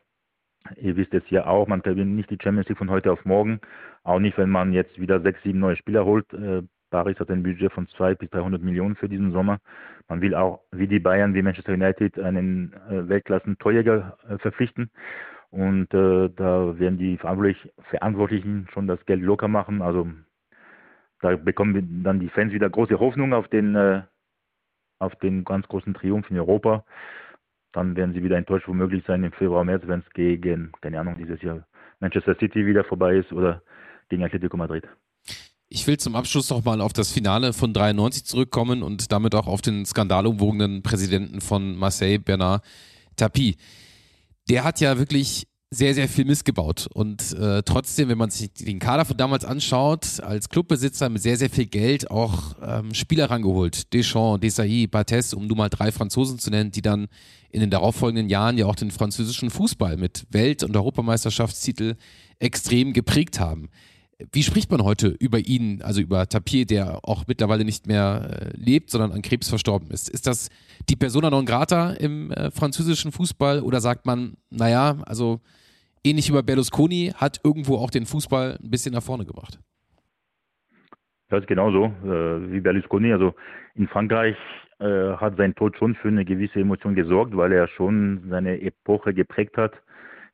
Ihr 0.74 0.96
wisst 0.96 1.14
es 1.14 1.22
ja 1.30 1.46
auch, 1.46 1.68
man 1.68 1.82
gewinnt 1.82 2.16
nicht 2.16 2.30
die 2.30 2.38
Champions 2.42 2.68
League 2.68 2.78
von 2.78 2.90
heute 2.90 3.12
auf 3.12 3.24
morgen, 3.24 3.60
auch 4.02 4.18
nicht, 4.18 4.36
wenn 4.38 4.50
man 4.50 4.72
jetzt 4.72 5.00
wieder 5.00 5.20
sechs, 5.20 5.42
sieben 5.42 5.60
neue 5.60 5.76
Spieler 5.76 6.04
holt. 6.04 6.32
Äh, 6.32 6.62
Paris 6.90 7.18
hat 7.18 7.30
ein 7.30 7.42
Budget 7.42 7.72
von 7.72 7.88
200 7.88 8.18
bis 8.18 8.30
300 8.30 8.62
Millionen 8.62 8.96
für 8.96 9.08
diesen 9.08 9.32
Sommer. 9.32 9.58
Man 10.08 10.20
will 10.20 10.34
auch, 10.34 10.60
wie 10.72 10.86
die 10.86 11.00
Bayern, 11.00 11.34
wie 11.34 11.42
Manchester 11.42 11.72
United, 11.72 12.18
einen 12.18 12.72
äh, 12.88 13.08
Weltklassen-Torjäger 13.08 14.16
äh, 14.28 14.38
verpflichten. 14.38 14.90
Und 15.50 15.92
äh, 15.94 16.28
da 16.28 16.78
werden 16.78 16.98
die 16.98 17.16
Verantwortlichen 17.18 18.66
schon 18.72 18.86
das 18.86 19.04
Geld 19.06 19.22
locker 19.22 19.48
machen. 19.48 19.82
Also 19.82 20.08
da 21.20 21.36
bekommen 21.36 22.02
dann 22.04 22.20
die 22.20 22.28
Fans 22.28 22.52
wieder 22.52 22.70
große 22.70 23.00
Hoffnung 23.00 23.32
auf 23.32 23.48
den, 23.48 23.74
äh, 23.74 24.02
auf 24.98 25.14
den 25.16 25.44
ganz 25.44 25.66
großen 25.68 25.94
Triumph 25.94 26.30
in 26.30 26.38
Europa. 26.38 26.84
Dann 27.72 27.96
werden 27.96 28.14
sie 28.14 28.22
wieder 28.22 28.36
enttäuscht 28.36 28.68
womöglich 28.68 29.04
sein 29.06 29.22
im 29.24 29.32
Februar, 29.32 29.64
März, 29.64 29.82
wenn 29.86 30.00
es 30.00 30.12
gegen, 30.14 30.72
keine 30.80 31.00
Ahnung, 31.00 31.16
dieses 31.18 31.42
Jahr 31.42 31.66
Manchester 32.00 32.34
City 32.38 32.66
wieder 32.66 32.84
vorbei 32.84 33.16
ist 33.16 33.32
oder 33.32 33.62
gegen 34.08 34.24
Atletico 34.24 34.56
Madrid. 34.56 34.84
Ich 35.68 35.86
will 35.86 35.98
zum 35.98 36.14
Abschluss 36.14 36.48
nochmal 36.50 36.80
auf 36.80 36.92
das 36.92 37.12
Finale 37.12 37.52
von 37.52 37.72
93 37.72 38.24
zurückkommen 38.24 38.82
und 38.82 39.10
damit 39.10 39.34
auch 39.34 39.46
auf 39.46 39.62
den 39.62 39.84
skandalumwogenen 39.84 40.82
Präsidenten 40.82 41.40
von 41.40 41.76
Marseille, 41.76 42.18
Bernard 42.18 42.64
Tapie. 43.16 43.56
Der 44.48 44.62
hat 44.62 44.80
ja 44.80 44.96
wirklich 44.98 45.48
sehr, 45.76 45.94
sehr 45.94 46.08
viel 46.08 46.24
missgebaut. 46.24 46.88
Und 46.92 47.32
äh, 47.34 47.62
trotzdem, 47.62 48.08
wenn 48.08 48.18
man 48.18 48.30
sich 48.30 48.52
den 48.52 48.78
Kader 48.78 49.04
von 49.04 49.16
damals 49.16 49.44
anschaut, 49.44 50.20
als 50.20 50.48
Clubbesitzer 50.48 51.08
mit 51.08 51.22
sehr, 51.22 51.36
sehr 51.36 51.50
viel 51.50 51.66
Geld 51.66 52.10
auch 52.10 52.56
ähm, 52.62 52.94
Spieler 52.94 53.30
rangeholt. 53.30 53.92
Deschamps, 53.92 54.40
Desailly, 54.40 54.86
Barthez, 54.86 55.34
um 55.34 55.46
nur 55.46 55.56
mal 55.56 55.68
drei 55.68 55.92
Franzosen 55.92 56.38
zu 56.38 56.50
nennen, 56.50 56.70
die 56.70 56.82
dann 56.82 57.08
in 57.50 57.60
den 57.60 57.70
darauffolgenden 57.70 58.28
Jahren 58.28 58.56
ja 58.56 58.66
auch 58.66 58.74
den 58.74 58.90
französischen 58.90 59.50
Fußball 59.50 59.96
mit 59.96 60.26
Welt- 60.30 60.62
und 60.62 60.76
Europameisterschaftstitel 60.76 61.96
extrem 62.38 62.92
geprägt 62.92 63.38
haben. 63.38 63.68
Wie 64.32 64.42
spricht 64.42 64.70
man 64.70 64.82
heute 64.82 65.08
über 65.08 65.40
ihn, 65.40 65.82
also 65.82 66.00
über 66.00 66.26
Tapir, 66.26 66.64
der 66.64 67.06
auch 67.06 67.24
mittlerweile 67.26 67.66
nicht 67.66 67.86
mehr 67.86 68.40
äh, 68.40 68.56
lebt, 68.56 68.90
sondern 68.90 69.12
an 69.12 69.20
Krebs 69.20 69.50
verstorben 69.50 69.90
ist? 69.90 70.08
Ist 70.08 70.26
das 70.26 70.48
die 70.88 70.96
Persona 70.96 71.28
non 71.28 71.44
grata 71.44 71.90
im 71.90 72.30
äh, 72.30 72.50
französischen 72.50 73.12
Fußball 73.12 73.60
oder 73.60 73.82
sagt 73.82 74.06
man, 74.06 74.38
naja, 74.48 74.96
also 75.04 75.40
ähnlich 76.06 76.28
wie 76.30 76.34
bei 76.34 76.42
Berlusconi, 76.42 77.12
hat 77.16 77.40
irgendwo 77.44 77.76
auch 77.76 77.90
den 77.90 78.06
Fußball 78.06 78.58
ein 78.62 78.70
bisschen 78.70 78.94
nach 78.94 79.02
vorne 79.02 79.24
gebracht? 79.24 79.58
Das 81.28 81.40
ist 81.40 81.48
genauso 81.48 81.86
äh, 82.04 82.52
wie 82.52 82.60
Berlusconi. 82.60 83.12
Also 83.12 83.34
in 83.74 83.88
Frankreich 83.88 84.36
äh, 84.78 85.16
hat 85.16 85.36
sein 85.36 85.54
Tod 85.54 85.76
schon 85.76 85.94
für 85.96 86.08
eine 86.08 86.24
gewisse 86.24 86.60
Emotion 86.60 86.94
gesorgt, 86.94 87.36
weil 87.36 87.52
er 87.52 87.66
schon 87.68 88.26
seine 88.30 88.60
Epoche 88.60 89.12
geprägt 89.12 89.56
hat 89.56 89.72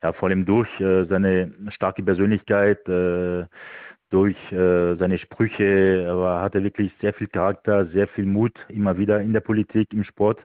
ja, 0.02 0.12
vor 0.12 0.28
allem 0.28 0.44
durch 0.44 0.68
äh, 0.80 1.04
seine 1.04 1.52
starke 1.68 2.02
Persönlichkeit, 2.02 2.86
äh, 2.88 3.46
durch 4.10 4.36
äh, 4.52 4.96
seine 4.96 5.18
Sprüche, 5.18 6.06
aber 6.10 6.42
hatte 6.42 6.62
wirklich 6.62 6.92
sehr 7.00 7.14
viel 7.14 7.28
Charakter, 7.28 7.86
sehr 7.86 8.08
viel 8.08 8.26
Mut, 8.26 8.52
immer 8.68 8.98
wieder 8.98 9.20
in 9.20 9.32
der 9.32 9.40
Politik, 9.40 9.92
im 9.92 10.04
Sport. 10.04 10.40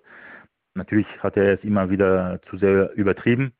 Natürlich 0.75 1.07
hat 1.19 1.35
er 1.37 1.53
es 1.53 1.63
immer 1.63 1.89
wieder 1.89 2.39
zu 2.49 2.57
sehr 2.57 2.93
übertrieben 2.95 3.51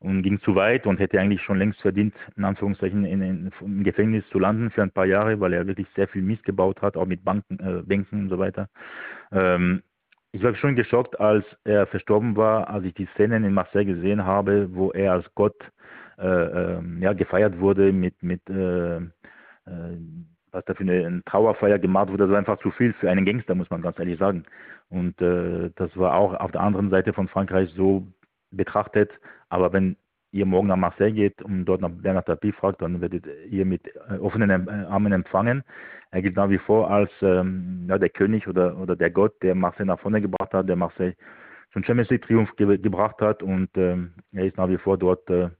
und 0.00 0.22
ging 0.22 0.40
zu 0.40 0.54
weit 0.54 0.86
und 0.86 1.00
hätte 1.00 1.20
eigentlich 1.20 1.42
schon 1.42 1.58
längst 1.58 1.80
verdient, 1.80 2.14
in 2.36 2.44
Anführungszeichen 2.44 3.04
in, 3.04 3.20
in, 3.22 3.50
im 3.60 3.84
Gefängnis 3.84 4.24
zu 4.30 4.38
landen 4.38 4.70
für 4.70 4.82
ein 4.82 4.92
paar 4.92 5.06
Jahre, 5.06 5.40
weil 5.40 5.52
er 5.52 5.66
wirklich 5.66 5.88
sehr 5.96 6.08
viel 6.08 6.22
Mist 6.22 6.44
gebaut 6.44 6.80
hat, 6.82 6.96
auch 6.96 7.06
mit 7.06 7.24
Banken, 7.24 7.58
äh, 7.58 7.82
Bänken 7.82 8.22
und 8.22 8.28
so 8.28 8.38
weiter. 8.38 8.68
Ähm, 9.32 9.82
ich 10.32 10.42
war 10.42 10.54
schon 10.54 10.76
geschockt, 10.76 11.18
als 11.18 11.44
er 11.64 11.86
verstorben 11.86 12.36
war, 12.36 12.68
als 12.68 12.84
ich 12.84 12.94
die 12.94 13.08
Szenen 13.14 13.44
in 13.44 13.54
Marseille 13.54 13.86
gesehen 13.86 14.24
habe, 14.24 14.68
wo 14.72 14.90
er 14.92 15.12
als 15.12 15.34
Gott 15.34 15.56
äh, 16.18 16.26
äh, 16.26 16.80
ja, 17.00 17.12
gefeiert 17.12 17.58
wurde 17.58 17.92
mit, 17.92 18.22
mit 18.22 18.48
äh, 18.50 18.96
äh, 18.96 19.00
was 20.50 20.64
da 20.64 20.74
für 20.74 20.82
eine, 20.82 21.06
eine 21.06 21.24
Trauerfeier 21.24 21.78
gemacht 21.78 22.08
wurde. 22.10 22.24
Das 22.24 22.30
war 22.30 22.38
einfach 22.38 22.58
zu 22.60 22.70
viel 22.70 22.92
für 22.94 23.10
einen 23.10 23.24
Gangster, 23.24 23.54
muss 23.54 23.70
man 23.70 23.82
ganz 23.82 23.98
ehrlich 23.98 24.18
sagen. 24.18 24.44
Und 24.90 25.20
äh, 25.20 25.70
das 25.76 25.94
war 25.96 26.14
auch 26.14 26.34
auf 26.34 26.50
der 26.52 26.62
anderen 26.62 26.90
Seite 26.90 27.12
von 27.12 27.28
Frankreich 27.28 27.70
so 27.76 28.06
betrachtet. 28.50 29.10
Aber 29.48 29.72
wenn 29.72 29.96
ihr 30.30 30.46
morgen 30.46 30.68
nach 30.68 30.76
Marseille 30.76 31.12
geht 31.12 31.40
und 31.42 31.64
dort 31.64 31.80
nach 31.80 31.90
Bernard 31.90 32.26
Tapie 32.26 32.52
fragt, 32.52 32.82
dann 32.82 33.00
werdet 33.00 33.24
ihr 33.48 33.64
mit 33.64 33.86
äh, 34.08 34.18
offenen 34.18 34.68
Armen 34.68 35.12
empfangen. 35.12 35.64
Er 36.10 36.22
gilt 36.22 36.36
nach 36.36 36.50
wie 36.50 36.58
vor 36.58 36.90
als 36.90 37.10
ähm, 37.22 37.86
ja, 37.88 37.98
der 37.98 38.10
König 38.10 38.46
oder, 38.48 38.76
oder 38.78 38.96
der 38.96 39.10
Gott, 39.10 39.42
der 39.42 39.54
Marseille 39.54 39.86
nach 39.86 40.00
vorne 40.00 40.20
gebracht 40.20 40.52
hat, 40.52 40.68
der 40.68 40.76
Marseille 40.76 41.14
zum 41.72 41.84
Champions 41.84 42.10
League 42.10 42.26
Triumph 42.26 42.54
ge 42.56 42.78
gebracht 42.78 43.20
hat 43.20 43.42
und 43.42 43.68
ähm, 43.76 44.14
er 44.32 44.46
ist 44.46 44.56
nach 44.56 44.68
wie 44.68 44.78
vor 44.78 44.96
dort 44.96 45.28
äh, 45.28 45.50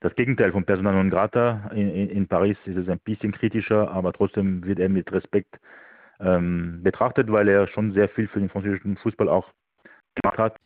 das 0.00 0.14
Gegenteil 0.14 0.52
von 0.52 0.64
Persona 0.64 0.92
non 0.92 1.10
grata. 1.10 1.70
In, 1.74 1.88
in, 1.90 2.10
in, 2.10 2.28
Paris 2.28 2.56
ist 2.64 2.76
es 2.76 2.88
ein 2.88 2.98
bisschen 3.00 3.32
kritischer, 3.32 3.90
aber 3.90 4.12
trotzdem 4.12 4.64
wird 4.64 4.78
er 4.78 4.88
mit 4.88 5.12
Respekt 5.12 5.58
ähm, 6.20 6.80
betrachtet, 6.82 7.30
weil 7.30 7.48
er 7.48 7.68
schon 7.68 7.92
sehr 7.92 8.08
viel 8.08 8.28
für 8.28 8.40
den 8.40 8.50
französischen 8.50 8.96
Fußball 8.96 9.28
auch 9.28 9.48
gemacht 10.14 10.38
hat. 10.38 10.56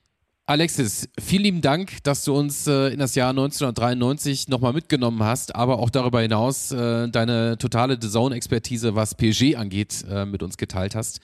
Alexis, 0.48 1.08
vielen 1.18 1.42
lieben 1.42 1.60
Dank, 1.60 2.04
dass 2.04 2.22
du 2.22 2.32
uns 2.32 2.68
äh, 2.68 2.92
in 2.92 3.00
das 3.00 3.16
Jahr 3.16 3.30
1993 3.30 4.46
nochmal 4.46 4.72
mitgenommen 4.72 5.24
hast, 5.24 5.56
aber 5.56 5.80
auch 5.80 5.90
darüber 5.90 6.20
hinaus 6.20 6.70
äh, 6.70 7.08
deine 7.08 7.58
totale 7.58 7.98
Zone-Expertise, 7.98 8.94
was 8.94 9.16
PSG 9.16 9.56
angeht, 9.56 10.04
äh, 10.08 10.24
mit 10.24 10.44
uns 10.44 10.56
geteilt 10.56 10.94
hast. 10.94 11.18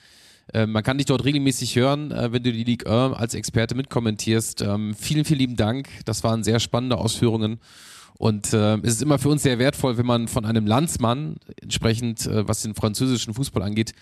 Äh, 0.53 0.65
man 0.65 0.83
kann 0.83 0.97
dich 0.97 1.05
dort 1.05 1.23
regelmäßig 1.23 1.77
hören, 1.77 2.11
äh, 2.11 2.33
wenn 2.33 2.43
du 2.43 2.51
die 2.51 2.65
Ligue 2.65 2.91
1 2.91 3.15
als 3.15 3.33
Experte 3.33 3.75
mitkommentierst. 3.75 4.61
Ähm, 4.61 4.93
vielen, 4.93 5.23
vielen 5.23 5.39
lieben 5.39 5.55
Dank. 5.55 5.87
Das 6.03 6.25
waren 6.25 6.43
sehr 6.43 6.59
spannende 6.59 6.97
Ausführungen. 6.97 7.61
Und 8.17 8.51
äh, 8.51 8.75
es 8.79 8.95
ist 8.95 9.03
immer 9.03 9.19
für 9.19 9.29
uns 9.29 9.43
sehr 9.43 9.57
wertvoll, 9.57 9.97
wenn 9.97 10.05
man 10.05 10.27
von 10.27 10.43
einem 10.43 10.67
Landsmann, 10.67 11.37
entsprechend 11.61 12.29
was 12.29 12.61
den 12.61 12.75
französischen 12.75 13.33
Fußball 13.33 13.63
angeht, 13.63 13.93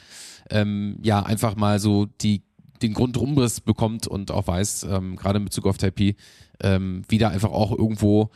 ähm, 0.49 0.97
ja, 1.03 1.21
einfach 1.21 1.55
mal 1.55 1.79
so 1.79 2.07
die 2.21 2.41
den 2.81 2.93
Grundumriss 2.93 3.61
bekommt 3.61 4.07
und 4.07 4.31
auch 4.31 4.47
weiß, 4.47 4.83
ähm, 4.83 5.15
gerade 5.15 5.39
in 5.39 5.45
Bezug 5.45 5.65
auf 5.65 5.77
Taipei, 5.77 6.15
ähm, 6.61 7.03
wie 7.07 7.17
da 7.17 7.29
einfach 7.29 7.51
auch 7.51 7.71
irgendwo 7.71 8.29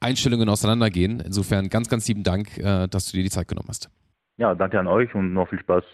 Einstellungen 0.00 0.48
auseinandergehen. 0.48 1.20
Insofern 1.20 1.68
ganz, 1.68 1.88
ganz 1.88 2.06
lieben 2.08 2.22
Dank, 2.22 2.56
äh, 2.58 2.86
dass 2.88 3.06
du 3.06 3.16
dir 3.16 3.22
die 3.22 3.30
Zeit 3.30 3.48
genommen 3.48 3.68
hast. 3.68 3.90
Ja, 4.36 4.54
danke 4.54 4.78
an 4.78 4.86
euch 4.86 5.14
und 5.14 5.32
noch 5.32 5.48
viel 5.48 5.58
Spaß. 5.60 5.84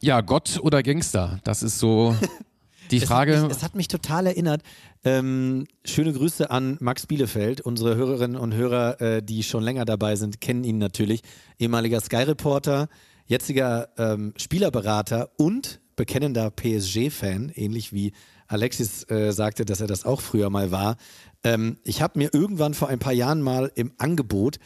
Ja, 0.00 0.20
Gott 0.20 0.58
oder 0.60 0.82
Gangster? 0.82 1.38
Das 1.44 1.62
ist 1.62 1.78
so 1.78 2.16
die 2.90 2.98
Frage. 2.98 3.34
Es 3.34 3.38
hat 3.38 3.48
mich, 3.48 3.56
es 3.56 3.62
hat 3.62 3.74
mich 3.76 3.88
total 3.88 4.26
erinnert. 4.26 4.62
Ähm, 5.04 5.66
schöne 5.84 6.12
Grüße 6.12 6.50
an 6.50 6.76
Max 6.80 7.06
Bielefeld. 7.06 7.60
Unsere 7.60 7.94
Hörerinnen 7.94 8.36
und 8.36 8.52
Hörer, 8.52 9.00
äh, 9.00 9.22
die 9.22 9.44
schon 9.44 9.62
länger 9.62 9.84
dabei 9.84 10.16
sind, 10.16 10.40
kennen 10.40 10.64
ihn 10.64 10.78
natürlich. 10.78 11.22
Ehemaliger 11.60 12.00
Sky-Reporter, 12.00 12.88
jetziger 13.26 13.88
ähm, 13.98 14.34
Spielerberater 14.36 15.30
und 15.36 15.80
bekennender 15.96 16.50
PSG-Fan, 16.50 17.52
ähnlich 17.54 17.92
wie 17.92 18.12
Alexis 18.46 19.08
äh, 19.10 19.32
sagte, 19.32 19.64
dass 19.64 19.80
er 19.80 19.86
das 19.86 20.04
auch 20.04 20.20
früher 20.20 20.50
mal 20.50 20.70
war. 20.70 20.96
Ähm, 21.44 21.78
ich 21.84 22.02
habe 22.02 22.18
mir 22.18 22.30
irgendwann 22.32 22.74
vor 22.74 22.88
ein 22.88 22.98
paar 22.98 23.12
Jahren 23.12 23.40
mal 23.40 23.72
im 23.74 23.92
Angebot 23.98 24.58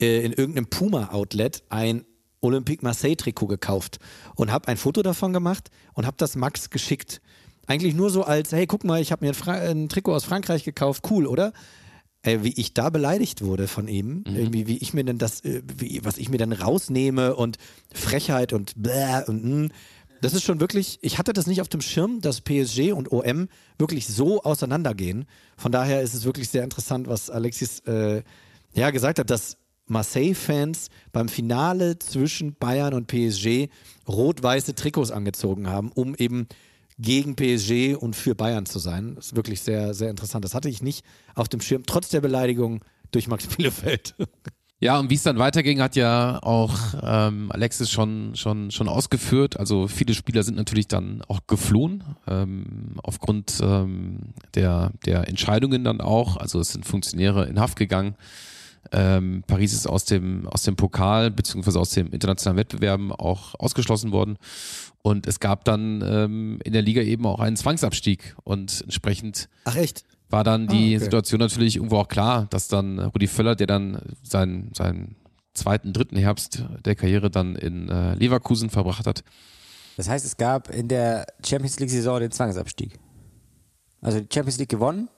äh, 0.00 0.24
in 0.24 0.32
irgendeinem 0.32 0.66
Puma-Outlet 0.66 1.62
ein 1.68 2.04
Olympique 2.40 2.82
Marseille-Trikot 2.82 3.46
gekauft 3.46 3.98
und 4.34 4.50
habe 4.50 4.68
ein 4.68 4.76
Foto 4.76 5.02
davon 5.02 5.32
gemacht 5.32 5.70
und 5.94 6.06
habe 6.06 6.16
das 6.18 6.36
Max 6.36 6.70
geschickt. 6.70 7.20
Eigentlich 7.66 7.94
nur 7.94 8.10
so 8.10 8.24
als, 8.24 8.52
hey, 8.52 8.66
guck 8.66 8.84
mal, 8.84 9.00
ich 9.00 9.12
habe 9.12 9.24
mir 9.24 9.32
ein, 9.32 9.48
ein, 9.48 9.88
Trikot 9.88 10.14
aus 10.14 10.24
Frankreich 10.24 10.64
gekauft, 10.64 11.04
cool, 11.10 11.26
oder? 11.26 11.52
Äh, 12.22 12.38
wie 12.42 12.52
ich 12.56 12.74
da 12.74 12.90
beleidigt 12.90 13.42
wurde 13.42 13.66
von 13.66 13.88
ihm, 13.88 14.24
mhm. 14.26 14.36
irgendwie, 14.36 14.66
wie 14.66 14.78
ich 14.78 14.92
mir 14.94 15.04
denn 15.04 15.18
das, 15.18 15.40
äh, 15.44 15.62
wie, 15.76 16.04
was 16.04 16.18
ich 16.18 16.28
mir 16.28 16.38
dann 16.38 16.52
rausnehme 16.52 17.34
und 17.34 17.58
Frechheit 17.94 18.52
und 18.52 18.74
bläh 18.76 19.24
und 19.26 19.44
mh. 19.44 19.50
Hm. 19.50 19.70
Das 20.22 20.34
ist 20.34 20.42
schon 20.42 20.60
wirklich, 20.60 20.98
ich 21.00 21.16
hatte 21.16 21.32
das 21.32 21.46
nicht 21.46 21.62
auf 21.62 21.68
dem 21.68 21.80
Schirm, 21.80 22.20
dass 22.20 22.42
PSG 22.42 22.92
und 22.92 23.10
OM 23.10 23.48
wirklich 23.78 24.06
so 24.06 24.42
auseinandergehen. 24.42 25.24
Von 25.56 25.72
daher 25.72 26.02
ist 26.02 26.12
es 26.12 26.24
wirklich 26.24 26.50
sehr 26.50 26.62
interessant, 26.62 27.08
was 27.08 27.30
Alexis 27.30 27.80
äh, 27.86 28.22
ja 28.74 28.90
gesagt 28.90 29.18
hat, 29.18 29.30
dass 29.30 29.56
Marseille-Fans 29.86 30.88
beim 31.12 31.30
Finale 31.30 31.98
zwischen 31.98 32.54
Bayern 32.54 32.92
und 32.92 33.06
PSG 33.06 33.70
rot-weiße 34.06 34.74
Trikots 34.74 35.10
angezogen 35.10 35.68
haben, 35.68 35.90
um 35.92 36.14
eben 36.14 36.48
gegen 37.00 37.34
PSG 37.36 37.96
und 37.96 38.14
für 38.14 38.34
Bayern 38.34 38.66
zu 38.66 38.78
sein. 38.78 39.14
Das 39.14 39.26
ist 39.26 39.36
wirklich 39.36 39.60
sehr, 39.60 39.94
sehr 39.94 40.10
interessant. 40.10 40.44
Das 40.44 40.54
hatte 40.54 40.68
ich 40.68 40.82
nicht 40.82 41.04
auf 41.34 41.48
dem 41.48 41.60
Schirm, 41.60 41.84
trotz 41.86 42.08
der 42.10 42.20
Beleidigung 42.20 42.84
durch 43.10 43.28
Max 43.28 43.46
Bielefeld. 43.46 44.14
Ja, 44.82 44.98
und 44.98 45.10
wie 45.10 45.14
es 45.14 45.22
dann 45.22 45.38
weiterging, 45.38 45.82
hat 45.82 45.94
ja 45.94 46.42
auch 46.42 46.74
ähm, 47.02 47.52
Alexis 47.52 47.90
schon, 47.90 48.34
schon, 48.34 48.70
schon 48.70 48.88
ausgeführt. 48.88 49.60
Also 49.60 49.88
viele 49.88 50.14
Spieler 50.14 50.42
sind 50.42 50.56
natürlich 50.56 50.88
dann 50.88 51.20
auch 51.28 51.40
geflohen, 51.46 52.02
ähm, 52.26 52.94
aufgrund 53.02 53.60
ähm, 53.62 54.32
der, 54.54 54.92
der 55.04 55.28
Entscheidungen 55.28 55.84
dann 55.84 56.00
auch. 56.00 56.38
Also 56.38 56.60
es 56.60 56.72
sind 56.72 56.86
Funktionäre 56.86 57.44
in 57.46 57.60
Haft 57.60 57.76
gegangen. 57.76 58.14
Ähm, 58.92 59.44
Paris 59.46 59.72
ist 59.72 59.86
aus 59.86 60.04
dem, 60.04 60.46
aus 60.48 60.62
dem 60.62 60.76
Pokal 60.76 61.30
beziehungsweise 61.30 61.78
aus 61.78 61.90
dem 61.90 62.08
internationalen 62.12 62.56
Wettbewerben 62.58 63.12
auch 63.12 63.54
ausgeschlossen 63.58 64.10
worden. 64.12 64.36
Und 65.02 65.26
es 65.26 65.40
gab 65.40 65.64
dann 65.64 66.02
ähm, 66.04 66.58
in 66.64 66.72
der 66.72 66.82
Liga 66.82 67.02
eben 67.02 67.24
auch 67.26 67.40
einen 67.40 67.56
Zwangsabstieg 67.56 68.34
und 68.44 68.80
entsprechend 68.82 69.48
Ach 69.64 69.76
echt? 69.76 70.04
war 70.28 70.44
dann 70.44 70.66
die 70.66 70.94
Ah, 70.94 70.96
okay. 70.96 71.04
Situation 71.04 71.38
natürlich 71.40 71.76
irgendwo 71.76 71.96
auch 71.98 72.08
klar, 72.08 72.46
dass 72.50 72.68
dann 72.68 72.98
Rudi 72.98 73.26
Völler, 73.26 73.54
der 73.56 73.66
dann 73.66 74.00
seinen, 74.22 74.72
seinen 74.74 75.16
zweiten, 75.54 75.92
dritten 75.92 76.16
Herbst 76.16 76.64
der 76.84 76.94
Karriere 76.94 77.30
dann 77.30 77.56
in 77.56 77.88
äh, 77.88 78.14
Leverkusen 78.14 78.70
verbracht 78.70 79.06
hat. 79.06 79.24
Das 79.96 80.08
heißt, 80.08 80.24
es 80.24 80.36
gab 80.36 80.70
in 80.70 80.88
der 80.88 81.26
Champions 81.44 81.78
League-Saison 81.80 82.20
den 82.20 82.30
Zwangsabstieg. 82.30 82.98
Also 84.00 84.20
die 84.20 84.28
Champions 84.32 84.58
League 84.58 84.68
gewonnen. 84.70 85.08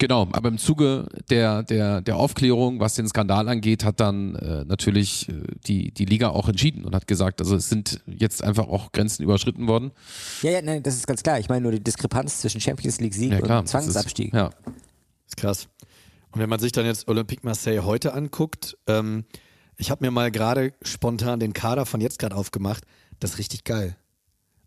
Genau, 0.00 0.26
aber 0.32 0.48
im 0.48 0.56
Zuge 0.58 1.06
der, 1.28 1.62
der, 1.62 2.00
der 2.00 2.16
Aufklärung, 2.16 2.80
was 2.80 2.94
den 2.94 3.06
Skandal 3.06 3.48
angeht, 3.50 3.84
hat 3.84 4.00
dann 4.00 4.34
äh, 4.34 4.64
natürlich 4.64 5.28
äh, 5.28 5.34
die, 5.66 5.92
die 5.92 6.06
Liga 6.06 6.30
auch 6.30 6.48
entschieden 6.48 6.84
und 6.86 6.94
hat 6.94 7.06
gesagt, 7.06 7.40
also 7.42 7.54
es 7.54 7.68
sind 7.68 8.00
jetzt 8.06 8.42
einfach 8.42 8.66
auch 8.66 8.92
Grenzen 8.92 9.22
überschritten 9.22 9.68
worden. 9.68 9.90
Ja, 10.40 10.52
ja, 10.52 10.62
nein, 10.62 10.82
das 10.82 10.94
ist 10.96 11.06
ganz 11.06 11.22
klar. 11.22 11.38
Ich 11.38 11.50
meine 11.50 11.60
nur 11.60 11.72
die 11.72 11.84
Diskrepanz 11.84 12.40
zwischen 12.40 12.62
Champions 12.62 12.98
League-Sieg 12.98 13.30
Ja 13.30 13.40
klar. 13.42 13.58
und 13.60 13.72
das 13.72 13.74
ist- 13.84 13.92
Zwangsabstieg. 13.92 14.32
Ja. 14.32 14.50
ist 15.26 15.36
krass. 15.36 15.68
Und 16.32 16.40
wenn 16.40 16.48
man 16.48 16.60
sich 16.60 16.72
dann 16.72 16.86
jetzt 16.86 17.06
Olympique 17.06 17.44
Marseille 17.44 17.84
heute 17.84 18.14
anguckt, 18.14 18.78
ähm, 18.86 19.24
ich 19.76 19.90
habe 19.90 20.02
mir 20.04 20.10
mal 20.10 20.30
gerade 20.30 20.72
spontan 20.82 21.40
den 21.40 21.52
Kader 21.52 21.84
von 21.84 22.00
jetzt 22.00 22.18
gerade 22.18 22.36
aufgemacht. 22.36 22.84
Das 23.18 23.32
ist 23.32 23.38
richtig 23.38 23.64
geil. 23.64 23.96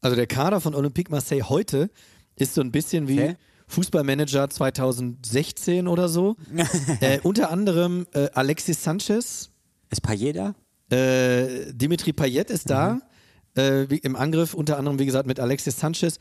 Also 0.02 0.16
der 0.16 0.28
Kader 0.28 0.62
von 0.62 0.76
Olympique 0.76 1.10
Marseille 1.12 1.44
heute 1.50 1.90
ist 2.36 2.54
so 2.54 2.62
ein 2.62 2.72
bisschen 2.72 3.08
wie 3.08 3.20
Okay. 3.20 3.36
Fußballmanager 3.74 4.50
2016 4.50 5.88
oder 5.88 6.08
so. 6.10 6.36
äh, 7.02 7.20
unter 7.24 7.52
anderem 7.52 8.06
äh, 8.14 8.30
Alexis 8.34 8.84
Sanchez, 8.84 9.50
Ist 9.90 10.02
Payet 10.02 10.36
da? 10.36 10.56
äh, 10.96 11.74
Dimitri 11.74 12.14
Payet 12.14 12.50
ist 12.50 12.70
da. 12.70 13.00
Äh, 13.56 13.86
wie, 13.90 13.98
Im 13.98 14.16
Angriff 14.16 14.54
unter 14.54 14.78
anderem, 14.78 15.00
wie 15.00 15.06
gesagt, 15.06 15.28
mit 15.28 15.40
Alexis 15.40 15.80
Sanchez. 15.80 16.18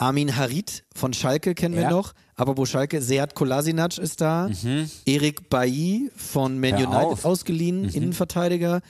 Armin 0.00 0.36
Harit 0.36 0.84
von 0.94 1.12
Schalke 1.12 1.54
kennen 1.56 1.74
wir 1.74 1.82
Ja. 1.82 1.90
noch. 1.90 2.12
Aber 2.36 2.56
wo 2.56 2.64
Schalke, 2.66 3.02
Seat 3.02 3.34
Kolasinac 3.34 3.98
ist 3.98 4.20
da. 4.20 4.48
Erik 5.06 5.48
Bailly 5.50 6.10
von 6.14 6.60
Man 6.60 6.72
Hör 6.78 6.88
United 6.88 6.94
auf. 7.12 7.24
ausgeliehen, 7.24 7.88
Innenverteidiger. 7.88 8.80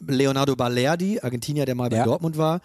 Leonardo 0.00 0.56
Balerdi, 0.56 1.20
Argentinier, 1.20 1.66
der 1.66 1.74
mal 1.74 1.90
bei 1.90 1.98
Ja. 1.98 2.04
Dortmund 2.04 2.36
war. 2.38 2.60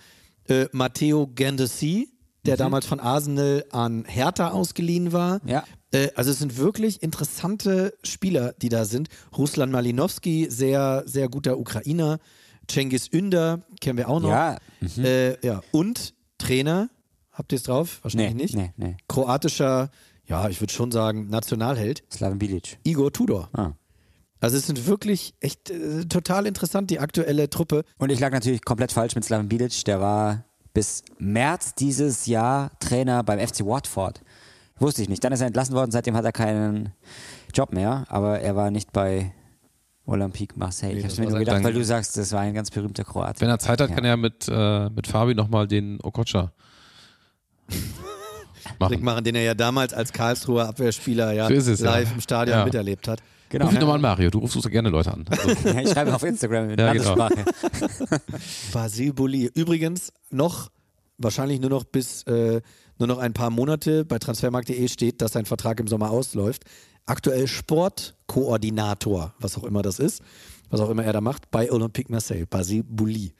Äh, 0.47 0.65
Matteo 0.71 1.27
Gendesi, 1.27 2.09
der 2.45 2.57
damals 2.57 2.85
von 2.85 2.99
Arsenal 2.99 3.65
an 3.71 4.05
Hertha 4.05 4.49
ausgeliehen 4.51 5.11
war. 5.11 5.41
Ja. 5.45 5.63
Äh, 5.91 6.09
also 6.15 6.31
es 6.31 6.39
sind 6.39 6.57
wirklich 6.57 7.01
interessante 7.03 7.93
Spieler, 8.03 8.53
die 8.61 8.69
da 8.69 8.85
sind. 8.85 9.09
Ruslan 9.37 9.71
Malinowski, 9.71 10.47
sehr, 10.49 11.03
sehr 11.05 11.29
guter 11.29 11.57
Ukrainer. 11.59 12.19
Cengiz 12.67 13.07
Ünder, 13.11 13.61
kennen 13.81 13.97
wir 13.97 14.09
auch 14.09 14.19
noch. 14.19 14.29
Ja. 14.29 14.57
Äh, 14.97 15.45
ja. 15.45 15.61
Und 15.71 16.13
Trainer, 16.37 16.89
habt 17.31 17.51
ihr 17.51 17.57
es 17.57 17.63
drauf? 17.63 17.99
Wahrscheinlich 18.03 18.33
Nee, 18.33 18.41
nicht. 18.43 18.55
nee, 18.55 18.73
nee. 18.77 18.97
Kroatischer, 19.07 19.89
ja, 20.25 20.47
ich 20.49 20.61
würde 20.61 20.71
schon 20.71 20.91
sagen, 20.91 21.27
Nationalheld, 21.29 22.03
Slaven 22.11 22.37
Bilic. 22.39 22.77
Igor 22.83 23.11
Tudor. 23.11 23.49
Ah. 23.53 23.71
Also 24.39 24.55
es 24.55 24.67
sind 24.67 24.87
wirklich 24.87 25.33
echt 25.41 25.69
äh, 25.69 26.05
total 26.05 26.45
interessant, 26.45 26.89
die 26.91 26.99
aktuelle 26.99 27.49
Truppe. 27.49 27.83
Und 27.97 28.09
ich 28.11 28.19
lag 28.19 28.31
natürlich 28.31 28.63
komplett 28.63 28.91
falsch 28.93 29.15
mit 29.15 29.25
Slaven 29.25 29.49
Bilic. 29.49 29.83
Der 29.85 29.99
war 29.99 30.45
bis 30.73 31.03
März 31.17 31.75
dieses 31.75 32.25
Jahr 32.25 32.71
Trainer 32.79 33.23
beim 33.23 33.39
FC 33.39 33.65
Watford. 33.65 34.21
Wusste 34.77 35.01
ich 35.01 35.09
nicht. 35.09 35.23
Dann 35.23 35.33
ist 35.33 35.41
er 35.41 35.47
entlassen 35.47 35.75
worden, 35.75 35.91
seitdem 35.91 36.15
hat 36.15 36.23
er 36.25 36.31
keinen 36.31 36.93
Job 37.53 37.73
mehr. 37.73 38.05
Aber 38.09 38.39
er 38.39 38.55
war 38.55 38.71
nicht 38.71 38.93
bei 38.93 39.33
Olympique 40.05 40.57
Marseille. 40.57 40.97
ich 40.97 41.03
das 41.03 41.13
habe 41.13 41.21
mir 41.21 41.25
war 41.27 41.31
nur 41.31 41.39
gedacht, 41.39 41.55
Dank. 41.55 41.65
weil 41.65 41.73
du 41.73 41.83
sagst, 41.83 42.17
das 42.17 42.31
war 42.31 42.39
ein 42.41 42.53
ganz 42.53 42.71
berühmter 42.71 43.03
Kroat. 43.03 43.41
Wenn 43.41 43.49
er 43.49 43.59
Zeit 43.59 43.81
hat, 43.81 43.89
Ja. 43.89 43.95
kann 43.95 44.05
er 44.05 44.17
mit, 44.17 44.47
äh, 44.49 44.89
mit 44.89 45.05
Fabi 45.07 45.35
nochmal 45.35 45.67
den 45.67 45.99
Okocha 46.01 46.51
machen. 48.79 49.03
machen, 49.03 49.23
den 49.23 49.35
er 49.35 49.43
ja 49.43 49.53
damals 49.53 49.93
als 49.93 50.13
Karlsruher 50.13 50.67
Abwehrspieler 50.69 51.31
ja 51.33 51.47
So 51.47 51.53
es, 51.71 51.79
ja. 51.79 51.91
live 51.91 52.13
im 52.13 52.21
Stadion 52.21 52.59
Ja. 52.59 52.65
miterlebt 52.65 53.07
hat. 53.07 53.21
Genau. 53.49 53.65
Ruf 53.65 53.73
ihn 53.73 53.79
nochmal 53.79 53.95
an, 53.95 54.01
Mario. 54.01 54.29
Du 54.29 54.39
rufst 54.39 54.61
so 54.61 54.69
gerne 54.69 54.89
Leute 54.89 55.11
an. 55.11 55.25
Also, 55.29 55.49
Ja, 55.67 55.81
ich 55.81 55.89
schreibe 55.89 56.13
auf 56.13 56.23
Instagram 56.23 56.69
in 56.69 56.79
Ja, 56.79 56.93
genau. 56.93 57.15
Landessprache. 57.15 58.21
Basil 58.73 59.13
Boli. 59.13 59.49
Übrigens 59.53 60.13
noch, 60.29 60.69
wahrscheinlich 61.17 61.59
nur 61.59 61.71
noch 61.71 61.83
bis 61.83 62.23
äh, 62.23 62.61
nur 62.99 63.07
noch 63.07 63.17
ein 63.17 63.33
paar 63.33 63.49
Monate 63.49 64.05
bei 64.05 64.19
transfermarkt.de 64.19 64.87
steht, 64.87 65.21
dass 65.21 65.31
sein 65.31 65.45
Vertrag 65.45 65.79
im 65.79 65.87
Sommer 65.87 66.11
ausläuft. 66.11 66.63
Aktuell 67.05 67.47
Sportkoordinator, 67.47 69.33
was 69.39 69.57
auch 69.57 69.63
immer 69.63 69.81
das 69.81 69.99
ist, 69.99 70.21
was 70.69 70.79
auch 70.79 70.89
immer 70.89 71.03
er 71.03 71.13
da 71.13 71.21
macht, 71.21 71.49
bei 71.49 71.71
Olympique 71.71 72.11
Marseille, 72.11 72.45
Basil 72.45 72.83
Boli. 72.83 73.33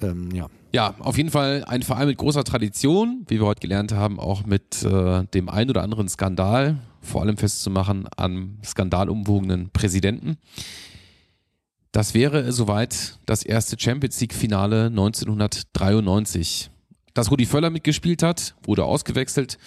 Ähm, 0.00 0.30
ja. 0.32 0.48
Ja, 0.72 0.94
auf 0.98 1.16
jeden 1.16 1.30
Fall 1.30 1.64
ein 1.66 1.82
Verein 1.82 2.08
mit 2.08 2.18
großer 2.18 2.44
Tradition, 2.44 3.24
wie 3.28 3.40
wir 3.40 3.46
heute 3.46 3.60
gelernt 3.60 3.92
haben, 3.92 4.20
auch 4.20 4.44
mit 4.44 4.82
äh, 4.84 5.24
dem 5.32 5.48
ein 5.48 5.70
oder 5.70 5.82
anderen 5.82 6.08
Skandal, 6.08 6.78
vor 7.00 7.22
allem 7.22 7.36
festzumachen 7.36 8.08
am 8.16 8.58
skandalumwogenen 8.64 9.70
Präsidenten. 9.70 10.38
Das 11.92 12.14
wäre 12.14 12.52
soweit 12.52 13.18
das 13.26 13.42
erste 13.42 13.76
Champions 13.78 14.20
League-Finale 14.20 14.86
1993. 14.86 16.70
Dass 17.14 17.30
Rudi 17.30 17.46
Völler 17.46 17.70
mitgespielt 17.70 18.22
hat, 18.22 18.54
wurde 18.62 18.84
ausgewechselt 18.84 19.58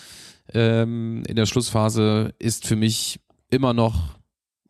ähm, 0.53 1.23
in 1.27 1.35
der 1.35 1.45
Schlussphase, 1.45 2.33
ist 2.39 2.67
für 2.67 2.75
mich 2.75 3.19
immer 3.49 3.73
noch 3.73 4.20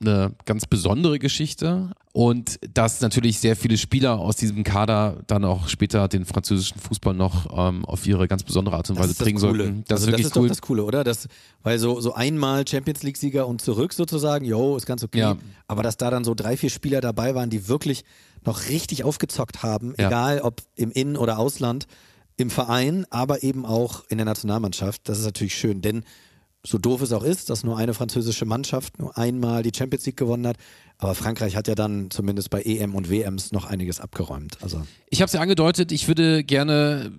eine 0.01 0.33
ganz 0.45 0.65
besondere 0.65 1.19
Geschichte 1.19 1.91
und 2.13 2.59
dass 2.73 3.01
natürlich 3.01 3.39
sehr 3.39 3.55
viele 3.55 3.77
Spieler 3.77 4.19
aus 4.19 4.35
diesem 4.35 4.63
Kader 4.63 5.17
dann 5.27 5.45
auch 5.45 5.67
später 5.67 6.07
den 6.07 6.25
französischen 6.25 6.79
Fußball 6.79 7.13
noch 7.13 7.57
ähm, 7.57 7.85
auf 7.85 8.05
ihre 8.05 8.27
ganz 8.27 8.43
besondere 8.43 8.75
Art 8.75 8.89
und 8.89 8.99
Weise 8.99 9.15
bringen 9.15 9.37
sollten. 9.37 9.83
Das 9.87 10.01
also 10.01 10.07
ist 10.07 10.11
wirklich 10.11 10.23
das 10.23 10.31
ist 10.31 10.37
cool. 10.37 10.47
doch 10.47 10.55
das 10.55 10.61
Coole, 10.61 10.83
oder? 10.83 11.03
Das, 11.03 11.27
weil 11.63 11.79
so, 11.79 12.01
so 12.01 12.13
einmal 12.13 12.67
Champions 12.67 13.03
League-Sieger 13.03 13.47
und 13.47 13.61
zurück 13.61 13.93
sozusagen, 13.93 14.45
jo, 14.45 14.75
ist 14.75 14.85
ganz 14.85 15.03
okay. 15.03 15.19
Ja. 15.19 15.37
Aber 15.67 15.83
dass 15.83 15.97
da 15.97 16.09
dann 16.09 16.23
so 16.23 16.33
drei, 16.33 16.57
vier 16.57 16.69
Spieler 16.69 16.99
dabei 16.99 17.33
waren, 17.35 17.49
die 17.49 17.67
wirklich 17.67 18.03
noch 18.43 18.67
richtig 18.69 19.03
aufgezockt 19.03 19.63
haben, 19.63 19.93
Ja. 19.97 20.07
egal 20.07 20.41
ob 20.41 20.61
im 20.75 20.91
In- 20.91 21.15
oder 21.15 21.37
Ausland, 21.39 21.87
im 22.37 22.49
Verein, 22.49 23.05
aber 23.09 23.43
eben 23.43 23.65
auch 23.65 24.03
in 24.09 24.17
der 24.17 24.25
Nationalmannschaft, 24.25 25.07
das 25.07 25.19
ist 25.19 25.25
natürlich 25.25 25.55
schön, 25.55 25.81
denn 25.81 26.03
so 26.65 26.77
doof 26.77 27.01
es 27.01 27.11
auch 27.11 27.23
ist, 27.23 27.49
dass 27.49 27.63
nur 27.63 27.77
eine 27.77 27.93
französische 27.93 28.45
Mannschaft 28.45 28.99
nur 28.99 29.17
einmal 29.17 29.63
die 29.63 29.71
Champions 29.75 30.05
League 30.05 30.17
gewonnen 30.17 30.45
hat, 30.47 30.57
aber 30.97 31.15
Frankreich 31.15 31.55
hat 31.55 31.67
ja 31.67 31.75
dann 31.75 32.11
zumindest 32.11 32.49
bei 32.49 32.61
EM 32.61 32.93
und 32.93 33.09
WMs 33.09 33.51
noch 33.51 33.65
einiges 33.65 33.99
abgeräumt. 33.99 34.57
Also 34.61 34.83
Ich 35.09 35.21
habe 35.21 35.27
es 35.27 35.33
ja 35.33 35.41
angedeutet, 35.41 35.91
ich 35.91 36.07
würde 36.07 36.43
gerne 36.43 37.11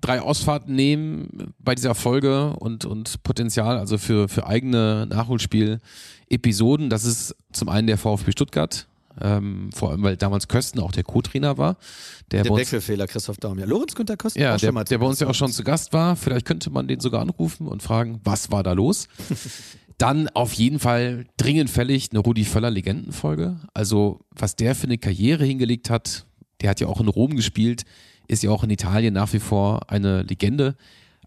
drei 0.00 0.20
Ausfahrten 0.20 0.74
nehmen 0.74 1.52
bei 1.58 1.74
dieser 1.74 1.94
Folge 1.94 2.54
und, 2.58 2.84
und 2.84 3.22
Potenzial, 3.24 3.78
also 3.78 3.98
für, 3.98 4.28
für 4.28 4.46
eigene 4.46 5.06
Nachholspiel-Episoden. 5.08 6.88
Das 6.88 7.04
ist 7.04 7.34
zum 7.52 7.68
einen 7.68 7.88
der 7.88 7.98
VfB 7.98 8.30
Stuttgart, 8.30 8.86
ähm, 9.20 9.70
vor 9.74 9.90
allem 9.90 10.02
weil 10.02 10.16
damals 10.16 10.48
Kösten 10.48 10.80
auch 10.80 10.92
der 10.92 11.04
Co-Trainer 11.04 11.58
war. 11.58 11.76
Der, 12.30 12.42
der 12.42 12.54
Deckelfehler, 12.54 13.06
Christoph 13.06 13.38
Daum. 13.38 13.58
Ja, 13.58 13.66
Lorenz 13.66 13.94
Günther 13.94 14.16
Kosten 14.16 14.40
ja, 14.40 14.54
auch 14.54 14.60
der, 14.60 14.66
schon 14.66 14.74
mal 14.74 14.84
der 14.84 14.98
bei 14.98 15.06
uns 15.06 15.20
ja 15.20 15.26
auch 15.26 15.34
schon 15.34 15.52
zu 15.52 15.64
Gast 15.64 15.92
war. 15.92 16.16
Vielleicht 16.16 16.46
könnte 16.46 16.70
man 16.70 16.88
den 16.88 17.00
sogar 17.00 17.20
anrufen 17.20 17.66
und 17.66 17.82
fragen, 17.82 18.20
was 18.24 18.50
war 18.50 18.62
da 18.62 18.72
los? 18.72 19.08
Dann 19.98 20.28
auf 20.28 20.52
jeden 20.52 20.78
Fall 20.78 21.26
dringend 21.36 21.70
fällig 21.70 22.10
eine 22.12 22.20
Rudi 22.20 22.44
Völler 22.44 22.70
Legendenfolge. 22.70 23.56
Also 23.74 24.20
was 24.30 24.54
der 24.54 24.76
für 24.76 24.84
eine 24.84 24.98
Karriere 24.98 25.44
hingelegt 25.44 25.90
hat, 25.90 26.26
der 26.60 26.70
hat 26.70 26.80
ja 26.80 26.86
auch 26.86 27.00
in 27.00 27.08
Rom 27.08 27.34
gespielt, 27.34 27.82
ist 28.28 28.42
ja 28.42 28.50
auch 28.50 28.62
in 28.62 28.70
Italien 28.70 29.14
nach 29.14 29.32
wie 29.32 29.40
vor 29.40 29.90
eine 29.90 30.22
Legende. 30.22 30.76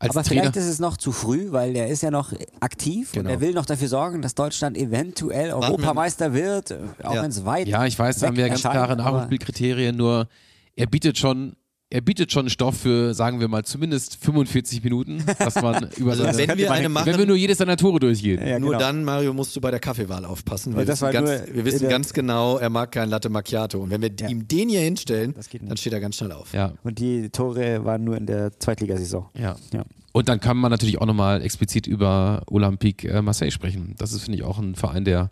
Als 0.01 0.15
Aber 0.15 0.23
Trainer. 0.25 0.41
vielleicht 0.41 0.55
ist 0.57 0.65
es 0.65 0.79
noch 0.79 0.97
zu 0.97 1.11
früh, 1.11 1.51
weil 1.51 1.75
er 1.75 1.87
ist 1.87 2.01
ja 2.01 2.09
noch 2.11 2.33
aktiv 2.59 3.11
Genau. 3.11 3.25
und 3.29 3.35
er 3.35 3.39
will 3.39 3.53
noch 3.53 3.65
dafür 3.65 3.87
sorgen, 3.87 4.21
dass 4.21 4.33
Deutschland 4.35 4.75
eventuell 4.77 5.49
wir- 5.49 5.57
Europameister 5.57 6.33
wird, 6.33 6.71
äh, 6.71 6.79
auch 7.03 7.13
Ja. 7.15 7.21
wenn 7.23 7.29
es 7.29 7.45
weit 7.45 7.67
Ja, 7.67 7.85
ich 7.85 7.97
weiß, 7.99 8.17
da 8.19 8.27
haben 8.27 8.35
wir 8.35 8.43
ja 8.43 8.49
ganz 8.49 8.61
klare 8.61 8.95
Nachholspielkriterien, 8.97 9.95
nur 9.95 10.27
er 10.75 10.87
bietet 10.87 11.17
schon, 11.19 11.55
er 11.93 12.01
bietet 12.01 12.31
schon 12.31 12.49
Stoff 12.49 12.77
für, 12.77 13.13
sagen 13.13 13.39
wir 13.41 13.47
mal, 13.49 13.63
zumindest 13.65 14.17
45 14.23 14.83
Minuten, 14.83 15.23
dass 15.37 15.55
man 15.61 15.89
über 15.97 16.11
Also 16.11 16.23
seine, 16.23 16.37
wenn 16.47 16.57
wir 16.57 16.71
eine 16.71 16.87
machen, 16.89 17.05
wenn 17.05 17.17
wir 17.19 17.25
nur 17.25 17.35
jedes 17.35 17.57
seiner 17.57 17.75
Tore 17.77 17.99
durchgehen. 17.99 18.39
Ja, 18.47 18.57
nur 18.59 18.69
genau. 18.71 18.79
dann, 18.79 19.03
Mario, 19.03 19.33
musst 19.33 19.55
du 19.55 19.61
bei 19.61 19.71
der 19.71 19.79
Kaffeewahl 19.81 20.23
aufpassen. 20.25 20.71
Wir 20.73 20.77
Weil 20.77 20.85
das 20.85 21.01
wissen, 21.01 21.13
war 21.13 21.23
ganz, 21.25 21.53
wir 21.53 21.65
wissen 21.65 21.89
ganz 21.89 22.13
genau, 22.13 22.57
er 22.57 22.69
mag 22.69 22.91
kein 22.91 23.09
Latte 23.09 23.29
Macchiato. 23.29 23.79
Und 23.79 23.89
wenn 23.91 24.01
wir 24.01 24.09
Ja. 24.19 24.29
ihm 24.29 24.47
den 24.47 24.69
hier 24.69 24.79
hinstellen, 24.81 25.35
dann 25.61 25.77
steht 25.77 25.91
er 25.93 25.99
ganz 25.99 26.15
schnell 26.15 26.31
auf. 26.31 26.53
Ja, 26.53 26.73
Und 26.83 26.97
die 26.99 27.29
Tore 27.29 27.83
waren 27.85 28.03
nur 28.03 28.15
in 28.17 28.25
der 28.25 28.57
Zweitligasaison. 28.57 29.27
ja. 29.37 29.55
Ja. 29.73 29.83
Und 30.13 30.27
dann 30.27 30.41
kann 30.41 30.57
man 30.57 30.71
natürlich 30.71 30.99
auch 30.99 31.05
nochmal 31.05 31.41
explizit 31.41 31.87
über 31.87 32.43
Olympique 32.47 33.07
äh, 33.07 33.21
Marseille 33.21 33.49
sprechen. 33.51 33.95
Das 33.97 34.11
ist, 34.11 34.23
finde 34.23 34.37
ich, 34.39 34.43
auch 34.43 34.59
ein 34.59 34.75
Verein, 34.75 35.05
der 35.05 35.31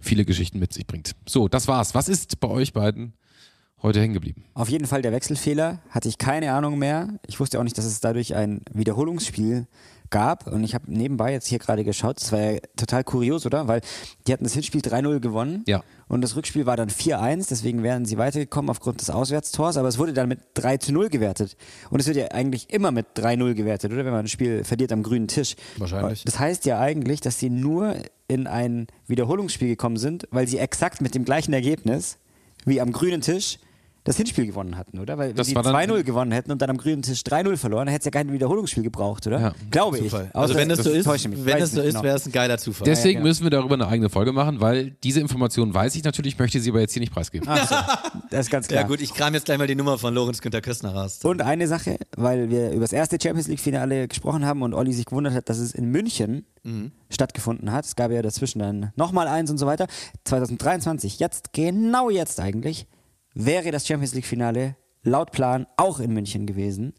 viele 0.00 0.24
Geschichten 0.24 0.58
mit 0.58 0.72
sich 0.72 0.86
bringt. 0.86 1.12
So, 1.28 1.46
das 1.46 1.68
war's. 1.68 1.94
Was 1.94 2.08
ist 2.08 2.40
bei 2.40 2.48
euch 2.48 2.72
beiden 2.72 3.12
heute 3.82 4.00
hängen 4.00 4.14
geblieben? 4.14 4.44
Auf 4.54 4.68
jeden 4.68 4.86
Fall 4.86 5.02
der 5.02 5.12
Wechselfehler. 5.12 5.80
Hatte 5.90 6.08
ich 6.08 6.18
keine 6.18 6.52
Ahnung 6.52 6.78
mehr. 6.78 7.08
Ich 7.26 7.38
wusste 7.40 7.58
auch 7.58 7.64
nicht, 7.64 7.78
dass 7.78 7.84
es 7.84 8.00
dadurch 8.00 8.34
ein 8.34 8.62
Wiederholungsspiel 8.72 9.66
gab. 10.10 10.46
Und 10.46 10.64
ich 10.64 10.74
habe 10.74 10.84
nebenbei 10.88 11.32
jetzt 11.32 11.46
hier 11.46 11.58
gerade 11.58 11.84
geschaut. 11.84 12.20
Das 12.20 12.32
war 12.32 12.40
ja 12.40 12.58
total 12.76 13.04
kurios, 13.04 13.44
oder? 13.46 13.68
Weil 13.68 13.80
die 14.26 14.32
hatten 14.32 14.44
das 14.44 14.54
Hinspiel 14.54 14.80
3-0 14.80 15.20
gewonnen. 15.20 15.64
Ja. 15.66 15.82
Und 16.08 16.22
das 16.22 16.34
Rückspiel 16.34 16.66
war 16.66 16.76
dann 16.76 16.88
4-1. 16.88 17.48
Deswegen 17.50 17.82
wären 17.82 18.04
sie 18.04 18.18
weitergekommen 18.18 18.70
aufgrund 18.70 19.00
des 19.00 19.10
Auswärtstors. 19.10 19.76
Aber 19.76 19.88
es 19.88 19.98
wurde 19.98 20.12
dann 20.12 20.28
mit 20.28 20.40
3-0 20.56 21.08
gewertet. 21.08 21.56
Und 21.90 22.00
es 22.00 22.06
wird 22.06 22.16
ja 22.16 22.28
eigentlich 22.28 22.70
immer 22.72 22.90
mit 22.90 23.06
3-0 23.16 23.54
gewertet, 23.54 23.92
oder? 23.92 24.04
Wenn 24.04 24.12
man 24.12 24.24
ein 24.24 24.28
Spiel 24.28 24.64
verliert 24.64 24.92
am 24.92 25.02
grünen 25.02 25.28
Tisch. 25.28 25.56
Wahrscheinlich. 25.76 26.24
Das 26.24 26.38
heißt 26.38 26.64
ja 26.64 26.80
eigentlich, 26.80 27.20
dass 27.20 27.38
sie 27.38 27.50
nur 27.50 27.94
in 28.28 28.46
ein 28.46 28.86
Wiederholungsspiel 29.06 29.68
gekommen 29.68 29.96
sind, 29.96 30.26
weil 30.30 30.48
sie 30.48 30.58
exakt 30.58 31.00
mit 31.00 31.14
dem 31.14 31.24
gleichen 31.24 31.52
Ergebnis 31.52 32.18
wie 32.64 32.80
am 32.80 32.92
grünen 32.92 33.20
Tisch 33.20 33.58
das 34.04 34.16
Hinspiel 34.16 34.46
gewonnen 34.46 34.76
hatten, 34.78 34.98
oder? 34.98 35.18
Weil 35.18 35.30
wenn 35.30 35.36
Das 35.36 35.48
sie 35.48 35.54
war 35.54 35.62
dann- 35.62 35.72
2-0 35.74 36.02
gewonnen 36.02 36.32
hätten 36.32 36.50
und 36.50 36.62
dann 36.62 36.70
am 36.70 36.78
grünen 36.78 37.02
Tisch 37.02 37.22
3-0 37.24 37.56
verloren, 37.58 37.86
dann 37.86 37.92
hätte 37.92 38.02
es 38.02 38.04
ja 38.06 38.10
kein 38.10 38.32
Wiederholungsspiel 38.32 38.82
gebraucht, 38.82 39.26
oder? 39.26 39.40
Ja. 39.40 39.52
Glaube 39.70 39.98
ich. 39.98 40.04
Zufall. 40.04 40.26
Außer 40.32 40.38
Also 40.40 40.54
wenn 40.54 40.68
das 40.70 40.78
so 40.84 40.90
ist, 40.90 41.04
täusche 41.04 41.28
mich. 41.28 41.44
wenn 41.44 41.58
das 41.58 41.72
so 41.72 41.80
ist, 41.82 41.88
genau. 41.94 42.02
wäre 42.04 42.16
es 42.16 42.24
ein 42.26 42.32
geiler 42.32 42.56
Zufall. 42.58 42.86
Deswegen 42.86 43.18
genau. 43.18 43.28
müssen 43.28 43.42
wir 43.44 43.50
darüber 43.50 43.74
eine 43.74 43.86
eigene 43.88 44.08
Folge 44.08 44.32
machen, 44.32 44.60
weil 44.60 44.92
diese 45.02 45.20
Information 45.20 45.74
weiß 45.74 45.94
ich 45.96 46.04
natürlich, 46.04 46.38
möchte 46.38 46.58
sie 46.60 46.70
aber 46.70 46.80
jetzt 46.80 46.92
hier 46.94 47.00
nicht 47.00 47.12
preisgeben. 47.12 47.46
Ach 47.50 47.68
so, 47.68 47.74
das 48.30 48.46
ist 48.46 48.50
ganz 48.50 48.68
klar. 48.68 48.82
ja 48.82 48.86
gut, 48.86 49.00
ich 49.00 49.12
kram 49.12 49.34
jetzt 49.34 49.44
gleich 49.44 49.58
mal 49.58 49.66
die 49.66 49.74
Nummer 49.74 49.98
von 49.98 50.14
Lorenz 50.14 50.40
Günther 50.40 50.62
Küstner 50.62 50.94
raus. 50.94 51.20
Und 51.24 51.42
eine 51.42 51.66
Sache, 51.68 51.98
weil 52.16 52.48
wir 52.50 52.70
über 52.70 52.82
das 52.82 52.92
erste 52.92 53.18
Champions 53.22 53.48
League-Finale 53.48 54.08
gesprochen 54.08 54.46
haben 54.46 54.62
und 54.62 54.72
Olli 54.74 54.92
sich 54.94 55.04
gewundert 55.04 55.34
hat, 55.34 55.48
dass 55.50 55.58
es 55.58 55.72
in 55.74 55.86
München 55.90 56.46
Mhm. 56.64 56.90
stattgefunden 57.08 57.70
hat. 57.72 57.84
Es 57.84 57.94
gab 57.94 58.10
ja 58.10 58.20
dazwischen 58.20 58.58
dann 58.58 58.92
nochmal 58.96 59.28
eins 59.28 59.50
und 59.50 59.58
so 59.58 59.66
weiter. 59.66 59.86
2023, 60.24 61.18
jetzt, 61.18 61.52
genau 61.52 62.10
jetzt 62.10 62.40
eigentlich, 62.40 62.86
wäre 63.38 63.70
das 63.70 63.86
Champions 63.86 64.14
League-Finale 64.14 64.76
laut 65.02 65.30
Plan 65.30 65.66
auch 65.76 66.00
in 66.00 66.12
München 66.12 66.46
gewesen. 66.46 66.92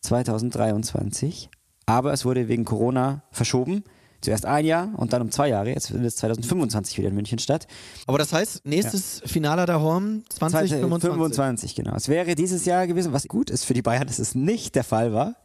2023. 0.00 1.48
Aber 1.86 2.12
es 2.12 2.24
wurde 2.24 2.48
wegen 2.48 2.64
Corona 2.64 3.22
verschoben. 3.30 3.84
Zuerst 4.20 4.46
ein 4.46 4.64
Jahr 4.64 4.92
und 4.96 5.12
dann 5.12 5.22
um 5.22 5.30
zwei 5.30 5.48
Jahre. 5.48 5.70
Jetzt 5.70 5.88
findet 5.88 6.08
es 6.08 6.16
2025 6.16 6.98
wieder 6.98 7.08
in 7.08 7.14
München 7.14 7.38
statt. 7.38 7.68
Aber 8.06 8.18
das 8.18 8.32
heißt, 8.32 8.66
nächstes 8.66 9.22
Finale 9.24 9.66
der 9.66 9.80
Horm 9.80 10.24
2025. 10.30 11.00
2025, 11.00 11.74
genau. 11.76 11.94
Es 11.94 12.08
wäre 12.08 12.34
dieses 12.34 12.64
Jahr 12.64 12.86
gewesen, 12.86 13.12
was 13.12 13.28
gut 13.28 13.50
ist 13.50 13.64
für 13.64 13.74
die 13.74 13.82
Bayern, 13.82 14.06
dass 14.06 14.18
es 14.18 14.34
nicht 14.34 14.74
der 14.74 14.84
Fall 14.84 15.12
war, 15.12 15.36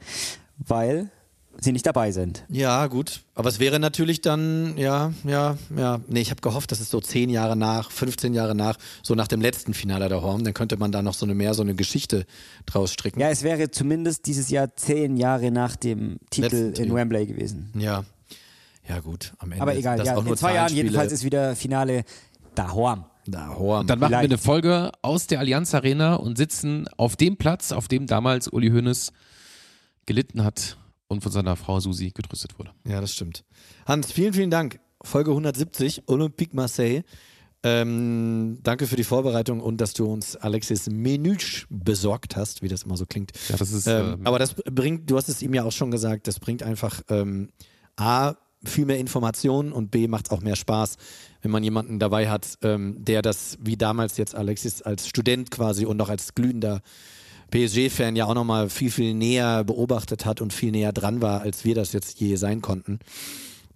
weil 0.57 1.11
sie 1.60 1.72
nicht 1.72 1.86
dabei 1.86 2.12
sind. 2.12 2.43
Ja, 2.49 2.88
gut. 2.88 3.22
Aber 3.36 3.49
es 3.49 3.60
wäre 3.60 3.80
natürlich 3.80 4.22
dann, 4.22 4.78
ja, 4.78 5.14
ja, 5.24 5.58
ja. 5.76 5.99
Nee, 6.08 6.22
ich 6.22 6.32
habe 6.32 6.41
gehofft, 6.41 6.72
dass 6.72 6.80
es 6.80 6.89
so 6.89 6.99
zehn 6.99 7.30
Jahre 7.30 7.56
nach, 7.56 7.91
15 7.91 8.34
Jahre 8.34 8.56
nach, 8.56 8.78
so 9.04 9.16
nach 9.16 9.28
dem 9.28 9.41
letzten 9.41 9.74
Finale 9.74 10.10
der 10.10 10.22
Horm, 10.22 10.43
dann 10.43 10.54
könnte 10.54 10.78
man 10.78 10.91
da 10.91 11.02
noch 11.02 11.14
so 11.14 11.26
eine 11.26 11.36
mehr 11.36 11.54
so 11.54 11.62
eine 11.62 11.76
Geschichte 11.76 12.26
draus 12.66 12.93
stricken. 12.93 13.20
Ja, 13.20 13.30
es 13.30 13.43
wäre 13.43 13.72
zumindest 13.72 14.26
dieses 14.28 14.49
Jahr 14.49 14.76
zehn 14.76 15.18
Jahre 15.18 15.52
nach 15.52 15.76
dem 15.76 16.18
Titel 16.30 16.56
Letzten 16.56 16.86
in. 16.86 16.93
Wembley 16.93 17.26
gewesen. 17.28 17.72
Ja. 17.78 18.04
Ja, 18.88 18.99
gut. 18.99 19.34
Am 19.38 19.52
Ende 19.52 19.62
Aber 19.62 19.76
egal, 19.76 19.97
das 19.97 20.08
ja, 20.08 20.18
auch 20.18 20.24
nur 20.24 20.34
in 20.34 20.38
zwei 20.38 20.56
Jahren 20.56 20.74
jedenfalls 20.74 21.12
ist 21.12 21.24
wieder 21.24 21.56
Finale 21.56 22.04
da 22.56 22.74
Horm. 22.74 23.06
Da, 23.28 23.56
Horm. 23.56 23.86
Dann 23.86 23.99
machen 23.99 24.12
wir 24.12 24.18
Vielleicht. 24.18 24.32
eine 24.32 24.38
Folge 24.39 24.91
aus 25.04 25.28
der 25.28 25.39
Allianz 25.39 25.76
Arena 25.76 26.16
und 26.16 26.38
sitzen 26.38 26.88
auf 26.97 27.16
dem 27.16 27.38
Platz, 27.38 27.72
auf 27.72 27.88
dem 27.88 28.08
damals 28.08 28.47
Uli 28.47 28.70
Hoeneß 28.70 29.14
gelitten 30.08 30.43
hat 30.43 30.78
und 31.12 31.22
von 31.22 31.32
seiner 31.32 31.57
Frau 31.57 31.80
Susi 31.80 32.12
getröstet 32.12 32.57
wurde. 32.57 32.72
Ja, 32.86 33.01
das 33.01 33.14
stimmt. 33.14 33.43
Hans, 33.86 34.12
vielen, 34.12 34.34
vielen 34.34 34.49
Dank. 34.49 34.80
Folge 35.03 35.32
170, 35.32 36.03
Olympique 36.07 36.55
Marseille. 36.55 37.01
Ähm, 37.64 38.59
danke 38.64 38.88
für 38.88 38.95
die 38.95 39.03
Vorbereitung 39.03 39.59
und 39.59 39.82
dass 39.82 39.93
du 39.93 40.05
uns 40.05 40.36
Alexis 40.38 40.89
Menüsch 40.89 41.68
besorgt 41.70 42.36
hast, 42.36 42.64
wie 42.64 42.70
das 42.70 42.84
immer 42.84 42.97
so 42.97 43.05
klingt. 43.05 43.34
Ja, 43.49 43.57
das 43.57 43.72
ist, 43.72 43.88
Ähm, 43.88 44.14
ähm, 44.14 44.28
aber 44.28 44.39
das 44.39 44.55
bringt, 44.55 45.12
du 45.12 45.18
hast 45.18 45.28
es 45.28 45.41
ihm 45.41 45.53
ja 45.53 45.64
auch 45.64 45.72
schon 45.72 45.91
gesagt, 45.91 46.28
das 46.28 46.39
bringt 46.39 46.64
einfach 46.64 47.01
ähm, 47.09 47.49
A, 47.97 48.36
viel 48.64 48.86
mehr 48.86 48.97
Informationen 48.97 49.74
und 49.74 49.91
B, 49.91 50.07
macht 50.07 50.32
auch 50.32 50.41
mehr 50.41 50.55
Spaß, 50.55 50.95
wenn 51.41 51.51
man 51.51 51.64
jemanden 51.64 51.99
dabei 51.99 52.30
hat, 52.30 52.57
ähm, 52.64 52.95
der 53.03 53.22
das, 53.22 53.57
wie 53.59 53.76
damals 53.76 54.18
jetzt 54.18 54.34
Alexis 54.34 54.82
als 54.82 55.07
Student 55.07 55.51
quasi 55.51 55.86
und 55.86 55.97
noch 55.97 56.09
als 56.09 56.34
glühender 56.36 56.82
PSG-Fan 57.52 58.16
ja 58.16 58.26
auch 58.26 58.34
nochmal 58.34 58.70
viel, 58.70 58.89
viel 58.89 59.14
näher 59.14 59.64
beobachtet 59.64 60.26
hat 60.26 60.41
und 60.41 60.54
viel 60.54 60.72
näher 60.72 60.93
dran 60.93 61.22
war, 61.22 61.41
als 61.41 61.64
wir 61.66 61.76
das 61.76 61.93
jetzt 61.93 62.20
je 62.20 62.36
sein 62.36 62.62
konnten. 62.62 62.99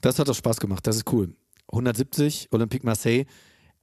Das 0.02 0.18
hat 0.18 0.28
doch 0.28 0.36
Spaß 0.36 0.60
gemacht, 0.60 0.88
das 0.88 0.96
ist 0.96 1.12
cool. 1.12 1.36
170, 1.72 2.50
Olympique 2.52 2.86
Marseille. 2.86 3.26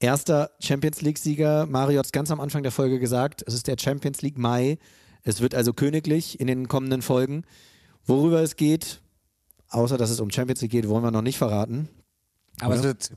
Erster 0.01 0.51
Champions 0.61 1.01
League-Sieger. 1.01 1.67
Mario 1.67 1.99
hat 1.99 2.07
es 2.07 2.13
ganz 2.13 2.31
am 2.31 2.41
Anfang 2.41 2.63
der 2.63 2.73
Folge 2.73 2.99
gesagt. 2.99 3.45
Es 3.47 3.55
ist 3.55 3.69
der 3.69 3.77
Champions 3.79 4.23
League 4.23 4.39
Mai. 4.39 4.79
Es 5.23 5.41
wird 5.41 5.55
also 5.55 5.73
königlich 5.73 6.41
in 6.41 6.49
den 6.49 6.67
kommenden 6.67 7.03
Folgen. 7.03 7.45
Worüber 8.05 8.43
es 8.43 8.57
geht, 8.57 9.01
außer 9.69 9.97
dass 9.99 10.11
es 10.11 10.19
um 10.19 10.31
Champions 10.31 10.61
League 10.61 10.73
geht, 10.73 10.89
wollen 10.89 11.05
wir 11.05 11.13
noch 11.13 11.23
nicht 11.23 11.39
verraten. 11.39 11.89
Aber 12.61 12.75
es 12.75 12.83
wird, 12.83 13.13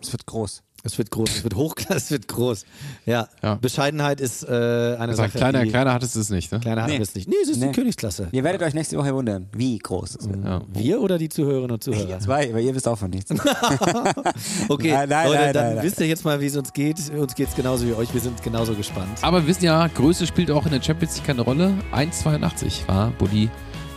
es 0.00 0.12
wird 0.12 0.26
groß. 0.26 0.62
Es 0.92 0.98
wird 0.98 1.10
groß, 1.10 1.28
es 1.30 1.44
wird 1.44 1.54
hochklassig, 1.54 1.96
es 1.96 2.10
wird 2.10 2.28
groß. 2.28 2.64
Ja. 3.06 3.28
Ja. 3.42 3.54
Bescheidenheit 3.56 4.20
ist 4.20 4.42
äh, 4.44 4.48
eine 4.48 4.98
also 4.98 5.14
Sache. 5.22 5.30
kleiner, 5.38 5.62
die, 5.62 5.70
kleiner 5.70 5.92
hattest 5.94 6.16
du 6.16 6.20
es 6.20 6.30
nicht, 6.30 6.50
ne? 6.50 6.60
Kleiner 6.60 6.82
hatten 6.82 6.92
Nee. 6.92 6.98
wir 6.98 7.02
es 7.04 7.14
nicht. 7.14 7.28
Nee, 7.28 7.34
es 7.42 7.48
ist 7.50 7.58
Nee. 7.60 7.66
die 7.68 7.72
Königsklasse. 7.72 8.28
Ihr 8.32 8.42
werdet 8.44 8.62
euch 8.62 8.74
nächste 8.74 8.96
Woche 8.98 9.14
wundern, 9.14 9.46
wie 9.52 9.78
groß 9.78 10.16
es 10.16 10.28
wird. 10.28 10.44
Ja. 10.44 10.62
Wir 10.72 11.00
oder 11.00 11.18
die 11.18 11.28
Zuhörerinnen 11.28 11.70
und 11.72 11.84
Zuhörer? 11.84 12.18
Zwei, 12.18 12.50
aber 12.50 12.60
ihr 12.60 12.74
wisst 12.74 12.88
auch 12.88 12.98
von 12.98 13.10
nichts. 13.10 13.30
Okay, 14.68 14.90
Nein, 14.92 15.08
nein, 15.08 15.26
Leute, 15.28 15.40
nein, 15.40 15.52
dann 15.54 15.82
wisst 15.82 16.00
ihr 16.00 16.06
jetzt 16.06 16.24
mal, 16.24 16.40
wie 16.40 16.46
es 16.46 16.56
uns 16.56 16.72
geht. 16.72 16.96
Uns 17.16 17.34
geht 17.34 17.48
es 17.48 17.54
genauso 17.54 17.86
wie 17.86 17.92
euch. 17.94 18.12
Wir 18.12 18.20
sind 18.20 18.42
genauso 18.42 18.74
gespannt. 18.74 19.18
Aber 19.22 19.42
wir 19.42 19.46
wissen 19.48 19.64
ja, 19.64 19.86
Größe 19.86 20.26
spielt 20.26 20.50
auch 20.50 20.64
in 20.66 20.72
der 20.72 20.82
Champions 20.82 21.16
League 21.16 21.26
keine 21.26 21.42
Rolle. 21.42 21.72
1,82 21.92 22.86
war 22.88 23.10
Bulli 23.18 23.50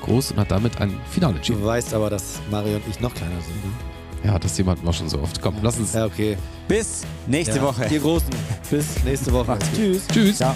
groß 0.04 0.32
und 0.32 0.40
hat 0.40 0.52
damit 0.52 0.80
ein 0.82 0.94
Finale 1.10 1.34
Du 1.34 1.38
entschieden. 1.38 1.64
weißt 1.66 1.94
aber, 1.94 2.10
dass 2.10 2.40
Mario 2.50 2.76
und 2.78 2.84
ich 2.90 3.00
noch 3.00 3.14
kleiner 3.14 3.36
sind. 3.42 3.56
Ne? 3.66 3.91
Ja, 4.24 4.38
das 4.38 4.56
Thema 4.56 4.72
hatten 4.72 4.86
wir 4.86 4.94
schon 4.94 5.10
so 5.10 5.20
oft. 5.20 5.42
Komm, 5.42 5.56
lass 5.62 5.78
uns. 5.78 5.94
Ja, 5.94 6.06
okay. 6.06 6.38
Bis 6.68 7.02
nächste 7.28 7.58
ja. 7.58 7.64
Woche. 7.64 7.88
Die 7.90 8.00
Großen. 8.00 8.30
Bis 8.70 9.04
nächste 9.04 9.32
Woche. 9.32 9.58
Tschüss. 9.76 10.08
Tschüss. 10.08 10.38
Ciao. 10.38 10.56